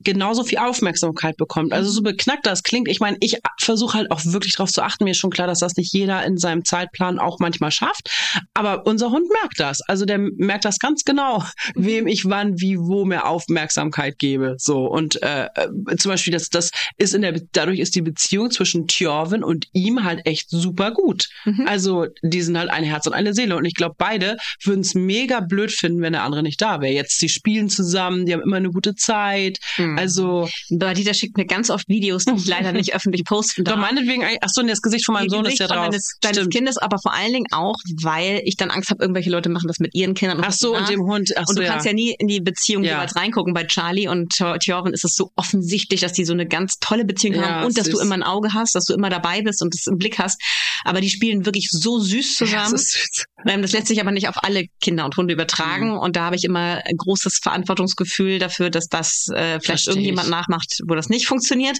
genauso 0.00 0.44
viel 0.44 0.58
Aufmerksamkeit 0.58 1.36
bekommt. 1.36 1.72
Also 1.72 1.90
so 1.90 2.02
beknackt 2.02 2.46
das 2.46 2.62
klingt. 2.62 2.88
Ich 2.88 3.00
meine, 3.00 3.16
ich 3.20 3.38
versuche 3.60 3.98
halt 3.98 4.10
auch 4.10 4.24
wirklich 4.24 4.54
darauf 4.54 4.70
zu 4.70 4.82
achten. 4.82 5.04
Mir 5.04 5.10
ist 5.10 5.18
schon 5.18 5.30
klar, 5.30 5.46
dass 5.46 5.60
das 5.60 5.76
nicht 5.76 5.92
jeder 5.92 6.24
in 6.24 6.38
seinem 6.38 6.64
Zeitplan 6.64 7.18
auch 7.18 7.38
manchmal 7.40 7.70
schafft. 7.70 8.10
Aber 8.54 8.86
unser 8.86 9.10
Hund 9.10 9.28
merkt 9.40 9.58
das. 9.58 9.80
Also 9.82 10.04
der 10.04 10.18
merkt 10.18 10.64
das 10.64 10.78
ganz 10.78 11.04
genau, 11.04 11.44
wem 11.74 12.06
ich 12.06 12.26
wann, 12.26 12.60
wie, 12.60 12.78
wo 12.78 13.04
mehr 13.04 13.26
Aufmerksamkeit 13.26 14.18
gebe. 14.18 14.54
So 14.58 14.86
und 14.86 15.20
äh, 15.22 15.46
äh, 15.54 15.96
zum 15.98 16.10
Beispiel 16.10 16.32
das, 16.32 16.48
das 16.48 16.70
ist 16.96 17.14
in 17.14 17.22
der 17.22 17.40
dadurch 17.52 17.80
ist 17.80 17.94
die 17.94 18.02
Beziehung 18.02 18.50
zwischen 18.50 18.86
Tjorven 18.86 19.42
und 19.42 19.66
ihm 19.72 20.04
halt 20.04 20.24
echt 20.26 20.48
super 20.50 20.92
gut. 20.92 21.28
Mhm. 21.44 21.66
Also 21.66 22.06
die 22.22 22.42
sind 22.42 22.56
halt 22.56 22.70
ein 22.70 22.84
Herz 22.84 23.06
und 23.06 23.14
eine 23.14 23.34
Seele. 23.34 23.56
Und 23.56 23.64
ich 23.64 23.74
glaube, 23.74 23.96
beide 23.98 24.36
würden 24.62 24.80
es 24.80 24.94
mega 24.94 25.40
blöd 25.40 25.72
finden, 25.72 26.02
wenn 26.02 26.12
der 26.12 26.22
andere 26.22 26.42
nicht 26.42 26.60
da 26.60 26.80
wäre. 26.80 26.92
Jetzt, 26.92 27.20
die 27.20 27.28
spielen 27.28 27.68
zusammen, 27.68 28.26
die 28.26 28.32
haben 28.32 28.42
immer 28.42 28.56
eine 28.56 28.70
gute 28.70 28.94
Zeit. 28.94 29.58
Mhm. 29.76 29.87
Also, 29.96 30.48
Dieter 30.68 31.14
schickt 31.14 31.36
mir 31.36 31.46
ganz 31.46 31.70
oft 31.70 31.88
Videos, 31.88 32.24
die 32.24 32.34
ich 32.34 32.46
leider 32.46 32.72
nicht 32.72 32.94
öffentlich 32.94 33.24
posten 33.24 33.62
doch 33.64 33.72
darf. 33.74 33.80
meinetwegen, 33.80 34.24
eigentlich- 34.24 34.40
ach 34.42 34.48
so, 34.52 34.60
und 34.62 34.68
das 34.68 34.82
Gesicht 34.82 35.06
von 35.06 35.14
meinem 35.14 35.28
Die 35.28 35.30
Sohn 35.30 35.44
ist 35.46 35.58
ja 35.60 35.68
drauf. 35.68 35.86
Deines, 35.88 36.16
deines. 36.20 36.48
Kindes, 36.50 36.76
aber 36.78 36.98
vor 36.98 37.14
allen 37.14 37.32
Dingen 37.32 37.46
auch, 37.52 37.76
weil 38.02 38.42
ich 38.44 38.56
dann 38.56 38.70
Angst 38.70 38.90
habe, 38.90 39.02
irgendwelche 39.02 39.30
Leute 39.30 39.48
machen 39.48 39.68
das 39.68 39.78
mit 39.78 39.94
ihren 39.94 40.14
Kindern. 40.14 40.42
Ach 40.44 40.52
so, 40.52 40.76
und 40.76 40.88
dem 40.88 41.02
Hund. 41.02 41.30
Ach 41.36 41.44
und 41.46 41.54
so, 41.56 41.62
du 41.62 41.66
kannst 41.68 41.86
ja 41.86 41.92
nie 41.92 42.14
in 42.18 42.26
die 42.26 42.40
Beziehung 42.40 42.82
Ja. 42.84 42.94
jeweils 42.94 43.14
reingucken. 43.16 43.54
Bei 43.54 43.64
Charlie 43.64 44.08
und 44.08 44.32
Tjorven 44.60 44.92
ist 44.92 45.04
es 45.04 45.14
so 45.14 45.30
offensichtlich, 45.36 46.00
dass 46.00 46.12
die 46.12 46.24
so 46.24 46.32
eine 46.32 46.46
ganz 46.46 46.78
tolle 46.80 47.04
Beziehung 47.04 47.36
Ja, 47.36 47.42
haben 47.48 47.66
und 47.66 47.78
dass 47.78 47.88
du 47.88 47.98
immer 47.98 48.14
ein 48.14 48.22
Auge 48.22 48.50
hast, 48.54 48.74
dass 48.74 48.84
du 48.86 48.94
immer 48.94 49.10
dabei 49.10 49.42
bist 49.42 49.62
und 49.62 49.74
es 49.74 49.86
im 49.86 49.98
Blick 49.98 50.18
hast. 50.18 50.40
Aber 50.84 51.00
die 51.00 51.10
spielen 51.10 51.44
wirklich 51.46 51.68
so 51.70 51.98
süß 52.00 52.38
Ja, 52.40 52.46
zusammen. 52.46 52.72
das 52.72 52.82
ist 52.82 52.92
süß. 53.14 53.24
Das 53.44 53.72
lässt 53.72 53.86
sich 53.86 54.00
aber 54.00 54.10
nicht 54.10 54.28
auf 54.28 54.42
alle 54.42 54.64
Kinder 54.80 55.04
und 55.04 55.16
Hunde 55.16 55.34
übertragen. 55.34 55.90
Mhm. 55.92 55.98
Und 55.98 56.16
da 56.16 56.24
habe 56.24 56.36
ich 56.36 56.44
immer 56.44 56.80
ein 56.84 56.96
großes 56.96 57.38
Verantwortungsgefühl 57.42 58.38
dafür, 58.38 58.70
dass 58.70 58.88
das 58.88 59.26
äh, 59.34 59.60
vielleicht 59.60 59.77
Versteh 59.84 59.90
irgendjemand 60.00 60.26
ich. 60.26 60.30
nachmacht, 60.30 60.80
wo 60.86 60.94
das 60.94 61.08
nicht 61.08 61.26
funktioniert. 61.26 61.76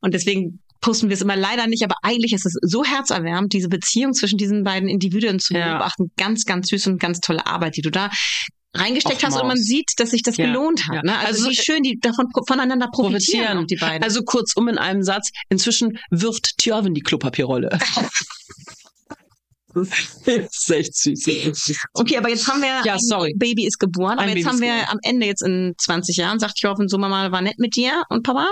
Und 0.00 0.14
deswegen 0.14 0.60
posten 0.80 1.08
wir 1.10 1.14
es 1.14 1.20
immer 1.22 1.36
leider 1.36 1.66
nicht, 1.66 1.82
aber 1.84 1.96
eigentlich 2.02 2.32
ist 2.32 2.46
es 2.46 2.54
so 2.62 2.84
herzerwärmend, 2.84 3.52
diese 3.52 3.68
Beziehung 3.68 4.14
zwischen 4.14 4.38
diesen 4.38 4.64
beiden 4.64 4.88
Individuen 4.88 5.38
zu 5.38 5.52
Ja. 5.54 5.68
beobachten. 5.72 6.10
Ganz, 6.16 6.44
ganz 6.46 6.68
süß 6.68 6.86
und 6.86 6.98
ganz 6.98 7.20
tolle 7.20 7.46
Arbeit, 7.46 7.76
die 7.76 7.82
du 7.82 7.90
da 7.90 8.10
reingesteckt 8.74 9.24
hast 9.24 9.36
und 9.38 9.48
man 9.48 9.56
sieht, 9.56 9.90
dass 9.96 10.10
sich 10.12 10.22
das 10.22 10.36
Ja, 10.36 10.46
gelohnt 10.46 10.86
hat. 10.88 10.94
ja. 10.94 11.02
Ne? 11.02 11.18
Also, 11.18 11.44
Also, 11.46 11.50
wie 11.50 11.56
schön 11.56 11.82
die 11.82 11.98
davon 12.00 12.26
voneinander 12.46 12.86
profitieren, 12.90 13.58
Profitieren. 13.58 13.66
die 13.66 13.76
beiden. 13.76 14.04
Also 14.04 14.22
kurzum 14.22 14.68
in 14.68 14.78
einem 14.78 15.02
Satz, 15.02 15.30
inzwischen 15.48 15.98
wirft 16.10 16.56
Tjörven 16.58 16.94
die 16.94 17.00
Klopapierrolle. 17.02 17.78
Das 19.74 19.88
ist 20.26 20.70
echt 20.70 20.94
süß. 20.96 21.78
Okay, 21.94 22.16
aber 22.16 22.28
jetzt 22.28 22.48
haben 22.48 22.60
wir 22.60 22.82
Ja, 22.84 22.94
ein 22.94 22.98
sorry. 23.00 23.34
Baby 23.36 23.66
ist 23.66 23.78
geboren, 23.78 24.12
aber 24.18 24.22
Ein 24.22 24.28
jetzt 24.30 24.36
Baby 24.38 24.48
haben 24.48 24.60
wir 24.60 24.72
geboren. 24.74 24.88
am 24.90 24.98
Ende 25.02 25.26
jetzt 25.26 25.42
in 25.42 25.74
20 25.78 26.16
Jahren 26.16 26.38
sagt 26.38 26.60
Jorven 26.60 26.88
so 26.88 26.98
Mama 26.98 27.30
war 27.30 27.40
nett 27.40 27.58
mit 27.58 27.76
dir 27.76 28.02
und 28.08 28.22
Papa. 28.24 28.46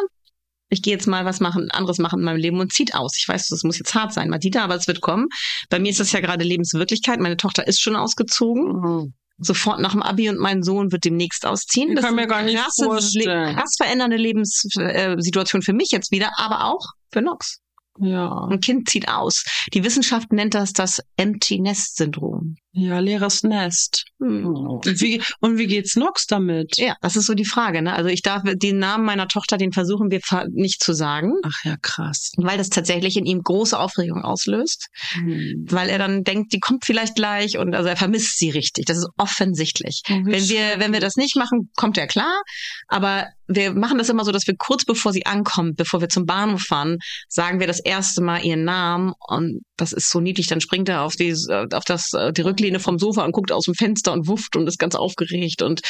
Ich 0.71 0.83
gehe 0.83 0.93
jetzt 0.93 1.07
mal 1.07 1.25
was 1.25 1.41
machen, 1.41 1.71
anderes 1.71 1.99
machen 1.99 2.19
in 2.19 2.25
meinem 2.27 2.37
Leben 2.37 2.61
und 2.61 2.73
zieht 2.73 2.95
aus. 2.95 3.17
Ich 3.17 3.27
weiß, 3.27 3.49
das 3.49 3.63
muss 3.63 3.79
jetzt 3.79 3.95
hart 3.95 4.13
sein, 4.13 4.29
Madita, 4.29 4.63
aber 4.63 4.75
es 4.75 4.87
wird 4.87 5.01
kommen. 5.01 5.29
Bei 5.71 5.79
mir 5.79 5.91
ist 5.91 5.99
das 6.01 6.13
ja 6.13 6.21
gerade 6.21 6.45
Lebenswirklichkeit. 6.45 7.21
Meine 7.21 7.39
Tochter 7.39 7.67
ist 7.67 7.81
schon 7.81 7.97
ausgezogen. 7.97 9.15
Sofort 9.39 9.81
nach 9.81 9.93
dem 9.93 10.03
Abi 10.03 10.29
und 10.29 10.39
mein 10.39 10.63
Sohn 10.63 10.93
wird 10.93 11.05
demnächst 11.05 11.47
ausziehen. 11.47 11.91
Ich 11.91 11.95
Das 11.95 12.05
kann 12.05 12.15
ist 12.15 12.21
mir 12.21 12.27
gar 12.27 12.39
eine 12.39 12.51
nicht 12.53 12.63
krasse, 12.63 12.85
vorstellen. 12.85 13.57
krass 13.57 13.75
verändernde 13.79 14.17
Lebenssituation 14.17 15.63
für 15.63 15.73
mich 15.73 15.89
jetzt 15.91 16.11
wieder, 16.11 16.33
aber 16.37 16.65
auch 16.65 16.85
für 17.13 17.23
Nox. 17.23 17.61
Ja. 18.01 18.47
Ein 18.51 18.61
Kind 18.61 18.89
zieht 18.89 19.09
aus. 19.09 19.45
Die 19.75 19.85
Wissenschaft 19.85 20.33
nennt 20.33 20.55
das 20.55 20.73
das 20.73 21.03
Empty 21.17 21.61
Nest 21.61 21.97
Syndrom. 21.97 22.57
Ja, 22.79 22.99
leeres 23.01 23.43
Nest. 23.43 24.05
Hm. 24.21 24.47
Und 24.47 24.87
wie, 25.01 25.23
und 25.41 25.59
wie 25.59 25.67
geht's 25.67 25.97
Nox 25.97 26.27
damit? 26.27 26.77
Ja, 26.79 26.95
das 27.01 27.17
ist 27.17 27.27
so 27.27 27.35
die 27.35 27.45
Frage. 27.45 27.83
Ne? 27.83 27.93
Also 27.93 28.09
ich 28.09 28.23
darf 28.23 28.43
den 28.45 28.79
Namen 28.79 29.05
meiner 29.05 29.27
Tochter, 29.29 29.57
den 29.59 29.73
versuchen 29.73 30.11
wir 30.11 30.21
nicht 30.53 30.83
zu 30.83 30.93
sagen, 30.93 31.33
Ach 31.45 31.65
ja, 31.65 31.77
krass. 31.83 32.33
weil 32.37 32.57
das 32.59 32.71
tatsächlich 32.71 33.17
in 33.17 33.27
ihm 33.27 33.43
große 33.43 33.79
Aufregung 33.79 34.23
auslöst, 34.25 34.89
Hm. 35.15 35.67
weil 35.69 35.89
er 35.89 35.99
dann 35.99 36.23
denkt, 36.25 36.53
die 36.53 36.61
kommt 36.61 36.85
vielleicht 36.85 37.17
gleich 37.17 37.59
und 37.59 37.75
also 37.75 37.89
er 37.89 37.97
vermisst 37.97 38.39
sie 38.39 38.51
richtig. 38.51 38.87
Das 38.87 38.99
ist 38.99 39.09
offensichtlich. 39.17 40.03
Oh, 40.09 40.15
Wenn 40.25 40.49
wir, 40.49 40.79
wenn 40.79 40.93
wir 40.93 41.01
das 41.01 41.17
nicht 41.17 41.37
machen, 41.37 41.71
kommt 41.77 41.99
er 41.99 42.07
klar. 42.07 42.43
Aber 42.89 43.27
wir 43.51 43.73
machen 43.73 43.97
das 43.99 44.09
immer 44.11 44.25
so, 44.25 44.33
dass 44.33 44.47
wir 44.47 44.55
kurz 44.59 44.85
bevor 44.85 45.13
sie 45.13 45.25
ankommt, 45.27 45.77
bevor 45.77 46.01
wir 46.03 46.09
zum 46.11 46.27
Bahnhof 46.27 46.61
fahren, 46.63 46.99
sagen 47.29 47.61
wir 47.61 47.67
das 47.67 47.81
erste 47.81 48.23
Mal 48.23 48.45
ihren 48.45 48.65
Namen 48.65 49.13
und 49.27 49.63
das 49.77 49.93
ist 49.93 50.11
so 50.11 50.21
niedlich. 50.21 50.49
Dann 50.49 50.61
springt 50.61 50.89
er 50.89 51.03
auf 51.03 51.17
die, 51.17 51.35
auf 51.73 51.85
das, 51.85 52.11
die 52.11 52.43
Rücklehne 52.69 52.81
vom 52.81 52.99
Sofa 52.99 53.25
und 53.25 53.33
guckt 53.33 53.53
aus 53.53 53.65
dem 53.65 53.75
Fenster 53.75 54.13
und 54.13 54.29
wufft 54.29 54.57
und 54.57 54.67
ist 54.67 54.79
ganz 54.79 54.95
aufgeregt 54.95 55.63
und 55.63 55.81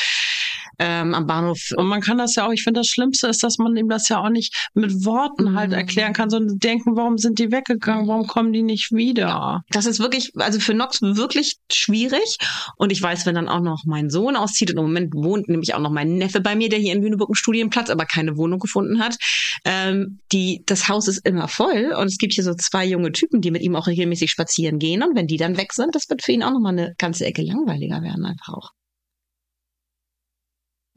ähm, 0.79 1.15
am 1.15 1.27
Bahnhof. 1.27 1.59
Und 1.77 1.87
man 1.87 2.01
kann 2.01 2.19
das 2.19 2.35
ja 2.35 2.47
auch, 2.47 2.53
ich 2.53 2.63
finde, 2.63 2.81
das 2.81 2.89
Schlimmste 2.89 3.27
ist, 3.29 3.43
dass 3.43 3.59
man 3.59 3.77
ihm 3.77 3.89
das 3.89 4.09
ja 4.09 4.21
auch 4.23 4.31
nicht 4.31 4.69
mit 4.75 5.05
Worten 5.05 5.55
halt 5.57 5.71
Mhm. 5.71 5.77
erklären 5.77 6.13
kann, 6.13 6.31
sondern 6.31 6.59
denken, 6.59 6.97
warum 6.97 7.19
sind 7.19 7.39
die 7.39 7.51
weggegangen, 7.51 8.07
warum 8.09 8.27
kommen 8.27 8.53
die 8.53 8.63
nicht 8.63 8.93
wieder? 8.93 9.63
Das 9.71 9.87
ist 9.87 9.99
wirklich, 10.01 10.33
also 10.37 10.61
für 10.61 10.75
Nox 10.75 11.03
wirklich 11.03 11.57
schwierig. 11.73 12.39
Und 12.77 12.93
ich 12.93 13.03
weiß, 13.03 13.27
wenn 13.27 13.35
dann 13.35 13.49
auch 13.49 13.61
noch 13.61 13.85
mein 13.87 14.11
Sohn 14.11 14.37
auszieht 14.37 14.71
und 14.71 14.79
im 14.79 14.85
Moment 14.85 15.15
wohnt 15.15 15.49
nämlich 15.49 15.75
auch 15.75 15.81
noch 15.81 15.91
mein 15.91 16.17
Neffe 16.17 16.41
bei 16.41 16.55
mir, 16.57 16.69
der 16.69 16.79
hier 16.79 16.95
in 16.95 17.03
Lüneburg 17.03 17.29
einen 17.31 17.35
Studienplatz, 17.35 17.91
aber 17.91 18.07
keine 18.07 18.37
Wohnung 18.37 18.59
gefunden 18.59 19.01
hat. 19.01 19.17
Ähm, 19.65 20.21
die, 20.33 20.63
das 20.67 20.89
Haus 20.89 21.09
ist 21.09 21.27
immer 21.27 21.49
voll 21.49 21.93
und 21.99 22.07
es 22.07 22.19
gibt 22.19 22.35
hier 22.35 22.45
so 22.45 22.55
zwei 22.55 22.85
junge 22.87 23.13
Typen, 23.13 23.41
die 23.41 23.51
mit 23.51 23.63
ihm 23.63 23.77
auch 23.77 23.87
regelmäßig 23.87 24.31
spazieren 24.31 24.79
gehen. 24.79 25.03
Und 25.03 25.17
wenn 25.17 25.27
die 25.27 25.37
dann 25.37 25.57
weg 25.57 25.73
sind, 25.73 25.95
das 25.95 26.09
wird 26.09 26.23
für 26.23 26.33
ihn 26.33 26.43
auch 26.43 26.53
nochmal 26.53 26.73
eine 26.73 26.95
ganze 26.99 27.25
Ecke 27.27 27.43
langweiliger 27.43 28.03
werden 28.03 28.25
einfach 28.25 28.55
auch. 28.55 28.71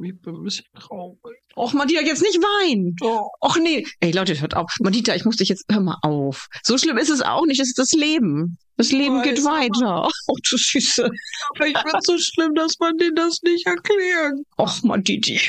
Ich 0.03 0.21
bin 0.21 0.35
ein 0.35 0.43
bisschen 0.43 0.65
traurig. 0.73 1.41
Och, 1.55 1.73
Madita, 1.73 2.01
jetzt 2.01 2.21
nicht 2.21 2.37
weinen. 2.37 2.95
Och 3.01 3.57
nee. 3.57 3.85
Ey, 3.99 4.11
Leute, 4.11 4.39
hört 4.39 4.55
auf. 4.55 4.75
Madita, 4.79 5.15
ich 5.15 5.25
muss 5.25 5.37
dich 5.37 5.49
jetzt, 5.49 5.65
hör 5.69 5.81
mal 5.81 5.97
auf. 6.01 6.47
So 6.63 6.77
schlimm 6.77 6.97
ist 6.97 7.09
es 7.09 7.21
auch 7.21 7.45
nicht. 7.45 7.59
Es 7.59 7.69
ist 7.69 7.77
das 7.77 7.91
Leben. 7.91 8.57
Das 8.77 8.91
Leben 8.91 9.17
weiß, 9.17 9.23
geht 9.23 9.43
weiter. 9.43 10.09
Oh, 10.27 10.35
du 10.49 10.57
Süße. 10.57 11.09
Aber 11.55 11.67
ich 11.67 11.77
finde 11.77 11.99
so 12.01 12.17
schlimm, 12.17 12.53
dass 12.55 12.79
man 12.79 12.97
denen 12.97 13.15
das 13.15 13.41
nicht 13.43 13.65
erklären. 13.67 14.43
Och, 14.57 14.81
Maditi. 14.83 15.39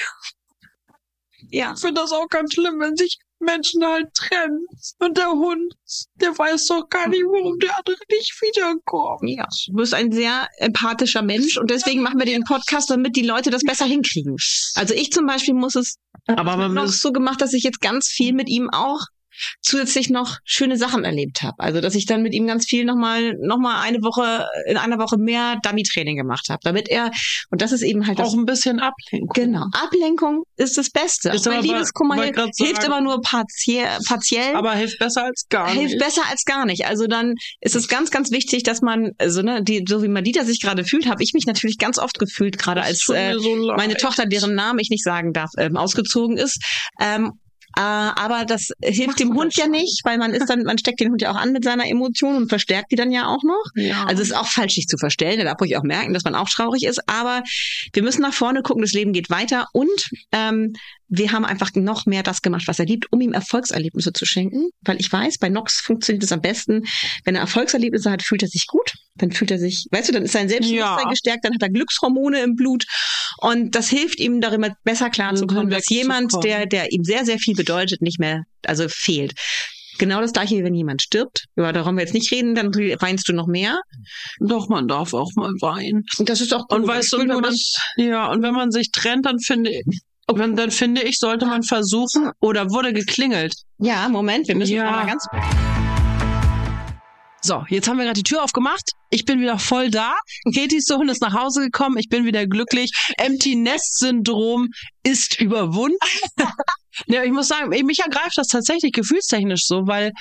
Ja. 1.50 1.72
Ich 1.74 1.80
finde 1.80 2.00
das 2.00 2.12
auch 2.12 2.28
ganz 2.28 2.54
schlimm, 2.54 2.80
wenn 2.80 2.96
sich 2.96 3.18
Menschen 3.42 3.84
halt 3.84 4.12
trennen. 4.14 4.66
Und 4.98 5.18
der 5.18 5.30
Hund, 5.30 5.74
der 6.16 6.36
weiß 6.36 6.66
doch 6.66 6.88
gar 6.88 7.08
nicht, 7.08 7.24
warum 7.24 7.58
der 7.58 7.76
andere 7.76 7.96
nicht 8.10 8.40
wiederkommt. 8.40 9.28
Ja, 9.28 9.46
du 9.66 9.74
bist 9.74 9.94
ein 9.94 10.12
sehr 10.12 10.48
empathischer 10.58 11.22
Mensch 11.22 11.58
und 11.58 11.70
deswegen 11.70 12.02
machen 12.02 12.18
wir 12.18 12.26
den 12.26 12.44
Podcast, 12.44 12.90
damit 12.90 13.16
die 13.16 13.26
Leute 13.26 13.50
das 13.50 13.62
besser 13.62 13.84
hinkriegen. 13.84 14.36
Also 14.74 14.94
ich 14.94 15.12
zum 15.12 15.26
Beispiel 15.26 15.54
muss 15.54 15.74
es 15.74 15.96
Aber 16.26 16.56
man 16.56 16.74
noch 16.74 16.86
so 16.86 17.12
gemacht, 17.12 17.40
dass 17.40 17.52
ich 17.52 17.62
jetzt 17.62 17.80
ganz 17.80 18.08
viel 18.08 18.32
mit 18.32 18.48
ihm 18.48 18.70
auch 18.70 19.00
zusätzlich 19.60 20.10
noch 20.10 20.38
schöne 20.44 20.76
Sachen 20.76 21.04
erlebt 21.04 21.42
habe. 21.42 21.58
Also 21.58 21.80
dass 21.80 21.94
ich 21.94 22.06
dann 22.06 22.22
mit 22.22 22.34
ihm 22.34 22.46
ganz 22.46 22.66
viel 22.66 22.84
nochmal 22.84 23.34
noch 23.40 23.58
mal 23.58 23.80
eine 23.82 23.98
Woche, 23.98 24.46
in 24.66 24.76
einer 24.76 24.98
Woche 24.98 25.16
mehr 25.18 25.56
Dummy-Training 25.62 26.16
gemacht 26.16 26.46
habe, 26.48 26.60
damit 26.62 26.88
er, 26.88 27.10
und 27.50 27.62
das 27.62 27.72
ist 27.72 27.82
eben 27.82 28.06
halt 28.06 28.18
das 28.18 28.28
auch 28.28 28.34
ein 28.34 28.44
bisschen 28.44 28.80
Ablenkung. 28.80 29.30
Genau. 29.34 29.66
Ablenkung 29.72 30.44
ist 30.56 30.78
das 30.78 30.90
Beste. 30.90 31.30
Ist 31.30 31.46
mein 31.46 31.62
Liebeskummer 31.62 32.22
hilft, 32.22 32.56
hilft 32.58 32.84
immer 32.84 33.00
nur 33.00 33.20
partiell, 33.20 33.98
partiell 34.06 34.54
Aber 34.54 34.72
hilft 34.72 34.98
besser 34.98 35.24
als 35.24 35.46
gar 35.48 35.70
hilft 35.70 35.94
nicht. 35.94 35.98
besser 35.98 36.22
als 36.30 36.44
gar 36.44 36.66
nicht. 36.66 36.86
Also 36.86 37.06
dann 37.06 37.34
ist 37.60 37.76
es 37.76 37.88
ganz, 37.88 38.10
ganz 38.10 38.30
wichtig, 38.30 38.62
dass 38.62 38.82
man, 38.82 39.12
also 39.18 39.42
ne, 39.42 39.62
die, 39.62 39.84
so 39.88 40.02
wie 40.02 40.08
Madita 40.08 40.44
sich 40.44 40.60
gerade 40.60 40.84
fühlt, 40.84 41.06
habe 41.06 41.22
ich 41.22 41.32
mich 41.34 41.46
natürlich 41.46 41.78
ganz 41.78 41.98
oft 41.98 42.18
gefühlt, 42.18 42.58
gerade 42.58 42.82
als 42.82 43.08
äh, 43.08 43.34
so 43.38 43.72
meine 43.76 43.96
Tochter, 43.96 44.26
deren 44.26 44.54
Namen 44.54 44.78
ich 44.78 44.90
nicht 44.90 45.04
sagen 45.04 45.32
darf, 45.32 45.50
ähm, 45.58 45.76
ausgezogen 45.76 46.36
ist. 46.36 46.62
Ähm, 47.00 47.32
äh, 47.76 47.80
aber 47.80 48.44
das 48.44 48.68
hilft 48.82 49.20
dem 49.20 49.34
Hund 49.34 49.56
ja 49.56 49.66
nicht, 49.66 50.00
weil 50.04 50.18
man 50.18 50.32
ist 50.32 50.48
dann, 50.48 50.62
man 50.62 50.78
steckt 50.78 51.00
den 51.00 51.10
Hund 51.10 51.22
ja 51.22 51.30
auch 51.30 51.36
an 51.36 51.52
mit 51.52 51.64
seiner 51.64 51.86
Emotion 51.88 52.36
und 52.36 52.48
verstärkt 52.48 52.92
die 52.92 52.96
dann 52.96 53.10
ja 53.12 53.26
auch 53.26 53.42
noch. 53.42 53.64
Ja. 53.74 54.04
Also 54.04 54.22
es 54.22 54.30
ist 54.30 54.36
auch 54.36 54.46
falsch, 54.46 54.74
sich 54.74 54.86
zu 54.86 54.98
verstellen. 54.98 55.38
Da 55.38 55.44
darf 55.44 55.60
ruhig 55.60 55.76
auch 55.76 55.82
merken, 55.82 56.12
dass 56.12 56.24
man 56.24 56.34
auch 56.34 56.48
traurig 56.48 56.84
ist. 56.84 57.00
Aber 57.08 57.42
wir 57.92 58.02
müssen 58.02 58.22
nach 58.22 58.34
vorne 58.34 58.62
gucken, 58.62 58.82
das 58.82 58.92
Leben 58.92 59.12
geht 59.12 59.30
weiter. 59.30 59.66
Und 59.72 60.10
ähm, 60.32 60.74
wir 61.14 61.30
haben 61.30 61.44
einfach 61.44 61.70
noch 61.74 62.06
mehr 62.06 62.22
das 62.22 62.40
gemacht, 62.40 62.64
was 62.66 62.78
er 62.78 62.86
liebt, 62.86 63.12
um 63.12 63.20
ihm 63.20 63.34
Erfolgserlebnisse 63.34 64.14
zu 64.14 64.24
schenken. 64.24 64.70
Weil 64.80 64.98
ich 64.98 65.12
weiß, 65.12 65.36
bei 65.36 65.50
Nox 65.50 65.78
funktioniert 65.78 66.24
es 66.24 66.32
am 66.32 66.40
besten, 66.40 66.84
wenn 67.24 67.34
er 67.34 67.42
Erfolgserlebnisse 67.42 68.10
hat, 68.10 68.22
fühlt 68.22 68.42
er 68.42 68.48
sich 68.48 68.66
gut. 68.66 68.94
Dann 69.16 69.30
fühlt 69.30 69.50
er 69.50 69.58
sich, 69.58 69.86
weißt 69.90 70.08
du, 70.08 70.12
dann 70.14 70.22
ist 70.22 70.32
sein 70.32 70.48
Selbstbewusstsein 70.48 71.04
Ja. 71.04 71.10
gestärkt, 71.10 71.44
dann 71.44 71.52
hat 71.52 71.60
er 71.62 71.68
Glückshormone 71.68 72.40
im 72.42 72.54
Blut. 72.56 72.86
Und 73.42 73.74
das 73.74 73.90
hilft 73.90 74.20
ihm 74.20 74.40
darüber 74.40 74.74
besser 74.84 75.10
klarzukommen, 75.10 75.68
dass 75.68 75.90
jemand, 75.90 76.32
der, 76.44 76.64
der 76.64 76.90
ihm 76.92 77.04
sehr, 77.04 77.26
sehr 77.26 77.38
viel 77.38 77.54
bedeutet, 77.54 78.00
nicht 78.00 78.18
mehr, 78.18 78.44
also 78.64 78.88
fehlt. 78.88 79.34
Genau 79.98 80.22
das 80.22 80.32
gleiche, 80.32 80.56
wie 80.56 80.64
wenn 80.64 80.74
jemand 80.74 81.02
stirbt. 81.02 81.44
Über 81.56 81.74
darum 81.74 81.96
wir 81.96 82.02
jetzt 82.02 82.14
nicht 82.14 82.32
reden, 82.32 82.54
dann 82.54 82.68
weinst 82.74 83.28
du 83.28 83.34
noch 83.34 83.46
mehr. 83.46 83.78
Doch, 84.40 84.70
man 84.70 84.88
darf 84.88 85.12
auch 85.12 85.30
mal 85.34 85.52
weinen. 85.60 86.04
Und 86.18 86.30
das 86.30 86.40
ist 86.40 86.54
auch 86.54 86.66
gut. 86.68 86.78
Und 86.78 86.86
weißt 86.86 87.12
du, 87.12 87.18
Ich 87.20 87.28
wenn 87.28 87.40
man, 87.40 87.54
ja, 87.96 88.30
und 88.30 88.42
wenn 88.42 88.54
man 88.54 88.70
sich 88.70 88.90
trennt, 88.90 89.26
dann 89.26 89.38
finde 89.38 89.70
ich, 90.28 90.38
dann, 90.38 90.56
dann 90.56 90.70
finde 90.70 91.02
ich, 91.02 91.18
sollte 91.18 91.46
man 91.46 91.62
versuchen, 91.62 92.30
oder 92.40 92.70
wurde 92.70 92.92
geklingelt. 92.92 93.54
Ja, 93.78 94.08
Moment, 94.08 94.48
wir 94.48 94.56
müssen 94.56 94.74
Ja. 94.74 94.90
mal 94.90 95.06
ganz. 95.06 95.26
So, 97.44 97.64
jetzt 97.68 97.88
haben 97.88 97.96
wir 97.98 98.04
gerade 98.04 98.22
die 98.22 98.22
Tür 98.22 98.44
aufgemacht. 98.44 98.92
Ich 99.10 99.24
bin 99.24 99.40
wieder 99.40 99.58
voll 99.58 99.90
da. 99.90 100.14
Katie's 100.54 100.84
Sohn 100.86 101.08
ist 101.08 101.20
nach 101.22 101.34
Hause 101.34 101.62
gekommen. 101.62 101.98
Ich 101.98 102.08
bin 102.08 102.24
wieder 102.24 102.46
glücklich. 102.46 102.92
Empty 103.18 103.56
Nest 103.56 103.98
Syndrom 103.98 104.68
ist 105.02 105.40
überwunden. 105.40 105.98
ja, 107.06 107.24
ich 107.24 107.32
muss 107.32 107.48
sagen, 107.48 107.70
mich 107.84 107.98
ergreift 107.98 108.34
das 108.38 108.46
tatsächlich 108.46 108.92
gefühlstechnisch 108.92 109.62
so, 109.64 109.88
weil 109.88 110.12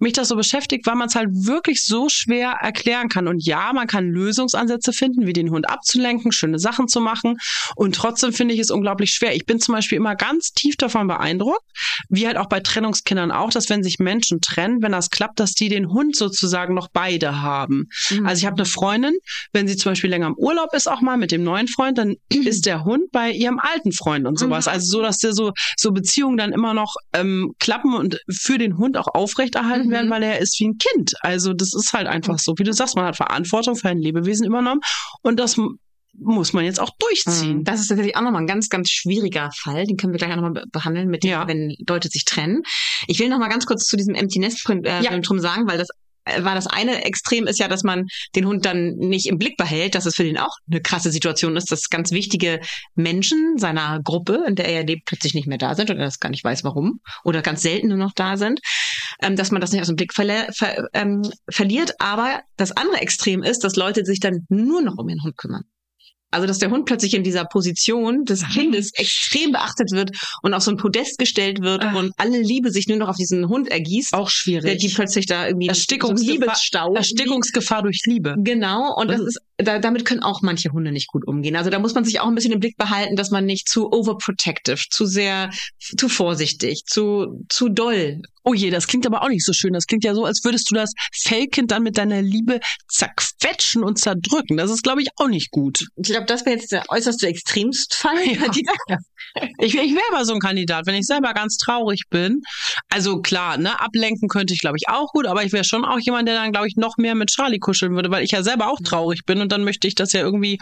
mich 0.00 0.12
das 0.12 0.28
so 0.28 0.36
beschäftigt, 0.36 0.86
weil 0.86 0.94
man 0.94 1.08
es 1.08 1.14
halt 1.14 1.30
wirklich 1.32 1.84
so 1.84 2.08
schwer 2.08 2.58
erklären 2.60 3.08
kann. 3.08 3.28
Und 3.28 3.44
ja, 3.44 3.72
man 3.72 3.86
kann 3.86 4.10
Lösungsansätze 4.10 4.92
finden, 4.92 5.26
wie 5.26 5.32
den 5.32 5.50
Hund 5.50 5.68
abzulenken, 5.68 6.32
schöne 6.32 6.58
Sachen 6.58 6.88
zu 6.88 7.00
machen. 7.00 7.38
Und 7.74 7.94
trotzdem 7.94 8.32
finde 8.32 8.54
ich 8.54 8.60
es 8.60 8.70
unglaublich 8.70 9.10
schwer. 9.10 9.34
Ich 9.34 9.46
bin 9.46 9.60
zum 9.60 9.74
Beispiel 9.74 9.96
immer 9.96 10.14
ganz 10.14 10.52
tief 10.52 10.76
davon 10.76 11.06
beeindruckt, 11.06 11.64
wie 12.08 12.26
halt 12.26 12.36
auch 12.36 12.48
bei 12.48 12.60
Trennungskindern 12.60 13.30
auch, 13.30 13.50
dass 13.50 13.68
wenn 13.68 13.82
sich 13.82 13.98
Menschen 13.98 14.40
trennen, 14.40 14.82
wenn 14.82 14.92
das 14.92 15.10
klappt, 15.10 15.40
dass 15.40 15.52
die 15.52 15.68
den 15.68 15.88
Hund 15.88 16.16
sozusagen 16.16 16.74
noch 16.74 16.88
beide 16.88 17.40
haben. 17.40 17.88
Also 18.24 18.40
ich 18.40 18.46
habe 18.46 18.56
eine 18.56 18.66
Freundin, 18.66 19.14
wenn 19.52 19.66
sie 19.68 19.76
zum 19.76 19.92
Beispiel 19.92 20.10
länger 20.10 20.28
im 20.28 20.36
Urlaub 20.36 20.74
ist, 20.74 20.88
auch 20.88 21.00
mal 21.00 21.16
mit 21.16 21.30
dem 21.30 21.42
neuen 21.42 21.68
Freund, 21.68 21.98
dann 21.98 22.16
ist 22.28 22.66
der 22.66 22.84
Hund 22.84 23.10
bei 23.12 23.30
ihrem 23.30 23.58
alten 23.58 23.92
Freund 23.92 24.26
und 24.26 24.38
sowas. 24.38 24.66
Mhm. 24.66 24.72
Also 24.72 24.86
so, 24.86 25.02
dass 25.02 25.18
der 25.18 25.32
so, 25.32 25.52
so 25.76 25.92
Beziehungen 25.92 26.36
dann 26.36 26.52
immer 26.52 26.74
noch 26.74 26.94
ähm, 27.12 27.54
klappen 27.58 27.94
und 27.94 28.20
für 28.30 28.58
den 28.58 28.76
Hund 28.78 28.96
auch 28.96 29.08
aufrechterhalten 29.08 29.85
Mhm. 29.88 29.92
werden, 29.92 30.10
weil 30.10 30.22
er 30.22 30.38
ist 30.40 30.58
wie 30.60 30.68
ein 30.68 30.78
Kind. 30.78 31.14
Also 31.20 31.52
das 31.52 31.74
ist 31.74 31.92
halt 31.92 32.06
einfach 32.06 32.38
so, 32.38 32.54
wie 32.58 32.64
du 32.64 32.72
sagst, 32.72 32.96
man 32.96 33.04
hat 33.06 33.16
Verantwortung 33.16 33.76
für 33.76 33.88
ein 33.88 33.98
Lebewesen 33.98 34.46
übernommen 34.46 34.80
und 35.22 35.38
das 35.38 35.56
muss 36.18 36.54
man 36.54 36.64
jetzt 36.64 36.80
auch 36.80 36.90
durchziehen. 36.98 37.62
Das 37.64 37.78
ist 37.80 37.88
tatsächlich 37.88 38.16
auch 38.16 38.22
nochmal 38.22 38.42
ein 38.42 38.46
ganz, 38.46 38.70
ganz 38.70 38.88
schwieriger 38.88 39.50
Fall. 39.54 39.84
Den 39.84 39.98
können 39.98 40.14
wir 40.14 40.18
gleich 40.18 40.32
auch 40.32 40.36
nochmal 40.40 40.64
behandeln, 40.72 41.08
mit 41.08 41.24
dem, 41.24 41.30
Ja. 41.30 41.46
wenn 41.46 41.76
Leute 41.86 42.08
sich 42.08 42.24
trennen. 42.24 42.62
Ich 43.06 43.18
will 43.20 43.28
nochmal 43.28 43.50
ganz 43.50 43.66
kurz 43.66 43.84
zu 43.84 43.96
diesem 43.98 44.14
Empty 44.14 44.38
Nest 44.38 44.66
äh, 44.68 45.02
Ja. 45.02 45.18
drum 45.18 45.38
sagen, 45.40 45.68
weil 45.68 45.76
das 45.76 45.88
war 46.40 46.54
das 46.54 46.66
eine 46.66 47.04
Extrem 47.04 47.46
ist 47.46 47.58
ja, 47.58 47.68
dass 47.68 47.82
man 47.82 48.06
den 48.34 48.46
Hund 48.46 48.64
dann 48.64 48.96
nicht 48.96 49.26
im 49.26 49.38
Blick 49.38 49.56
behält, 49.56 49.94
dass 49.94 50.06
es 50.06 50.16
für 50.16 50.24
den 50.24 50.38
auch 50.38 50.56
eine 50.70 50.80
krasse 50.80 51.10
Situation 51.10 51.56
ist, 51.56 51.70
dass 51.70 51.88
ganz 51.88 52.10
wichtige 52.10 52.60
Menschen 52.94 53.58
seiner 53.58 54.00
Gruppe, 54.02 54.44
in 54.46 54.56
der 54.56 54.68
er 54.68 54.84
lebt, 54.84 55.04
plötzlich 55.06 55.34
nicht 55.34 55.46
mehr 55.46 55.58
da 55.58 55.74
sind 55.74 55.90
oder 55.90 56.00
das 56.00 56.20
gar 56.20 56.30
nicht 56.30 56.44
weiß, 56.44 56.64
warum 56.64 57.00
oder 57.24 57.42
ganz 57.42 57.62
selten 57.62 57.88
nur 57.88 57.98
noch 57.98 58.12
da 58.14 58.36
sind, 58.36 58.60
ähm, 59.22 59.36
dass 59.36 59.50
man 59.50 59.60
das 59.60 59.72
nicht 59.72 59.80
aus 59.80 59.88
dem 59.88 59.96
Blick 59.96 60.14
verle 60.14 60.48
ver 60.52 60.88
ähm, 60.92 61.22
verliert. 61.48 61.94
Aber 62.00 62.42
das 62.56 62.72
andere 62.72 63.00
Extrem 63.00 63.42
ist, 63.42 63.64
dass 63.64 63.76
Leute 63.76 64.04
sich 64.04 64.20
dann 64.20 64.46
nur 64.48 64.82
noch 64.82 64.98
um 64.98 65.08
ihren 65.08 65.22
Hund 65.22 65.36
kümmern. 65.36 65.64
Also, 66.36 66.46
dass 66.46 66.58
der 66.58 66.70
Hund 66.70 66.84
plötzlich 66.84 67.14
in 67.14 67.22
dieser 67.22 67.46
Position 67.46 68.26
des 68.26 68.46
Kindes 68.46 68.90
extrem 68.92 69.52
beachtet 69.52 69.90
wird 69.92 70.10
und 70.42 70.52
auf 70.52 70.62
so 70.62 70.70
ein 70.70 70.76
Podest 70.76 71.18
gestellt 71.18 71.62
wird 71.62 71.82
Ah. 71.82 71.94
und 71.96 72.12
alle 72.18 72.38
Liebe 72.42 72.70
sich 72.70 72.88
nur 72.88 72.98
noch 72.98 73.08
auf 73.08 73.16
diesen 73.16 73.48
Hund 73.48 73.68
ergießt, 73.70 74.12
Auch 74.12 74.26
der 74.26 74.30
schwierig. 74.30 74.78
die 74.80 74.88
plötzlich 74.90 75.24
da 75.24 75.46
irgendwie 75.46 75.68
Erstickungsgefahr- 75.70 76.88
so. 76.90 76.94
Erstickungsgefahr 76.94 77.82
durch 77.82 78.00
Liebe. 78.04 78.34
Genau, 78.38 78.94
und 78.96 79.08
das 79.08 79.20
Mhm. 79.22 79.26
ist, 79.28 79.40
da, 79.58 79.78
damit 79.78 80.04
können 80.04 80.22
auch 80.22 80.42
manche 80.42 80.70
Hunde 80.70 80.92
nicht 80.92 81.08
gut 81.08 81.26
umgehen. 81.26 81.56
Also 81.56 81.70
da 81.70 81.78
muss 81.78 81.94
man 81.94 82.04
sich 82.04 82.20
auch 82.20 82.26
ein 82.26 82.34
bisschen 82.34 82.52
im 82.52 82.60
Blick 82.60 82.76
behalten, 82.76 83.16
dass 83.16 83.30
man 83.30 83.46
nicht 83.46 83.68
zu 83.68 83.90
overprotective, 83.90 84.82
zu 84.90 85.06
sehr, 85.06 85.50
zu 85.78 86.08
vorsichtig, 86.08 86.84
zu, 86.86 87.44
zu 87.48 87.68
doll. 87.68 88.20
Oh 88.44 88.54
je, 88.54 88.70
das 88.70 88.86
klingt 88.86 89.06
aber 89.06 89.22
auch 89.22 89.28
nicht 89.28 89.44
so 89.44 89.52
schön. 89.52 89.72
Das 89.72 89.86
klingt 89.86 90.04
ja 90.04 90.14
so, 90.14 90.24
als 90.24 90.44
würdest 90.44 90.70
du 90.70 90.74
das 90.74 90.92
Fellkind 91.12 91.70
dann 91.70 91.82
mit 91.82 91.96
deiner 91.96 92.22
Liebe 92.22 92.60
zerquetschen 92.88 93.82
und 93.82 93.98
zerdrücken. 93.98 94.56
Das 94.56 94.70
ist, 94.70 94.82
glaube 94.82 95.02
ich, 95.02 95.08
auch 95.16 95.28
nicht 95.28 95.50
gut. 95.50 95.86
Ich 95.96 96.10
glaube, 96.10 96.26
das 96.26 96.44
wäre 96.44 96.56
jetzt 96.56 96.72
der 96.72 96.84
äußerste 96.88 97.26
Extremstfall. 97.26 98.16
Ja. 98.88 98.98
Ich, 99.58 99.74
ich 99.74 99.94
wäre 99.94 100.04
aber 100.12 100.24
so 100.24 100.34
ein 100.34 100.40
Kandidat, 100.40 100.86
wenn 100.86 100.94
ich 100.94 101.06
selber 101.06 101.34
ganz 101.34 101.56
traurig 101.56 102.04
bin. 102.10 102.40
Also 102.88 103.20
klar, 103.20 103.58
ne, 103.58 103.80
ablenken 103.80 104.28
könnte 104.28 104.54
ich, 104.54 104.60
glaube 104.60 104.76
ich, 104.78 104.88
auch 104.88 105.08
gut, 105.12 105.26
aber 105.26 105.44
ich 105.44 105.52
wäre 105.52 105.64
schon 105.64 105.84
auch 105.84 105.98
jemand, 106.00 106.28
der 106.28 106.34
dann, 106.34 106.52
glaube 106.52 106.68
ich, 106.68 106.76
noch 106.76 106.96
mehr 106.96 107.14
mit 107.14 107.30
Charlie 107.30 107.58
kuscheln 107.58 107.94
würde, 107.94 108.10
weil 108.10 108.24
ich 108.24 108.30
ja 108.30 108.42
selber 108.42 108.70
auch 108.70 108.80
traurig 108.82 109.24
bin 109.26 109.40
und 109.40 109.52
dann 109.52 109.64
möchte 109.64 109.88
ich 109.88 109.94
das 109.94 110.12
ja 110.12 110.20
irgendwie 110.20 110.58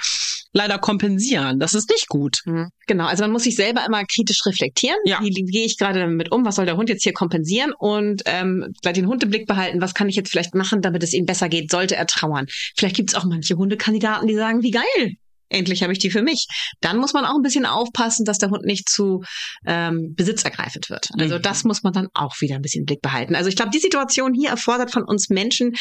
leider 0.53 0.79
kompensieren. 0.79 1.59
Das 1.59 1.75
ist 1.75 1.91
nicht 1.91 2.09
gut. 2.09 2.39
Mhm. 2.45 2.71
Genau, 2.87 3.07
also 3.07 3.25
man 3.25 3.33
muss 3.33 3.45
sich 3.45 3.57
selber 3.57 3.85
immer 3.87 4.05
kritisch 4.05 4.45
reflektieren. 4.47 4.99
Ja. 5.05 5.21
Wie, 5.21 5.31
wie 5.31 5.45
gehe 5.45 5.67
ich 5.67 5.79
gerade 5.79 6.01
damit 6.01 6.33
um? 6.33 6.45
Was 6.45 6.57
soll 6.57 6.67
der 6.67 6.77
Hund 6.77 6.89
jetzt 6.89 7.03
hier 7.03 7.13
kompensieren? 7.13 7.73
Und 7.77 8.23
ähm, 8.27 8.73
gleich 8.83 8.95
den 8.95 9.09
Hund 9.09 9.23
im 9.23 9.31
Blick 9.31 9.47
behalten. 9.47 9.81
Was 9.81 9.95
kann 9.95 10.09
ich 10.09 10.17
jetzt 10.17 10.31
vielleicht 10.31 10.55
machen, 10.55 10.81
damit 10.83 11.03
es 11.03 11.13
ihm 11.13 11.27
besser 11.27 11.49
geht? 11.49 11.71
Sollte 11.71 11.97
er 11.97 12.07
trauern? 12.07 12.47
Vielleicht 12.77 12.97
gibt 12.97 13.11
es 13.11 13.17
auch 13.17 13.25
manche 13.25 13.57
Hundekandidaten, 13.57 14.29
die 14.29 14.37
sagen, 14.37 14.63
wie 14.63 14.71
geil. 14.71 15.17
Endlich 15.49 15.83
habe 15.83 15.93
ich 15.93 15.99
die 15.99 16.11
für 16.11 16.23
mich. 16.23 16.47
Dann 16.81 16.99
muss 16.99 17.13
man 17.13 17.25
auch 17.25 17.35
ein 17.35 17.43
bisschen 17.43 17.67
aufpassen, 17.67 18.25
dass 18.25 18.39
der 18.39 18.51
Hund 18.51 18.65
nicht 18.65 18.89
zu 18.89 19.23
ähm, 19.67 20.15
besitzergreifend 20.15 20.91
wird. 20.91 21.09
Also 21.19 21.37
Mhm. 21.37 21.43
das 21.43 21.65
muss 21.65 21.83
man 21.83 21.93
dann 21.93 22.09
auch 22.15 22.41
wieder 22.41 22.57
ein 22.57 22.63
bisschen 22.63 22.83
im 22.83 22.87
Blick 22.87 23.03
behalten. 23.03 23.35
Also 23.35 23.49
ich 23.49 23.57
glaube, 23.57 23.71
die 23.71 23.79
Situation 23.79 24.35
hier 24.35 24.51
erfordert 24.51 24.91
von 24.91 25.05
uns 25.05 25.29
Menschen, 25.29 25.75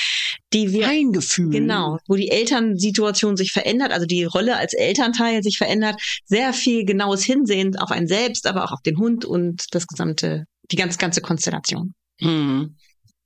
die 0.53 0.71
wir 0.71 0.85
Feingefühl. 0.85 1.49
Genau, 1.49 1.97
wo 2.07 2.15
die 2.15 2.29
Elternsituation 2.29 3.37
sich 3.37 3.51
verändert, 3.51 3.91
also 3.91 4.05
die 4.05 4.23
Rolle 4.23 4.57
als 4.57 4.73
Elternteil 4.73 5.43
sich 5.43 5.57
verändert, 5.57 5.99
sehr 6.25 6.53
viel 6.53 6.85
genaues 6.85 7.23
Hinsehen 7.23 7.77
auf 7.77 7.91
einen 7.91 8.07
selbst, 8.07 8.47
aber 8.47 8.63
auch 8.65 8.71
auf 8.71 8.81
den 8.81 8.97
Hund 8.97 9.25
und 9.25 9.65
das 9.71 9.87
gesamte, 9.87 10.45
die 10.71 10.75
ganz 10.75 10.97
ganze 10.97 11.21
Konstellation. 11.21 11.93
Hm. 12.19 12.75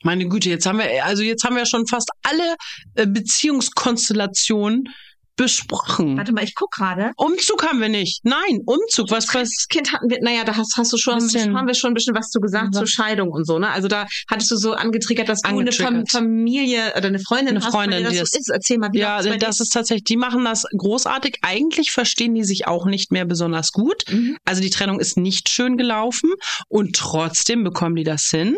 Meine 0.04 0.28
Güte, 0.28 0.50
jetzt 0.50 0.66
haben 0.68 0.78
wir, 0.78 1.06
also 1.06 1.24
jetzt 1.24 1.44
haben 1.44 1.56
wir 1.56 1.66
schon 1.66 1.88
fast 1.88 2.12
alle 2.24 2.56
äh, 2.94 3.08
Beziehungskonstellationen 3.08 4.90
besprochen. 5.38 6.18
Warte 6.18 6.34
mal, 6.34 6.44
ich 6.44 6.56
guck 6.56 6.72
gerade. 6.72 7.12
Umzug 7.16 7.66
haben 7.66 7.80
wir 7.80 7.90
nicht. 7.90 8.20
Nein, 8.26 8.62
Umzug, 8.66 9.10
was, 9.12 9.28
was? 9.34 9.50
Das 9.56 9.68
Kind 9.70 9.94
hatten 9.94 10.10
wir, 10.10 10.18
naja, 10.22 10.44
da 10.44 10.56
hast, 10.58 10.76
hast 10.78 10.92
du 10.92 10.98
schon, 10.98 11.20
Bisschen. 11.20 11.56
haben 11.58 11.68
wir 11.68 11.76
schon 11.76 11.92
ein 11.92 11.94
bisschen 11.94 12.16
was 12.16 12.30
zu 12.30 12.40
gesagt 12.42 12.70
Was? 12.74 12.78
zur 12.80 12.88
Scheidung 12.88 13.30
und 13.30 13.46
so, 13.46 13.60
ne? 13.60 13.70
Also 13.70 13.88
da 13.88 14.06
hattest 14.30 14.52
du 14.52 14.58
so 14.58 14.74
angetriggert, 14.74 15.30
dass 15.30 15.42
du 15.42 15.50
eine 15.50 15.72
Fam 15.72 15.86
Angetriggert. 15.88 16.12
Familie 16.12 16.94
oder 16.98 17.08
eine 17.08 17.20
Freundin 17.20 17.56
Eine 17.56 17.66
hast, 17.66 17.72
Freundin, 17.72 18.02
der 18.04 18.12
die 18.12 18.18
das 18.18 18.32
so 18.32 18.38
das- 18.38 18.42
ist. 18.48 18.50
Erzähl 18.50 18.78
mal, 18.80 18.90
wie 18.92 19.00
Ja, 19.00 19.22
das 19.22 19.58
dir? 19.58 19.64
ist 19.64 19.70
tatsächlich, 19.70 20.04
die 20.04 20.18
machen 20.18 20.44
das 20.44 20.64
großartig. 20.76 21.38
Eigentlich 21.44 21.92
verstehen 21.92 22.34
die 22.34 22.44
sich 22.44 22.68
auch 22.68 22.86
nicht 22.86 23.12
mehr 23.12 23.26
besonders 23.26 23.72
gut. 23.72 24.04
Mhm. 24.10 24.38
Also 24.44 24.62
die 24.62 24.70
Trennung 24.72 25.00
ist 25.00 25.18
nicht 25.18 25.50
schön 25.50 25.78
gelaufen 25.78 26.32
und 26.68 26.96
trotzdem 26.96 27.64
bekommen 27.64 27.96
die 27.96 28.04
das 28.04 28.24
hin, 28.32 28.58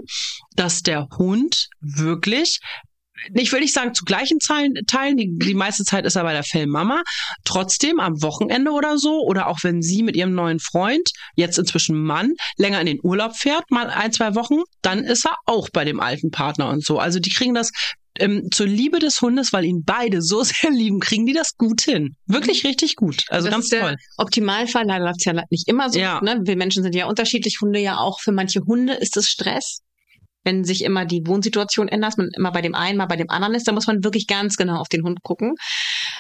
dass 0.56 0.82
der 0.82 1.08
Hund 1.18 1.68
wirklich 1.82 2.60
ich 3.34 3.52
will 3.52 3.60
nicht 3.60 3.74
sagen 3.74 3.94
zu 3.94 4.06
gleichen 4.06 4.40
Teilen, 4.40 4.74
Teilen 4.88 5.18
die, 5.18 5.30
die 5.38 5.54
meiste 5.54 5.84
Zeit 5.84 6.06
ist 6.06 6.16
er 6.16 6.24
bei 6.24 6.34
der 6.34 6.44
Fellmama, 6.44 7.04
trotzdem 7.44 8.00
am 8.00 8.22
Wochenende 8.22 8.72
oder 8.72 8.98
so 8.98 9.22
oder 9.24 9.48
auch 9.48 9.60
wenn 9.64 9.82
sie 9.82 10.04
mit 10.04 10.16
ihrem 10.16 10.34
neuen 10.34 10.60
Freund, 10.60 11.10
jetzt 11.36 11.58
inzwischen 11.58 12.02
Mann, 12.02 12.34
länger 12.58 12.80
in 12.80 12.88
den 12.88 13.00
Urlaub 13.04 13.36
fährt, 13.36 13.70
mal 13.72 13.90
ein, 13.90 14.12
zwei 14.12 14.36
Wochen, 14.36 14.62
dann 14.82 15.04
ist 15.04 15.26
er 15.26 15.36
auch 15.46 15.70
bei 15.72 15.86
dem 15.86 16.00
alten 16.00 16.32
Partner 16.32 16.70
und 16.70 16.84
so. 16.84 17.00
Also 17.00 17.20
die 17.20 17.32
kriegen 17.32 17.54
das 17.54 17.72
ähm, 18.20 18.50
zur 18.52 18.68
Liebe 18.68 19.00
des 19.00 19.22
Hundes, 19.22 19.54
weil 19.54 19.66
ihn 19.66 19.84
beide 19.86 20.22
so 20.22 20.44
sehr 20.44 20.72
lieben, 20.72 21.00
kriegen 21.00 21.26
die 21.26 21.34
das 21.34 21.56
gut 21.58 21.82
hin. 21.82 22.16
Wirklich 22.26 22.64
richtig 22.64 22.96
gut. 22.96 23.24
Also 23.30 23.48
das 23.48 23.54
ganz 23.54 23.66
ist 23.66 23.74
der 23.74 23.82
toll. 23.82 23.96
Optimalfall, 24.18 24.86
leider 24.86 25.06
läuft's 25.06 25.26
ja 25.26 25.34
nicht 25.50 25.68
immer 25.68 25.90
so. 25.90 26.00
Ja. 26.00 26.22
Ne? 26.22 26.40
Wir 26.44 26.56
Menschen 26.56 26.84
sind 26.84 26.96
ja 26.96 27.06
unterschiedlich, 27.06 27.60
Hunde 27.62 27.80
ja 27.80 27.98
auch. 27.98 28.20
Für 28.20 28.32
manche 28.32 28.62
Hunde 28.62 28.94
ist 28.94 29.18
es 29.18 29.30
Stress. 29.30 29.82
Wenn 30.44 30.64
sich 30.64 30.84
immer 30.84 31.06
die 31.06 31.22
Wohnsituation 31.26 31.88
ändert, 31.88 32.18
man 32.18 32.30
immer 32.36 32.52
bei 32.52 32.62
dem 32.62 32.76
einen, 32.76 32.98
mal 32.98 33.06
bei 33.06 33.16
dem 33.16 33.30
anderen 33.30 33.56
ist, 33.56 33.68
dann 33.68 33.76
muss 33.76 33.88
man 33.88 34.04
wirklich 34.04 34.28
ganz 34.28 34.56
genau 34.56 34.78
auf 34.78 34.88
den 34.88 35.04
Hund 35.04 35.22
gucken. 35.24 35.56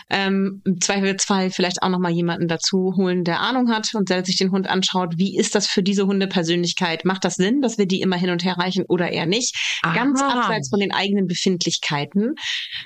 Ähm, 0.10 0.62
Im 0.66 0.82
Zweifelsfall 0.82 1.52
vielleicht 1.52 1.82
auch 1.82 1.90
nochmal 1.90 2.12
jemanden 2.12 2.48
dazu 2.48 2.94
holen, 2.98 3.24
der 3.24 3.40
Ahnung 3.40 3.72
hat 3.72 3.94
und 3.94 4.10
der 4.10 4.26
sich 4.26 4.38
den 4.38 4.52
Hund 4.52 4.70
anschaut. 4.70 5.14
Wie 5.18 5.38
ist 5.38 5.56
das 5.56 5.68
für 5.68 5.84
diese 5.84 6.06
Hundepersönlichkeit? 6.06 7.06
Macht 7.06 7.24
das 7.26 7.36
Sinn, 7.36 7.62
dass 7.62 7.78
wir 7.78 7.86
die 7.86 8.02
immer 8.02 8.18
hin 8.18 8.30
und 8.30 8.44
her 8.44 8.58
reichen 8.58 8.86
oder 8.88 9.10
eher 9.12 9.26
nicht? 9.26 9.56
Ganz 9.82 10.22
Aha. 10.22 10.40
abseits 10.40 10.70
von 10.70 10.80
den 10.80 10.94
eigenen 10.94 11.28
Befindlichkeiten. 11.28 12.36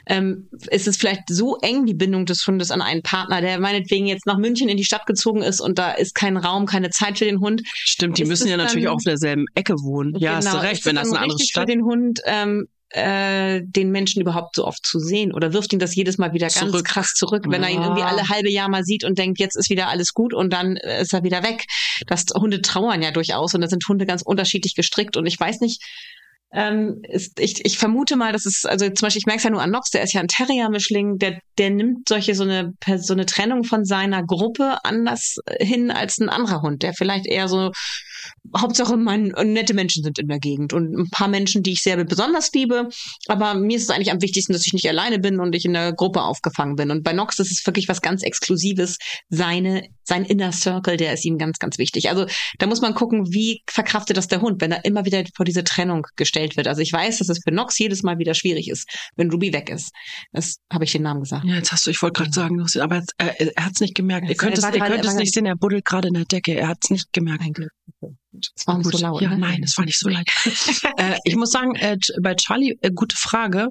Ähm, 0.07 0.49
ist 0.69 0.87
es 0.87 0.97
vielleicht 0.97 1.23
so 1.29 1.57
eng, 1.61 1.85
die 1.85 1.93
Bindung 1.93 2.25
des 2.25 2.45
Hundes 2.45 2.71
an 2.71 2.81
einen 2.81 3.01
Partner, 3.01 3.41
der 3.41 3.59
meinetwegen 3.59 4.05
jetzt 4.05 4.25
nach 4.25 4.37
München 4.37 4.69
in 4.69 4.77
die 4.77 4.85
Stadt 4.85 5.05
gezogen 5.05 5.41
ist 5.41 5.61
und 5.61 5.79
da 5.79 5.91
ist 5.91 6.15
kein 6.15 6.37
Raum, 6.37 6.65
keine 6.65 6.89
Zeit 6.89 7.17
für 7.17 7.25
den 7.25 7.39
Hund. 7.39 7.63
Stimmt, 7.73 8.17
die 8.17 8.23
Ist 8.23 8.29
müssen 8.29 8.47
ja 8.47 8.57
natürlich 8.57 8.87
auch 8.87 8.95
auf 8.95 9.03
derselben 9.03 9.45
Ecke 9.55 9.73
wohnen. 9.73 10.15
Ja, 10.17 10.35
hast 10.35 10.47
du 10.47 10.51
Genau, 10.51 10.61
recht, 10.61 10.85
wenn 10.85 10.95
das 10.95 11.11
eine 11.11 11.22
andere 11.23 11.35
richtig 11.35 11.51
Stadt 11.51 11.63
für 11.63 11.75
den 11.75 11.83
Hund, 11.83 12.19
ähm, 12.25 12.67
äh, 12.89 13.61
den 13.63 13.89
Menschen 13.89 14.21
überhaupt 14.21 14.55
so 14.55 14.65
oft 14.67 14.85
zu 14.85 14.99
sehen 14.99 15.33
oder 15.33 15.51
wirft 15.51 15.73
ihn 15.73 15.79
das 15.79 15.95
jedes 15.95 16.19
Mal 16.19 16.33
wieder 16.33 16.47
ganz 16.47 16.59
Zurück. 16.59 16.85
krass 16.85 17.13
zurück, 17.15 17.45
wenn 17.49 17.63
er 17.63 17.69
ihn 17.69 17.81
irgendwie 17.81 18.01
Ja. 18.01 18.07
alle 18.07 18.29
halbe 18.29 18.51
Jahr 18.51 18.69
mal 18.69 18.83
sieht 18.83 19.03
und 19.03 19.17
denkt, 19.17 19.39
jetzt 19.39 19.55
ist 19.57 19.71
wieder 19.71 19.87
alles 19.87 20.13
gut 20.13 20.33
und 20.33 20.53
dann 20.53 20.77
äh, 20.77 21.01
ist 21.01 21.11
er 21.13 21.23
wieder 21.23 21.41
weg. 21.43 21.65
Das 22.05 22.25
Hunde 22.35 22.61
trauern 22.61 23.01
ja 23.01 23.09
durchaus 23.11 23.55
und 23.55 23.61
da 23.61 23.67
sind 23.67 23.83
Hunde 23.87 24.05
ganz 24.05 24.21
unterschiedlich 24.21 24.75
gestrickt 24.75 25.17
und 25.17 25.25
ich 25.25 25.39
weiß 25.39 25.59
nicht, 25.61 25.81
ähm, 26.55 27.01
ist, 27.09 27.39
ich, 27.39 27.65
ich 27.65 27.79
vermute 27.79 28.15
mal, 28.15 28.31
dass 28.31 28.45
es, 28.45 28.63
also 28.65 28.85
zum 28.85 29.07
Beispiel, 29.07 29.21
ich 29.21 29.25
merke 29.25 29.39
es 29.39 29.43
ja 29.43 29.49
nur 29.49 29.61
an 29.63 29.71
Nox, 29.71 29.89
der 29.89 30.03
ist 30.03 30.13
ja 30.13 30.21
ein 30.21 30.27
Terrier-Mischling, 30.27 31.17
der, 31.17 31.39
der 31.57 31.69
nimmt 31.69 32.09
solche, 32.09 32.35
so 32.35 32.43
eine, 32.43 32.73
so 32.97 33.13
eine 33.13 33.25
Trennung 33.25 33.63
von 33.63 33.85
seiner 33.85 34.23
Gruppe 34.23 34.77
anders 34.83 35.37
hin 35.59 35.91
als 35.91 36.19
ein 36.19 36.29
anderer 36.29 36.61
Hund, 36.61 36.83
der 36.83 36.93
vielleicht 36.93 37.27
eher 37.27 37.47
so, 37.47 37.71
Hauptsache, 38.57 38.97
man, 38.97 39.33
nette 39.43 39.73
Menschen 39.73 40.03
sind 40.03 40.19
in 40.19 40.27
der 40.27 40.39
Gegend 40.39 40.73
und 40.73 40.93
ein 40.93 41.09
paar 41.09 41.27
Menschen, 41.27 41.63
die 41.63 41.71
ich 41.71 41.81
sehr 41.81 42.03
besonders 42.03 42.51
liebe. 42.53 42.89
Aber 43.27 43.53
mir 43.53 43.77
ist 43.77 43.83
es 43.83 43.89
eigentlich 43.89 44.11
am 44.11 44.21
wichtigsten, 44.21 44.53
dass 44.53 44.65
ich 44.65 44.73
nicht 44.73 44.87
alleine 44.87 45.19
bin 45.19 45.39
und 45.39 45.55
ich 45.55 45.65
in 45.65 45.73
der 45.73 45.93
Gruppe 45.93 46.21
aufgefangen 46.21 46.75
bin. 46.75 46.91
Und 46.91 47.03
bei 47.03 47.13
Nox 47.13 47.39
ist 47.39 47.51
es 47.51 47.65
wirklich 47.65 47.87
was 47.87 48.01
ganz 48.01 48.21
Exklusives. 48.21 48.97
Seine, 49.29 49.87
sein 50.03 50.25
Inner 50.25 50.51
Circle, 50.51 50.97
der 50.97 51.13
ist 51.13 51.25
ihm 51.25 51.37
ganz, 51.37 51.57
ganz 51.59 51.77
wichtig. 51.77 52.09
Also 52.09 52.25
da 52.59 52.67
muss 52.67 52.81
man 52.81 52.93
gucken, 52.93 53.33
wie 53.33 53.61
verkraftet 53.67 54.17
das 54.17 54.27
der 54.27 54.41
Hund, 54.41 54.61
wenn 54.61 54.71
er 54.71 54.85
immer 54.85 55.05
wieder 55.05 55.23
vor 55.35 55.45
diese 55.45 55.63
Trennung 55.63 56.05
gestellt 56.15 56.57
wird. 56.57 56.67
Also 56.67 56.81
ich 56.81 56.91
weiß, 56.91 57.19
dass 57.19 57.29
es 57.29 57.39
für 57.43 57.53
Nox 57.53 57.77
jedes 57.79 58.03
Mal 58.03 58.19
wieder 58.19 58.33
schwierig 58.33 58.69
ist, 58.69 58.87
wenn 59.15 59.31
Ruby 59.31 59.53
weg 59.53 59.69
ist. 59.69 59.91
Das 60.31 60.57
habe 60.71 60.83
ich 60.83 60.91
den 60.91 61.03
Namen 61.03 61.21
gesagt. 61.21 61.42
Ja, 61.43 61.55
jetzt 61.55 61.71
hast 61.71 61.85
du, 61.85 61.91
ich 61.91 62.01
wollte 62.01 62.21
gerade 62.21 62.33
sagen, 62.33 62.57
du 62.57 62.63
hast- 62.63 62.77
aber 62.77 62.97
jetzt, 62.97 63.13
äh, 63.17 63.51
er 63.55 63.65
hat 63.65 63.73
es 63.73 63.81
nicht 63.81 63.95
gemerkt. 63.95 64.29
Ihr 64.29 64.35
könnt 64.35 64.57
es, 64.57 64.63
ihr 64.63 64.71
könnt 64.79 65.05
es 65.05 65.15
nicht 65.15 65.33
sehen, 65.33 65.45
er 65.45 65.55
buddelt 65.55 65.85
gerade 65.85 66.07
in 66.07 66.13
der 66.13 66.25
Decke. 66.25 66.53
Er 66.53 66.69
hat 66.69 66.77
es 66.83 66.89
nicht 66.89 67.13
gemerkt. 67.13 67.41
Ein 67.43 67.53
Glück. 67.53 67.71
Es 68.55 68.65
war 68.65 68.77
nicht 68.77 68.85
Gut. 68.85 68.95
so 68.95 69.01
laut. 69.05 69.21
Ja, 69.21 69.29
ne? 69.29 69.37
nein, 69.37 69.61
es 69.63 69.77
war 69.77 69.85
nicht 69.85 69.99
so 69.99 70.09
laut. 70.09 70.25
äh, 70.97 71.17
ich 71.23 71.35
muss 71.35 71.51
sagen, 71.51 71.75
äh, 71.75 71.97
bei 72.21 72.35
Charlie, 72.35 72.77
äh, 72.81 72.91
gute 72.91 73.15
Frage. 73.15 73.69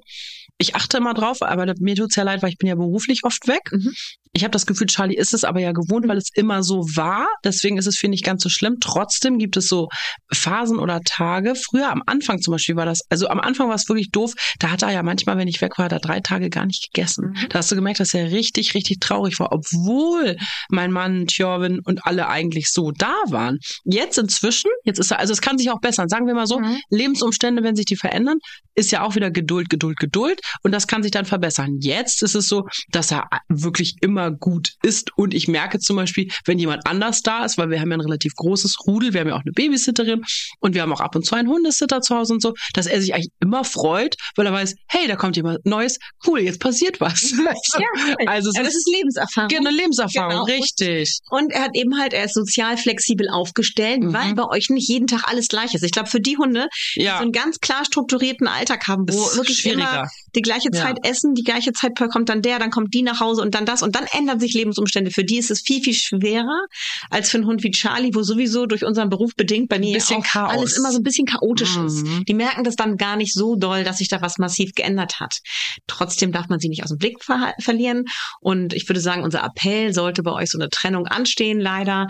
Ich 0.59 0.77
achte 0.77 0.99
immer 0.99 1.15
drauf, 1.15 1.43
aber 1.43 1.73
mir 1.81 1.97
tut's 1.97 2.15
ja 2.15 2.23
leid, 2.23 2.43
weil 2.43 2.51
ich 2.51 2.59
bin 2.59 2.69
ja 2.69 2.75
beruflich 2.75 3.25
oft 3.25 3.49
weg. 3.49 3.63
Mhm. 3.73 3.93
Ich 4.35 4.45
habe 4.45 4.51
das 4.53 4.65
Gefühl, 4.65 4.87
Charlie 4.87 5.17
ist 5.17 5.35
es 5.35 5.45
aber 5.45 5.61
ja 5.61 5.73
gewohnt, 5.73 6.09
weil 6.09 6.17
es 6.17 6.31
immer 6.35 6.63
so 6.63 6.81
war. 6.97 7.27
Deswegen 7.45 7.77
ist 7.77 7.87
es, 7.87 7.99
finde 7.99 8.15
ich, 8.15 8.23
ganz 8.23 8.43
so 8.43 8.49
schlimm. 8.49 8.77
Trotzdem 8.81 9.39
gibt 9.39 9.59
es 9.59 9.69
so 9.69 9.89
Phasen 10.33 10.79
oder 10.79 11.01
Tage. 11.05 11.55
Früher 11.55 11.91
am 11.91 12.03
Anfang 12.07 12.41
zum 12.41 12.53
Beispiel 12.53 12.77
war 12.77 12.87
das, 12.87 13.03
also 13.11 13.29
am 13.29 13.41
Anfang 13.41 13.69
war 13.69 13.75
es 13.75 13.87
wirklich 13.89 14.11
doof. 14.11 14.33
Da 14.59 14.71
hat 14.71 14.83
er 14.83 14.91
ja 14.91 15.03
manchmal, 15.03 15.37
wenn 15.37 15.49
ich 15.49 15.61
weg 15.61 15.79
war, 15.79 15.91
da 15.91 15.99
drei 15.99 16.21
Tage 16.21 16.49
gar 16.49 16.65
nicht 16.65 16.91
gegessen. 16.93 17.35
Mhm. 17.35 17.49
Da 17.51 17.59
hast 17.59 17.71
du 17.71 17.75
gemerkt, 17.75 18.01
dass 18.01 18.15
er 18.15 18.31
richtig, 18.31 18.75
richtig 18.75 19.01
traurig 19.01 19.39
war, 19.39 19.53
obwohl 19.53 20.37
mein 20.71 20.93
Mann, 20.93 21.27
Tjorvin 21.27 21.81
und 21.85 22.07
alle 22.07 22.29
eigentlich 22.29 22.71
so 22.71 22.91
da 22.91 23.15
waren. 23.29 23.59
Jetzt 23.85 24.17
inzwischen, 24.17 24.71
jetzt 24.85 24.99
ist 24.99 25.11
er, 25.11 25.19
also 25.19 25.35
es 25.35 25.43
kann 25.43 25.59
sich 25.59 25.71
auch 25.71 25.81
bessern. 25.81 26.09
Sagen 26.09 26.27
wir 26.27 26.35
mal 26.35 26.47
so, 26.47 26.59
Mhm. 26.59 26.79
Lebensumstände, 26.91 27.63
wenn 27.63 27.77
sich 27.77 27.87
die 27.87 27.97
verändern, 27.97 28.39
ist 28.75 28.93
ja 28.93 29.03
auch 29.03 29.15
wieder 29.15 29.31
Geduld, 29.31 29.69
Geduld, 29.69 29.99
Geduld 29.99 30.41
und 30.63 30.73
das 30.73 30.87
kann 30.87 31.03
sich 31.03 31.11
dann 31.11 31.25
verbessern. 31.27 31.79
Jetzt 31.81 32.23
ist 32.23 32.35
es 32.35 32.47
so, 32.47 32.67
dass 32.91 33.11
er 33.11 33.29
wirklich 33.49 33.97
immer 34.01 34.22
gut 34.31 34.73
ist 34.83 35.11
und 35.17 35.35
ich 35.35 35.49
merke 35.49 35.79
zum 35.79 35.97
Beispiel, 35.97 36.31
wenn 36.45 36.59
jemand 36.59 36.87
anders 36.87 37.23
da 37.23 37.45
ist, 37.45 37.59
weil 37.59 37.71
wir 37.71 37.81
haben 37.81 37.91
ja 37.91 37.97
ein 37.97 38.01
relativ 38.01 38.35
großes 38.37 38.77
Rudel, 38.87 39.13
wir 39.13 39.21
haben 39.21 39.29
ja 39.29 39.35
auch 39.37 39.43
eine 39.43 39.53
Babysitterin 39.53 40.23
und 40.61 40.75
wir 40.75 40.83
haben 40.83 40.93
auch 40.93 41.01
ab 41.01 41.15
und 41.17 41.25
zu 41.27 41.35
einen 41.35 41.49
Hundesitter 41.49 42.01
zu 42.01 42.15
Hause 42.17 42.35
und 42.35 42.43
so, 42.43 42.55
dass 42.75 42.87
er 42.87 43.01
sich 43.01 43.15
eigentlich 43.15 43.31
immer 43.41 43.65
freut, 43.65 44.15
weil 44.37 44.47
er 44.47 44.53
weiß, 44.53 44.75
hey, 44.89 45.07
da 45.09 45.17
kommt 45.17 45.37
jemand 45.37 45.65
Neues, 45.67 45.99
cool, 46.27 46.41
jetzt 46.41 46.61
passiert 46.61 47.01
was. 47.01 47.33
also 48.27 48.51
es 48.51 48.57
Ja, 48.57 48.63
das 48.63 48.75
ist, 48.75 48.87
ist 48.87 48.93
Lebenserfahrung. 48.95 49.51
eine 49.57 49.71
Lebenserfahrung, 49.71 50.31
Genau. 50.31 50.45
richtig. 50.45 51.19
Und 51.31 51.53
er 51.53 51.63
hat 51.63 51.71
eben 51.75 51.99
halt, 51.99 52.13
er 52.13 52.25
ist 52.25 52.35
sozial 52.35 52.77
flexibel 52.77 53.29
aufgestellt, 53.29 54.03
Mhm. 54.03 54.13
weil 54.13 54.35
bei 54.35 54.45
euch 54.49 54.69
nicht 54.71 54.89
jeden 54.89 55.07
Tag 55.07 55.25
alles 55.29 55.49
gleich 55.49 55.75
ist. 55.75 55.83
Ich 55.83 55.93
glaube, 55.93 56.09
für 56.09 56.21
die 56.21 56.37
Hunde, 56.37 56.69
die 56.97 57.03
Ja, 57.03 57.17
so 57.19 57.23
einen 57.23 57.33
ganz 57.33 57.59
klar 57.61 57.85
strukturierten 57.85 58.47
Alltag 58.47 58.87
haben, 58.89 59.05
wo 59.09 59.37
wirklich 59.37 59.65
immer 59.67 60.07
die 60.35 60.43
gleiche 60.43 60.69
Ja. 60.73 60.83
Zeit 60.83 60.97
essen, 61.05 61.35
die 61.35 61.43
gleiche 61.43 61.73
Zeit 61.73 61.93
kommt 62.11 62.29
dann 62.29 62.43
der, 62.43 62.59
dann 62.59 62.71
kommt 62.71 62.95
die 62.95 63.03
nach 63.03 63.21
Hause 63.21 63.43
und 63.43 63.55
dann 63.55 63.67
das 63.67 63.83
und 63.83 63.95
dann 63.97 64.05
ändern 64.13 64.41
sich 64.41 64.55
Lebensumstände. 64.55 65.11
Für 65.11 65.25
die 65.25 65.39
ist 65.39 65.51
es 65.51 65.61
viel, 65.61 65.83
viel 65.83 65.95
schwerer 65.95 66.67
als 67.11 67.31
für 67.31 67.39
einen 67.39 67.47
Hund 67.47 67.63
wie 67.63 67.71
Charlie, 67.71 68.15
wo 68.15 68.23
sowieso 68.23 68.67
durch 68.67 68.85
unseren 68.85 69.09
Beruf 69.09 69.35
bedingt 69.37 69.69
bei 69.69 69.79
mir 69.79 69.99
auch 69.99 70.25
Chaos. 70.25 70.53
alles 70.53 70.79
immer 70.79 70.93
so 70.93 70.99
ein 70.99 71.03
bisschen 71.03 71.27
chaotisch 71.27 71.77
ist. 71.77 72.07
Mhm. 72.07 72.25
Die 72.27 72.35
merken 72.35 72.65
das 72.65 72.77
dann 72.77 72.97
gar 72.97 73.17
nicht 73.17 73.35
so 73.35 73.57
doll, 73.57 73.85
dass 73.85 73.99
sich 73.99 74.09
da 74.09 74.21
was 74.23 74.39
massiv 74.39 74.73
geändert 74.75 75.21
hat. 75.21 75.39
Trotzdem 75.87 76.33
darf 76.33 76.49
man 76.49 76.61
sie 76.61 76.69
nicht 76.69 76.83
aus 76.83 76.91
dem 76.91 76.99
Blick 76.99 77.23
ver 77.23 77.55
verlieren. 77.61 78.05
Und 78.41 78.73
ich 78.75 78.89
würde 78.89 79.01
sagen, 79.01 79.23
unser 79.23 79.43
Appell 79.45 79.93
sollte 79.93 80.23
bei 80.23 80.33
euch 80.33 80.51
so 80.51 80.59
eine 80.59 80.69
Trennung 80.69 81.07
anstehen, 81.07 81.61
leider. 81.61 82.09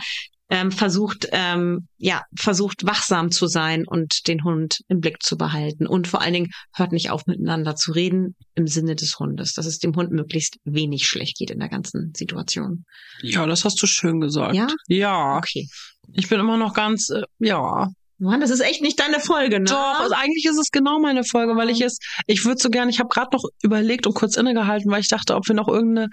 Ähm, 0.55 0.71
versucht, 0.71 1.29
ähm, 1.33 1.89
ja, 1.97 2.23
versucht 2.39 2.85
wachsam 2.85 3.31
zu 3.31 3.47
sein 3.47 3.87
und 3.87 4.29
den 4.29 4.45
Hund 4.45 4.81
im 4.89 5.01
Blick 5.01 5.23
zu 5.23 5.39
behalten. 5.39 5.87
Und 5.87 6.09
vor 6.09 6.21
allen 6.21 6.35
Dingen 6.35 6.51
hört 6.75 6.93
nicht 6.93 7.09
auf, 7.09 7.25
miteinander 7.27 7.75
zu 7.75 7.93
reden 7.93 8.37
im 8.55 8.67
Sinne 8.67 8.95
des 8.95 9.19
Hundes, 9.19 9.55
dass 9.55 9.65
es 9.65 9.79
dem 9.79 9.97
Hund 9.97 10.11
möglichst 10.11 10.59
wenig 10.65 11.07
schlecht 11.07 11.39
geht 11.39 11.51
in 11.51 11.59
der 11.59 11.71
ganzen 11.71 12.13
Situation. 12.15 12.85
Ja, 13.23 13.47
das 13.47 13.65
hast 13.65 13.81
du 13.83 13.87
schön 13.87 14.21
gesagt. 14.21 14.55
Ja? 14.55 14.67
Ja, 14.89 15.39
Okay. 15.39 15.69
ich 16.13 16.29
bin 16.29 16.39
immer 16.39 16.59
noch 16.59 16.75
ganz, 16.75 17.09
äh, 17.09 17.23
ja, 17.39 17.89
Mann, 18.19 18.41
das 18.41 18.51
ist 18.51 18.61
echt 18.61 18.83
nicht 18.83 19.01
deine 19.01 19.21
Folge, 19.21 19.59
ne? 19.59 19.65
Doch, 19.65 20.01
also 20.01 20.15
eigentlich 20.15 20.45
ist 20.45 20.59
es 20.59 20.71
genau 20.71 21.01
meine 21.01 21.25
Folge, 21.25 21.57
weil 21.57 21.71
ich 21.71 21.81
es, 21.81 21.97
ich 22.27 22.45
würde 22.45 22.61
so 22.61 22.69
gerne, 22.69 22.91
ich 22.91 22.99
habe 23.01 23.09
gerade 23.09 23.31
noch 23.33 23.45
überlegt 23.63 24.07
und 24.07 24.13
kurz 24.15 24.37
innegehalten, 24.37 24.91
weil 24.93 25.01
ich 25.01 25.09
dachte, 25.09 25.35
ob 25.35 25.49
wir 25.49 25.55
noch 25.55 25.67
irgendeine 25.67 26.09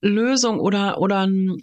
Lösung 0.00 0.58
oder 0.58 0.98
oder 1.00 1.26
ein 1.26 1.56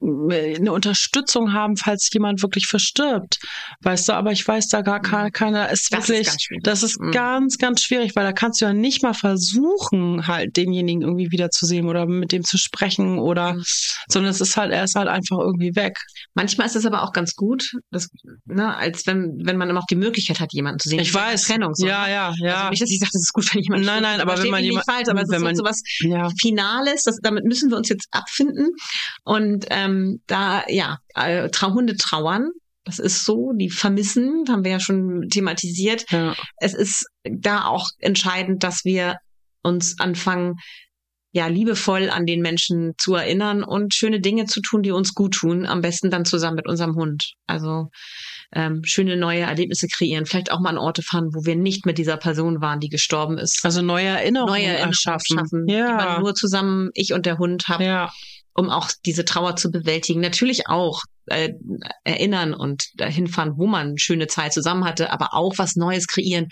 eine 0.00 0.72
Unterstützung 0.72 1.52
haben, 1.52 1.76
falls 1.76 2.08
jemand 2.12 2.40
wirklich 2.42 2.66
verstirbt. 2.66 3.38
Weißt 3.82 4.08
du, 4.08 4.12
aber 4.12 4.30
ich 4.30 4.46
weiß 4.46 4.68
da 4.68 4.82
gar 4.82 5.00
keine, 5.00 5.32
keine 5.32 5.68
ist 5.72 5.92
Das 5.92 6.04
ist 6.04 6.08
wirklich, 6.08 6.28
schwierig. 6.40 6.62
das 6.62 6.82
ist 6.84 7.00
Mhm. 7.00 7.10
ganz, 7.10 7.58
ganz 7.58 7.82
schwierig, 7.82 8.14
weil 8.14 8.24
da 8.24 8.32
kannst 8.32 8.60
du 8.60 8.66
ja 8.66 8.72
nicht 8.72 9.02
mal 9.02 9.14
versuchen, 9.14 10.26
halt 10.28 10.56
denjenigen 10.56 11.02
irgendwie 11.02 11.32
wiederzusehen 11.32 11.88
oder 11.88 12.06
mit 12.06 12.30
dem 12.30 12.44
zu 12.44 12.58
sprechen 12.58 13.18
oder, 13.18 13.54
Mhm. 13.54 13.62
sondern 14.08 14.30
es 14.30 14.40
ist 14.40 14.56
halt, 14.56 14.70
er 14.72 14.84
ist 14.84 14.94
halt 14.94 15.08
einfach 15.08 15.38
irgendwie 15.38 15.74
weg. 15.74 15.98
Manchmal 16.34 16.68
ist 16.68 16.76
es 16.76 16.86
aber 16.86 17.02
auch 17.02 17.12
ganz 17.12 17.34
gut, 17.34 17.72
dass, 17.90 18.08
ne, 18.44 18.76
als 18.76 19.04
wenn, 19.08 19.40
wenn 19.44 19.56
man 19.56 19.68
immer 19.68 19.80
auch 19.80 19.86
die 19.90 19.96
Möglichkeit 19.96 20.38
hat, 20.38 20.52
jemanden 20.52 20.78
zu 20.78 20.90
sehen. 20.90 21.00
Ich 21.00 21.08
ist 21.08 21.14
weiß. 21.14 21.42
Trennung, 21.42 21.74
so, 21.74 21.86
ja, 21.88 22.04
ne? 22.06 22.12
ja, 22.12 22.26
Also 22.28 22.44
ja. 22.44 22.70
nicht, 22.70 22.82
dass 22.82 22.90
ich 22.90 22.98
sage, 23.00 23.10
das 23.12 23.22
ist 23.22 23.32
gut, 23.32 23.52
wenn 23.52 23.62
jemand 23.62 23.84
Nein, 23.84 24.02
nein, 24.02 24.20
aber 24.20 24.40
wenn 24.40 24.50
man 24.50 24.62
jemand- 24.62 24.86
falsch, 24.86 25.08
aber 25.08 25.22
es 25.22 25.28
wenn 25.28 25.38
ist 25.38 25.42
man- 25.42 25.56
so 25.56 25.64
was 25.64 25.82
ja. 26.00 26.28
Finales, 26.40 27.02
das, 27.02 27.18
damit 27.22 27.44
müssen 27.44 27.70
wir 27.70 27.76
uns 27.76 27.88
jetzt 27.88 28.06
abfinden. 28.12 28.68
Und 29.24 29.66
ähm, 29.70 29.87
da, 30.26 30.64
ja, 30.68 30.98
äh, 31.14 31.48
Hunde 31.62 31.96
trauern. 31.96 32.50
Das 32.84 32.98
ist 32.98 33.24
so, 33.24 33.52
die 33.54 33.68
vermissen, 33.70 34.44
haben 34.48 34.64
wir 34.64 34.70
ja 34.72 34.80
schon 34.80 35.28
thematisiert. 35.30 36.10
ja. 36.10 36.34
Es 36.58 36.72
ist 36.74 37.06
da 37.24 37.64
auch 37.66 37.88
entscheidend, 37.98 38.62
dass 38.62 38.84
wir 38.84 39.16
uns 39.62 39.98
anfangen, 40.00 40.54
ja, 41.32 41.46
liebevoll 41.46 42.08
an 42.08 42.24
den 42.24 42.40
Menschen 42.40 42.94
zu 42.96 43.14
erinnern 43.14 43.62
und 43.62 43.92
schöne 43.92 44.20
Dinge 44.20 44.46
zu 44.46 44.62
tun, 44.62 44.82
die 44.82 44.90
uns 44.92 45.12
gut 45.12 45.34
tun. 45.34 45.66
Am 45.66 45.82
besten 45.82 46.10
dann 46.10 46.24
zusammen 46.24 46.56
mit 46.56 46.66
unserem 46.66 46.94
Hund. 46.94 47.34
Also 47.46 47.90
ähm, 48.54 48.80
schöne 48.84 49.18
neue 49.18 49.40
Erlebnisse 49.40 49.88
kreieren. 49.88 50.24
Vielleicht 50.24 50.50
auch 50.50 50.58
mal 50.60 50.70
an 50.70 50.78
Orte 50.78 51.02
fahren, 51.02 51.28
wo 51.34 51.44
wir 51.44 51.54
nicht 51.54 51.84
mit 51.84 51.98
dieser 51.98 52.16
Person 52.16 52.62
waren, 52.62 52.80
die 52.80 52.88
gestorben 52.88 53.36
ist. 53.36 53.60
Also 53.62 53.82
neue 53.82 54.06
Erinnerungen, 54.06 54.52
neue 54.54 54.62
Erinnerungen 54.64 54.88
erschaffen. 54.92 55.36
schaffen, 55.38 55.66
die 55.66 55.74
man 55.74 55.98
Ja. 56.08 56.18
nur 56.20 56.34
zusammen, 56.34 56.88
ich 56.94 57.12
und 57.12 57.26
der 57.26 57.36
Hund, 57.36 57.68
haben, 57.68 57.84
ja. 57.84 58.10
Um 58.58 58.70
auch 58.70 58.90
diese 59.06 59.24
Trauer 59.24 59.54
zu 59.54 59.70
bewältigen. 59.70 60.20
Natürlich 60.20 60.66
auch 60.66 61.02
äh, 61.26 61.52
erinnern 62.02 62.54
und 62.54 62.88
dahin 62.96 63.28
fahren, 63.28 63.52
wo 63.56 63.68
man 63.68 63.88
eine 63.88 63.98
schöne 63.98 64.26
Zeit 64.26 64.52
zusammen 64.52 64.84
hatte, 64.84 65.12
aber 65.12 65.32
auch 65.32 65.54
was 65.58 65.76
Neues 65.76 66.08
kreieren, 66.08 66.48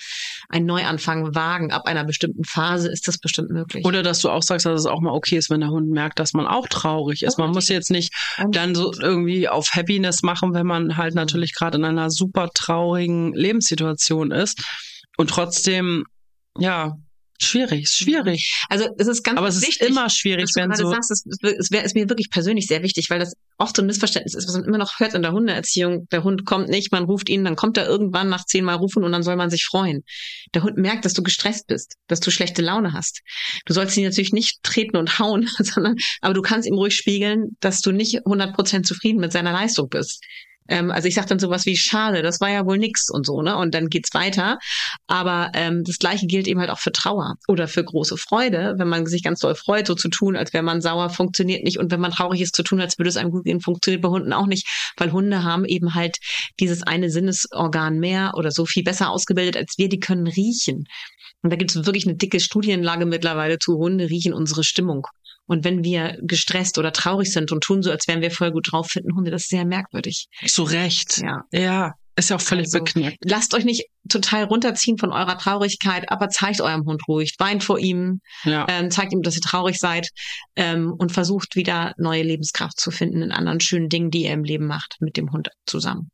einen 0.49 0.67
Neuanfang 0.67 1.35
wagen. 1.35 1.73
Ab 1.73 1.83
einer 1.87 2.05
bestimmten 2.05 2.45
Phase 2.45 2.89
ist 2.89 3.09
das 3.09 3.19
bestimmt 3.19 3.51
möglich. 3.51 3.85
Oder 3.85 4.05
dass 4.05 4.21
du 4.21 4.31
auch 4.31 4.45
sagst, 4.45 4.67
dass 4.67 4.81
es 4.81 4.87
auch 4.87 5.01
mal 5.01 5.11
okay 5.11 5.37
ist, 5.37 5.51
wenn 5.51 5.61
der 5.61 5.71
Hund 5.71 5.91
merkt, 5.91 6.21
dass 6.21 6.33
man 6.33 6.47
auch 6.47 6.69
traurig 6.69 7.25
ist. 7.25 7.39
Man 7.39 7.51
muss 7.51 7.69
jetzt 7.69 7.91
nicht 7.91 8.15
dann 8.53 8.77
so 8.77 8.93
irgendwie 9.01 9.49
auf 9.49 9.71
Happiness 9.73 10.23
machen, 10.23 10.55
wenn 10.55 10.67
man 10.67 10.97
halt 10.97 11.17
natürlich 11.17 11.55
gerade 11.55 11.77
in 11.77 11.85
einer 11.85 12.11
super 12.11 12.51
traurigen 12.55 13.33
Lebenssituation 13.33 14.31
ist. 14.31 14.63
Und 15.17 15.31
trotzdem, 15.31 16.05
ja, 16.57 16.95
schwierig, 17.39 17.85
ist 17.85 17.99
schwierig. 17.99 18.65
also 18.69 18.89
es 18.99 19.07
ist 19.07 19.23
ganz 19.23 19.39
Aber 19.39 19.49
es 19.49 19.57
ist 19.57 19.67
wichtig, 19.67 19.89
immer 19.89 20.09
schwierig, 20.11 20.45
was 20.45 20.53
du 20.53 20.61
wenn 20.61 20.75
so. 20.75 20.91
sagst, 20.91 21.11
es, 21.11 21.25
es 21.43 21.71
ist 21.71 21.95
mir 21.95 22.09
wirklich 22.09 22.31
persönlich 22.31 22.67
sehr 22.67 22.83
wichtig, 22.83 23.11
weil 23.11 23.19
das 23.19 23.35
oft 23.59 23.77
so 23.77 23.83
ein 23.83 23.87
Missverständnis 23.87 24.35
ist, 24.35 24.47
was 24.47 24.55
man 24.55 24.65
immer 24.65 24.79
noch 24.79 24.99
hört 24.99 25.15
in 25.15 25.23
der 25.23 25.33
Hundeerziehung. 25.33 26.07
Der 26.11 26.25
Hund 26.25 26.45
kommt 26.45 26.69
nicht, 26.69 26.93
man 26.93 27.05
ruft 27.05 27.29
ihn, 27.29 27.45
dann 27.45 27.57
kommt 27.57 27.77
er 27.77 27.87
irgendwann 27.87 28.29
nach 28.29 28.45
zehnmal 28.45 28.77
rufen 28.77 29.05
und 29.05 29.13
dann 29.13 29.23
soll 29.23 29.37
man 29.37 29.51
sich 29.51 29.65
freuen. 29.65 30.03
Der 30.55 30.63
Hund 30.63 30.77
merkt, 30.77 31.05
dass 31.05 31.15
du 31.15 31.23
gestresst 31.23 31.67
bist, 31.67 31.95
dass 32.07 32.21
du 32.21 32.31
schlechte 32.31 32.63
Laune 32.63 32.93
hast. 32.93 33.21
Du 33.65 33.73
sollst 33.73 33.97
ihn 33.97 34.05
natürlich 34.05 34.33
nicht 34.33 34.63
treten 34.63 34.97
und 34.97 35.19
hauen, 35.19 35.49
sondern, 35.59 35.97
aber 36.21 36.35
du 36.35 36.43
kannst 36.43 36.69
ihm 36.69 36.75
ruhig 36.75 36.95
spiegeln, 36.95 37.57
dass 37.61 37.81
du 37.81 37.93
nicht 37.93 38.27
100% 38.27 38.83
zufrieden 38.83 39.21
mit 39.21 39.33
seiner 39.33 39.53
Leistung 39.53 39.89
bist. 39.89 40.23
Ähm, 40.69 40.91
also 40.91 41.09
ich 41.09 41.15
sage 41.15 41.29
dann 41.29 41.39
sowas 41.39 41.67
wie, 41.67 41.77
schade, 41.77 42.23
das 42.23 42.41
war 42.41 42.51
ja 42.51 42.67
wohl 42.67 42.79
nix 42.79 43.09
und 43.11 43.27
so, 43.27 43.43
ne? 43.43 43.57
Und 43.57 43.75
dann 43.75 43.89
geht's 43.89 44.13
weiter. 44.15 44.59
Aber 45.07 45.51
ähm, 45.55 45.85
das 45.85 45.99
Gleiche 45.99 46.27
gilt 46.27 46.47
eben 46.47 46.61
halt 46.61 46.71
auch 46.71 46.79
für 46.79 46.93
Trauer 46.93 47.37
oder 47.49 47.69
für 47.69 47.85
große 47.85 48.17
Freude. 48.17 48.75
Wenn 48.79 48.89
man 48.89 49.07
sich 49.07 49.23
ganz 49.23 49.41
doll 49.41 49.55
freut, 49.55 49.87
so 49.87 49.95
zu 49.95 50.09
tun, 50.09 50.37
als 50.37 50.53
wäre 50.53 50.63
man 50.63 50.81
sauer, 50.81 51.11
funktioniert 51.11 51.65
nicht. 51.65 51.79
Und 51.79 51.91
wenn 51.93 52.01
man 52.01 52.13
traurig 52.13 52.41
ist, 52.41 52.57
zu 52.57 52.63
tun, 52.63 52.81
als 52.81 52.99
würde 52.99 53.09
es 53.09 53.17
einem 53.17 53.31
gut 53.31 53.45
gehen, 53.45 53.61
funktioniert 53.61 54.03
bei 54.03 54.09
Hunden 54.09 54.33
auch 54.33 54.47
nicht. 54.47 54.67
Weil 54.97 55.13
Hunde 55.13 55.45
haben 55.45 55.65
eben 55.65 55.95
halt 55.95 56.19
dieses 56.61 56.83
eine 56.83 57.11
Sinnesorgan 57.11 57.99
mehr 57.99 58.33
oder 58.37 58.51
so 58.51 58.67
viel 58.67 58.83
besser 58.83 59.11
ausgebildet 59.11 59.57
als 59.57 59.75
wir, 59.79 59.89
die 59.89 60.01
können 60.01 60.27
riechen. 60.27 60.87
Und 61.43 61.51
da 61.51 61.57
gibt 61.57 61.71
es 61.71 61.87
wirklich 61.87 62.07
eine 62.07 62.17
dicke 62.17 62.41
Studienlage 62.41 63.07
mittlerweile 63.07 63.59
zu. 63.59 63.77
Hunde 63.79 64.11
riechen 64.11 64.33
unsere 64.33 64.65
Stimmung. 64.65 65.07
Und 65.47 65.65
wenn 65.65 65.85
wir 65.85 66.19
gestresst 66.23 66.79
oder 66.79 66.93
traurig 66.93 67.33
sind 67.33 67.53
und 67.53 67.63
tun 67.63 67.83
so, 67.83 67.91
als 67.91 68.09
wären 68.09 68.21
wir 68.21 68.31
voll 68.31 68.51
gut 68.53 68.73
drauf, 68.73 68.89
finden 68.89 69.15
Hunde 69.15 69.31
das 69.31 69.45
sehr 69.45 69.65
merkwürdig. 69.65 70.29
Zu 70.47 70.65
Recht. 70.65 71.19
Ja. 71.19 71.43
Ja, 71.53 71.95
ist 72.17 72.31
ja 72.31 72.37
auch 72.37 72.41
völlig 72.41 72.67
Also, 72.67 72.79
beknackt. 72.79 73.19
Lasst 73.25 73.55
euch 73.55 73.65
nicht 73.65 73.85
total 74.09 74.45
runterziehen 74.45 74.99
von 74.99 75.13
eurer 75.13 75.39
Traurigkeit, 75.39 76.11
aber 76.11 76.29
zeigt 76.31 76.61
eurem 76.61 76.85
Hund 76.85 77.03
ruhig, 77.09 77.35
weint 77.39 77.63
vor 77.63 77.79
ihm, 77.79 78.21
Ja. 78.45 78.67
ähm, 78.69 78.91
zeigt 78.91 79.13
ihm, 79.13 79.23
dass 79.23 79.37
ihr 79.37 79.43
traurig 79.43 79.79
seid 79.79 80.09
ähm, 80.57 80.93
und 80.97 81.13
versucht 81.13 81.55
wieder 81.57 81.93
neue 81.99 82.23
Lebenskraft 82.23 82.81
zu 82.81 82.91
finden 82.91 83.23
in 83.23 83.33
anderen 83.33 83.61
schönen 83.61 83.89
Dingen, 83.89 84.11
die 84.11 84.25
ihr 84.25 84.33
im 84.33 84.45
Leben 84.45 84.67
macht, 84.67 84.97
mit 85.01 85.17
dem 85.17 85.31
Hund 85.31 85.49
zusammen. 85.67 86.09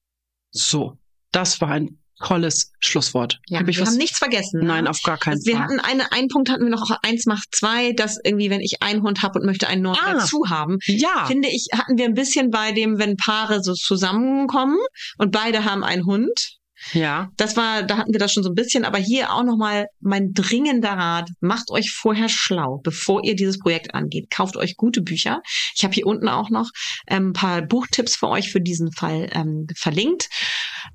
So, 0.50 0.98
das 1.30 1.60
war 1.60 1.70
ein 1.70 2.01
tolles 2.26 2.72
Schlusswort. 2.80 3.38
Ja, 3.48 3.60
Hab 3.60 3.68
ich 3.68 3.76
wir 3.76 3.82
was? 3.82 3.90
haben 3.90 3.98
nichts 3.98 4.18
vergessen. 4.18 4.60
ne? 4.60 4.66
Nein, 4.66 4.86
auf 4.86 5.00
gar 5.02 5.18
keinen 5.18 5.40
wir 5.44 5.54
Fall. 5.56 5.62
hatten 5.64 5.80
eine, 5.80 6.12
einen 6.12 6.28
Punkt 6.28 6.50
hatten 6.50 6.64
wir 6.64 6.70
noch, 6.70 6.90
eins 7.02 7.26
macht 7.26 7.48
zwei, 7.52 7.92
dass 7.92 8.18
irgendwie, 8.24 8.50
wenn 8.50 8.60
ich 8.60 8.82
einen 8.82 9.02
Hund 9.02 9.22
habe 9.22 9.38
und 9.38 9.46
möchte 9.46 9.68
einen 9.68 9.82
neuen 9.82 9.98
Ah. 10.02 10.14
dazu 10.14 10.44
haben, 10.48 10.78
ja, 10.86 11.26
finde 11.26 11.48
ich, 11.48 11.68
hatten 11.74 11.98
wir 11.98 12.04
ein 12.06 12.14
bisschen 12.14 12.50
bei 12.50 12.72
dem, 12.72 12.98
wenn 12.98 13.16
Paare 13.16 13.62
so 13.62 13.74
zusammenkommen 13.74 14.78
und 15.18 15.30
beide 15.32 15.64
haben 15.64 15.84
einen 15.84 16.06
Hund, 16.06 16.58
ja. 16.94 17.28
Das 17.36 17.56
war, 17.56 17.84
da 17.84 17.96
hatten 17.96 18.12
wir 18.12 18.18
das 18.18 18.32
schon 18.32 18.42
so 18.42 18.48
ein 18.50 18.56
bisschen, 18.56 18.84
aber 18.84 18.98
hier 18.98 19.32
auch 19.32 19.44
nochmal 19.44 19.86
mein 20.00 20.32
dringender 20.32 20.90
Rat. 20.90 21.28
Macht 21.40 21.70
euch 21.70 21.92
vorher 21.92 22.28
schlau, 22.28 22.80
bevor 22.82 23.22
ihr 23.24 23.36
dieses 23.36 23.60
Projekt 23.60 23.94
angeht. 23.94 24.30
Kauft 24.30 24.56
euch 24.56 24.74
gute 24.76 25.00
Bücher. 25.00 25.42
Ich 25.76 25.84
habe 25.84 25.94
hier 25.94 26.06
unten 26.08 26.28
auch 26.28 26.50
noch 26.50 26.68
ähm, 27.06 27.28
ein 27.28 27.32
paar 27.34 27.62
Buchtipps 27.62 28.16
für 28.16 28.26
euch 28.28 28.50
für 28.50 28.60
diesen 28.60 28.90
Fall 28.90 29.28
ähm, 29.32 29.68
verlinkt. 29.76 30.28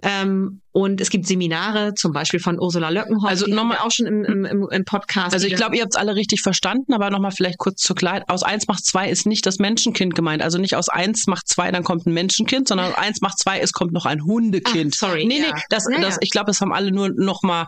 Ähm, 0.02 0.62
und 0.72 1.02
es 1.02 1.10
gibt 1.10 1.26
Seminare, 1.26 1.96
zum 1.96 2.14
Beispiel 2.14 2.40
von 2.40 2.60
Ursula 2.60 2.90
Löckenhoff. 2.90 3.28
Also 3.28 3.48
nochmal- 3.48 3.80
auch 3.80 3.90
schon 3.90 4.06
im, 4.06 4.24
im, 4.46 4.68
im, 4.70 4.86
Podcast. 4.86 5.34
Also 5.34 5.48
ich 5.48 5.56
glaube, 5.56 5.76
ihr 5.76 5.82
habt 5.82 5.96
es 5.96 6.00
alle 6.00 6.14
richtig 6.16 6.42
verstanden, 6.42 6.94
aber 6.94 7.10
nochmal 7.10 7.32
vielleicht 7.32 7.58
kurz 7.58 7.82
zur 7.82 7.96
Klarheit. 7.96 8.24
Aus 8.28 8.44
eins 8.44 8.68
macht 8.68 8.86
zwei 8.86 9.10
ist 9.10 9.26
nicht 9.26 9.48
das 9.48 9.58
Menschenkind 9.58 10.14
gemeint. 10.14 10.44
Also 10.44 10.60
nicht 10.60 10.76
aus 10.76 10.88
eins 10.88 11.26
macht 11.26 11.48
zwei, 11.48 11.72
dann 11.72 11.84
kommt 11.84 12.06
ein 12.06 12.14
Menschenkind, 12.14 12.68
sondern 12.68 12.92
aus 12.92 12.98
eins 13.00 13.22
macht 13.22 13.40
zwei, 13.40 13.60
es 13.60 13.72
kommt 13.72 13.92
noch 13.92 14.06
ein 14.06 14.24
Hundekind. 14.24 14.94
Ach, 14.98 15.00
sorry, 15.08 15.26
Nee, 15.26 15.40
ja. 15.40 15.46
nee, 15.56 15.62
das, 15.72 15.86
Ja, 15.92 16.00
das, 16.00 16.18
ich 16.22 16.30
glaube, 16.30 16.46
das 16.48 16.62
haben 16.62 16.72
alle 16.72 16.92
nur 16.92 17.10
nochmal, 17.10 17.66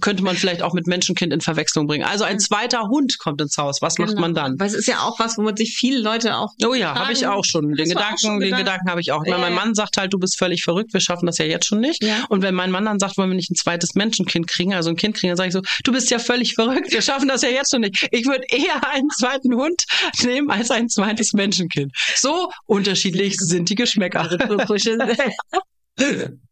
könnte 0.00 0.24
man 0.24 0.34
vielleicht 0.34 0.62
auch 0.62 0.72
mit 0.72 0.88
Menschenkind 0.88 1.32
in 1.32 1.40
Verwechslung 1.40 1.86
bringen. 1.86 2.04
Also 2.04 2.24
ein 2.24 2.40
zweiter 2.40 2.88
Hund 2.88 3.18
kommt 3.20 3.40
ins 3.40 3.56
Haus. 3.56 3.80
Was 3.82 3.98
macht 3.98 4.08
Genau. 4.10 4.20
man 4.22 4.34
dann? 4.34 4.58
Weil 4.58 4.66
es 4.66 4.74
ist 4.74 4.88
ja 4.88 4.98
auch 5.02 5.20
was, 5.20 5.38
womit 5.38 5.58
sich 5.58 5.76
viele 5.78 6.00
Leute 6.00 6.34
auch 6.36 6.54
Oh 6.66 6.74
ja, 6.74 6.92
habe 6.96 7.12
ich 7.12 7.24
auch 7.24 7.44
schon. 7.44 7.72
Den 7.74 7.88
Gedanken, 7.88 8.18
schon 8.18 8.40
den? 8.40 8.56
Gedanken 8.56 8.90
habe 8.90 9.00
ich 9.00 9.12
auch. 9.12 9.24
Ja, 9.24 9.38
mein. 9.38 9.54
Mann 9.54 9.74
sagt 9.76 9.96
halt, 9.96 10.12
du 10.12 10.18
bist 10.18 10.36
völlig 10.38 10.64
verrückt, 10.64 10.92
wir 10.92 11.00
schaffen 11.00 11.26
das 11.26 11.38
ja 11.38 11.44
jetzt 11.44 11.57
schon 11.66 11.80
nicht. 11.80 12.02
Ja. 12.02 12.24
Und 12.28 12.42
wenn 12.42 12.54
mein 12.54 12.70
Mann 12.70 12.84
dann 12.84 12.98
sagt, 12.98 13.16
wollen 13.16 13.30
wir 13.30 13.36
nicht 13.36 13.50
ein 13.50 13.56
zweites 13.56 13.94
Menschenkind 13.94 14.48
kriegen, 14.48 14.74
also 14.74 14.90
ein 14.90 14.96
Kind 14.96 15.16
kriegen, 15.16 15.30
dann 15.30 15.36
sage 15.36 15.48
ich 15.48 15.54
so, 15.54 15.62
du 15.84 15.92
bist 15.92 16.10
ja 16.10 16.18
völlig 16.18 16.54
verrückt, 16.54 16.92
wir 16.92 17.02
schaffen 17.02 17.28
das 17.28 17.42
ja 17.42 17.48
jetzt 17.48 17.70
schon 17.70 17.80
nicht. 17.80 18.08
Ich 18.10 18.26
würde 18.26 18.44
eher 18.50 18.86
einen 18.92 19.10
zweiten 19.10 19.54
Hund 19.54 19.82
nehmen 20.22 20.50
als 20.50 20.70
ein 20.70 20.88
zweites 20.88 21.32
Menschenkind. 21.32 21.92
So 22.16 22.50
unterschiedlich 22.66 23.36
sind 23.38 23.70
die 23.70 23.74
Geschmäcker. 23.74 24.28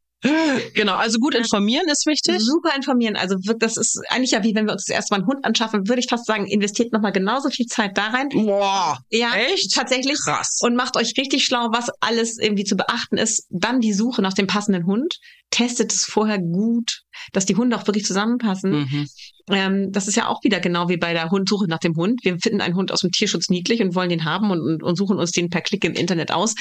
genau, 0.74 0.94
also 0.96 1.18
gut 1.18 1.34
informieren 1.34 1.86
ist 1.88 2.06
wichtig. 2.06 2.40
Super 2.40 2.74
informieren. 2.74 3.16
Also 3.16 3.36
das 3.58 3.76
ist 3.76 4.00
eigentlich 4.08 4.32
ja 4.32 4.42
wie 4.42 4.54
wenn 4.54 4.66
wir 4.66 4.72
uns 4.72 4.86
das 4.86 4.94
erste 4.94 5.12
Mal 5.14 5.18
einen 5.18 5.26
Hund 5.26 5.44
anschaffen, 5.44 5.88
würde 5.88 6.00
ich 6.00 6.08
fast 6.08 6.26
sagen, 6.26 6.46
investiert 6.46 6.92
nochmal 6.92 7.12
genauso 7.12 7.48
viel 7.50 7.66
Zeit 7.66 7.96
da 7.96 8.08
rein. 8.08 8.28
Boah, 8.30 8.98
Ja, 9.10 9.34
echt? 9.34 9.74
tatsächlich. 9.74 10.18
Krass. 10.24 10.58
Und 10.62 10.74
macht 10.74 10.96
euch 10.96 11.14
richtig 11.18 11.44
schlau, 11.44 11.68
was 11.72 11.90
alles 12.00 12.38
irgendwie 12.38 12.64
zu 12.64 12.76
beachten 12.76 13.18
ist. 13.18 13.46
Dann 13.50 13.80
die 13.80 13.92
Suche 13.92 14.22
nach 14.22 14.34
dem 14.34 14.46
passenden 14.46 14.86
Hund. 14.86 15.18
Testet 15.50 15.92
es 15.92 16.04
vorher 16.04 16.38
gut, 16.40 17.02
dass 17.32 17.46
die 17.46 17.56
Hunde 17.56 17.76
auch 17.76 17.86
wirklich 17.86 18.04
zusammenpassen. 18.04 18.70
Mhm. 18.70 19.08
Ähm, 19.50 19.92
das 19.92 20.08
ist 20.08 20.16
ja 20.16 20.28
auch 20.28 20.42
wieder 20.42 20.60
genau 20.60 20.88
wie 20.88 20.96
bei 20.96 21.12
der 21.12 21.30
Hundsuche 21.30 21.68
nach 21.68 21.78
dem 21.78 21.94
Hund. 21.96 22.20
Wir 22.24 22.38
finden 22.38 22.60
einen 22.60 22.74
Hund 22.74 22.92
aus 22.92 23.00
dem 23.00 23.12
Tierschutz 23.12 23.48
niedlich 23.48 23.80
und 23.80 23.94
wollen 23.94 24.10
den 24.10 24.24
haben 24.24 24.50
und, 24.50 24.60
und, 24.60 24.82
und 24.82 24.96
suchen 24.96 25.18
uns 25.18 25.30
den 25.30 25.50
per 25.50 25.60
Klick 25.60 25.84
im 25.84 25.94
Internet 25.94 26.32
aus. 26.32 26.54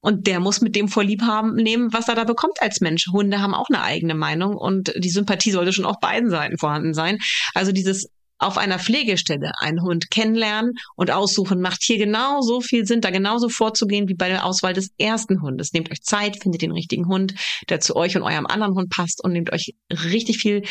Und 0.00 0.26
der 0.26 0.40
muss 0.40 0.60
mit 0.60 0.74
dem 0.74 0.88
Vorlieb 0.88 1.22
haben, 1.22 1.54
nehmen, 1.54 1.92
was 1.92 2.08
er 2.08 2.14
da 2.14 2.24
bekommt 2.24 2.62
als 2.62 2.80
Mensch. 2.80 3.08
Hunde 3.12 3.40
haben 3.40 3.54
auch 3.54 3.68
eine 3.68 3.82
eigene 3.82 4.14
Meinung 4.14 4.56
und 4.56 4.92
die 4.96 5.10
Sympathie 5.10 5.50
sollte 5.50 5.72
schon 5.72 5.84
auf 5.84 6.00
beiden 6.00 6.30
Seiten 6.30 6.56
vorhanden 6.56 6.94
sein. 6.94 7.18
Also 7.54 7.72
dieses 7.72 8.08
auf 8.40 8.58
einer 8.58 8.78
Pflegestelle 8.78 9.52
einen 9.60 9.82
Hund 9.82 10.10
kennenlernen 10.10 10.72
und 10.96 11.10
aussuchen, 11.10 11.60
macht 11.60 11.82
hier 11.82 11.98
genauso 11.98 12.60
viel 12.60 12.86
Sinn, 12.86 13.00
da 13.00 13.10
genauso 13.10 13.48
vorzugehen 13.48 14.08
wie 14.08 14.14
bei 14.14 14.28
der 14.28 14.44
Auswahl 14.44 14.72
des 14.72 14.90
ersten 14.98 15.42
Hundes. 15.42 15.72
Nehmt 15.72 15.90
euch 15.90 16.02
Zeit, 16.02 16.42
findet 16.42 16.62
den 16.62 16.72
richtigen 16.72 17.06
Hund, 17.06 17.34
der 17.68 17.80
zu 17.80 17.94
euch 17.96 18.16
und 18.16 18.22
eurem 18.22 18.46
anderen 18.46 18.74
Hund 18.74 18.90
passt 18.90 19.22
und 19.22 19.32
nehmt 19.32 19.52
euch 19.52 19.74
richtig 19.92 20.38
viel 20.38 20.62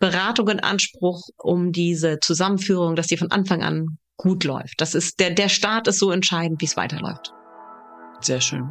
Beratung 0.00 0.48
in 0.48 0.60
Anspruch, 0.60 1.22
um 1.36 1.72
diese 1.72 2.18
Zusammenführung, 2.20 2.96
dass 2.96 3.06
die 3.06 3.16
von 3.16 3.30
Anfang 3.30 3.62
an 3.62 3.98
gut 4.16 4.44
läuft. 4.44 4.80
Das 4.80 4.94
ist 4.94 5.20
der, 5.20 5.30
der 5.30 5.48
Start 5.48 5.86
ist 5.88 5.98
so 5.98 6.10
entscheidend, 6.10 6.60
wie 6.60 6.66
es 6.66 6.76
weiterläuft. 6.76 7.32
Sehr 8.20 8.40
schön. 8.40 8.68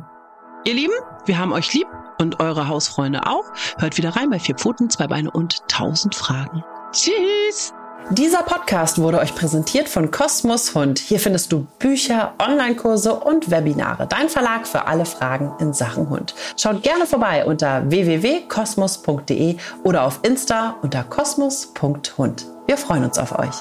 Ihr 0.65 0.73
Lieben, 0.73 0.93
wir 1.25 1.38
haben 1.38 1.53
euch 1.53 1.73
lieb 1.73 1.88
und 2.19 2.41
eure 2.41 2.67
Hausfreunde 2.67 3.25
auch. 3.25 3.45
Hört 3.78 3.97
wieder 3.97 4.09
rein 4.09 4.30
bei 4.30 4.39
Vier 4.39 4.55
Pfoten, 4.55 4.89
Zwei 4.89 5.07
Beine 5.07 5.32
und 5.32 5.61
Tausend 5.69 6.13
Fragen. 6.13 6.63
Tschüss! 6.91 7.73
Dieser 8.12 8.41
Podcast 8.43 8.99
wurde 8.99 9.20
euch 9.20 9.36
präsentiert 9.36 9.89
von 9.89 10.12
Kosmos 10.12 10.74
Hund. 10.74 10.97
Hier 10.97 11.20
findest 11.20 11.51
du 11.51 11.68
Bücher, 11.78 12.34
Online-Kurse 12.39 13.14
und 13.14 13.51
Webinare. 13.51 14.08
Dein 14.08 14.30
Verlag 14.30 14.66
für 14.66 14.88
alle 14.88 15.05
Fragen 15.05 15.51
in 15.60 15.74
Sachen 15.74 16.10
Hund. 16.10 16.34
Schaut 16.55 16.84
gerne 16.84 17.05
vorbei 17.05 17.45
unter 17.45 17.89
www.kosmos.de 17.89 19.58
oder 19.84 20.03
auf 20.03 20.20
Insta 20.24 20.78
unter 20.82 21.03
kosmos.hund. 21.03 22.45
Wir 22.66 22.78
freuen 22.78 23.03
uns 23.03 23.20
auf 23.20 23.38
euch. 23.38 23.55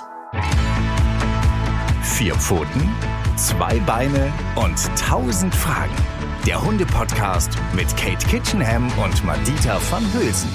Vier 2.02 2.36
Pfoten, 2.36 2.94
zwei 3.36 3.80
Beine 3.80 4.32
und 4.54 4.78
tausend 4.96 5.54
Fragen. 5.56 5.96
Der 6.46 6.64
Hunde-Podcast 6.64 7.50
mit 7.74 7.88
Kate 7.96 8.24
Kitchenham 8.28 8.92
und 9.02 9.24
Madita 9.24 9.80
van 9.90 10.04
Hülsen. 10.14 10.50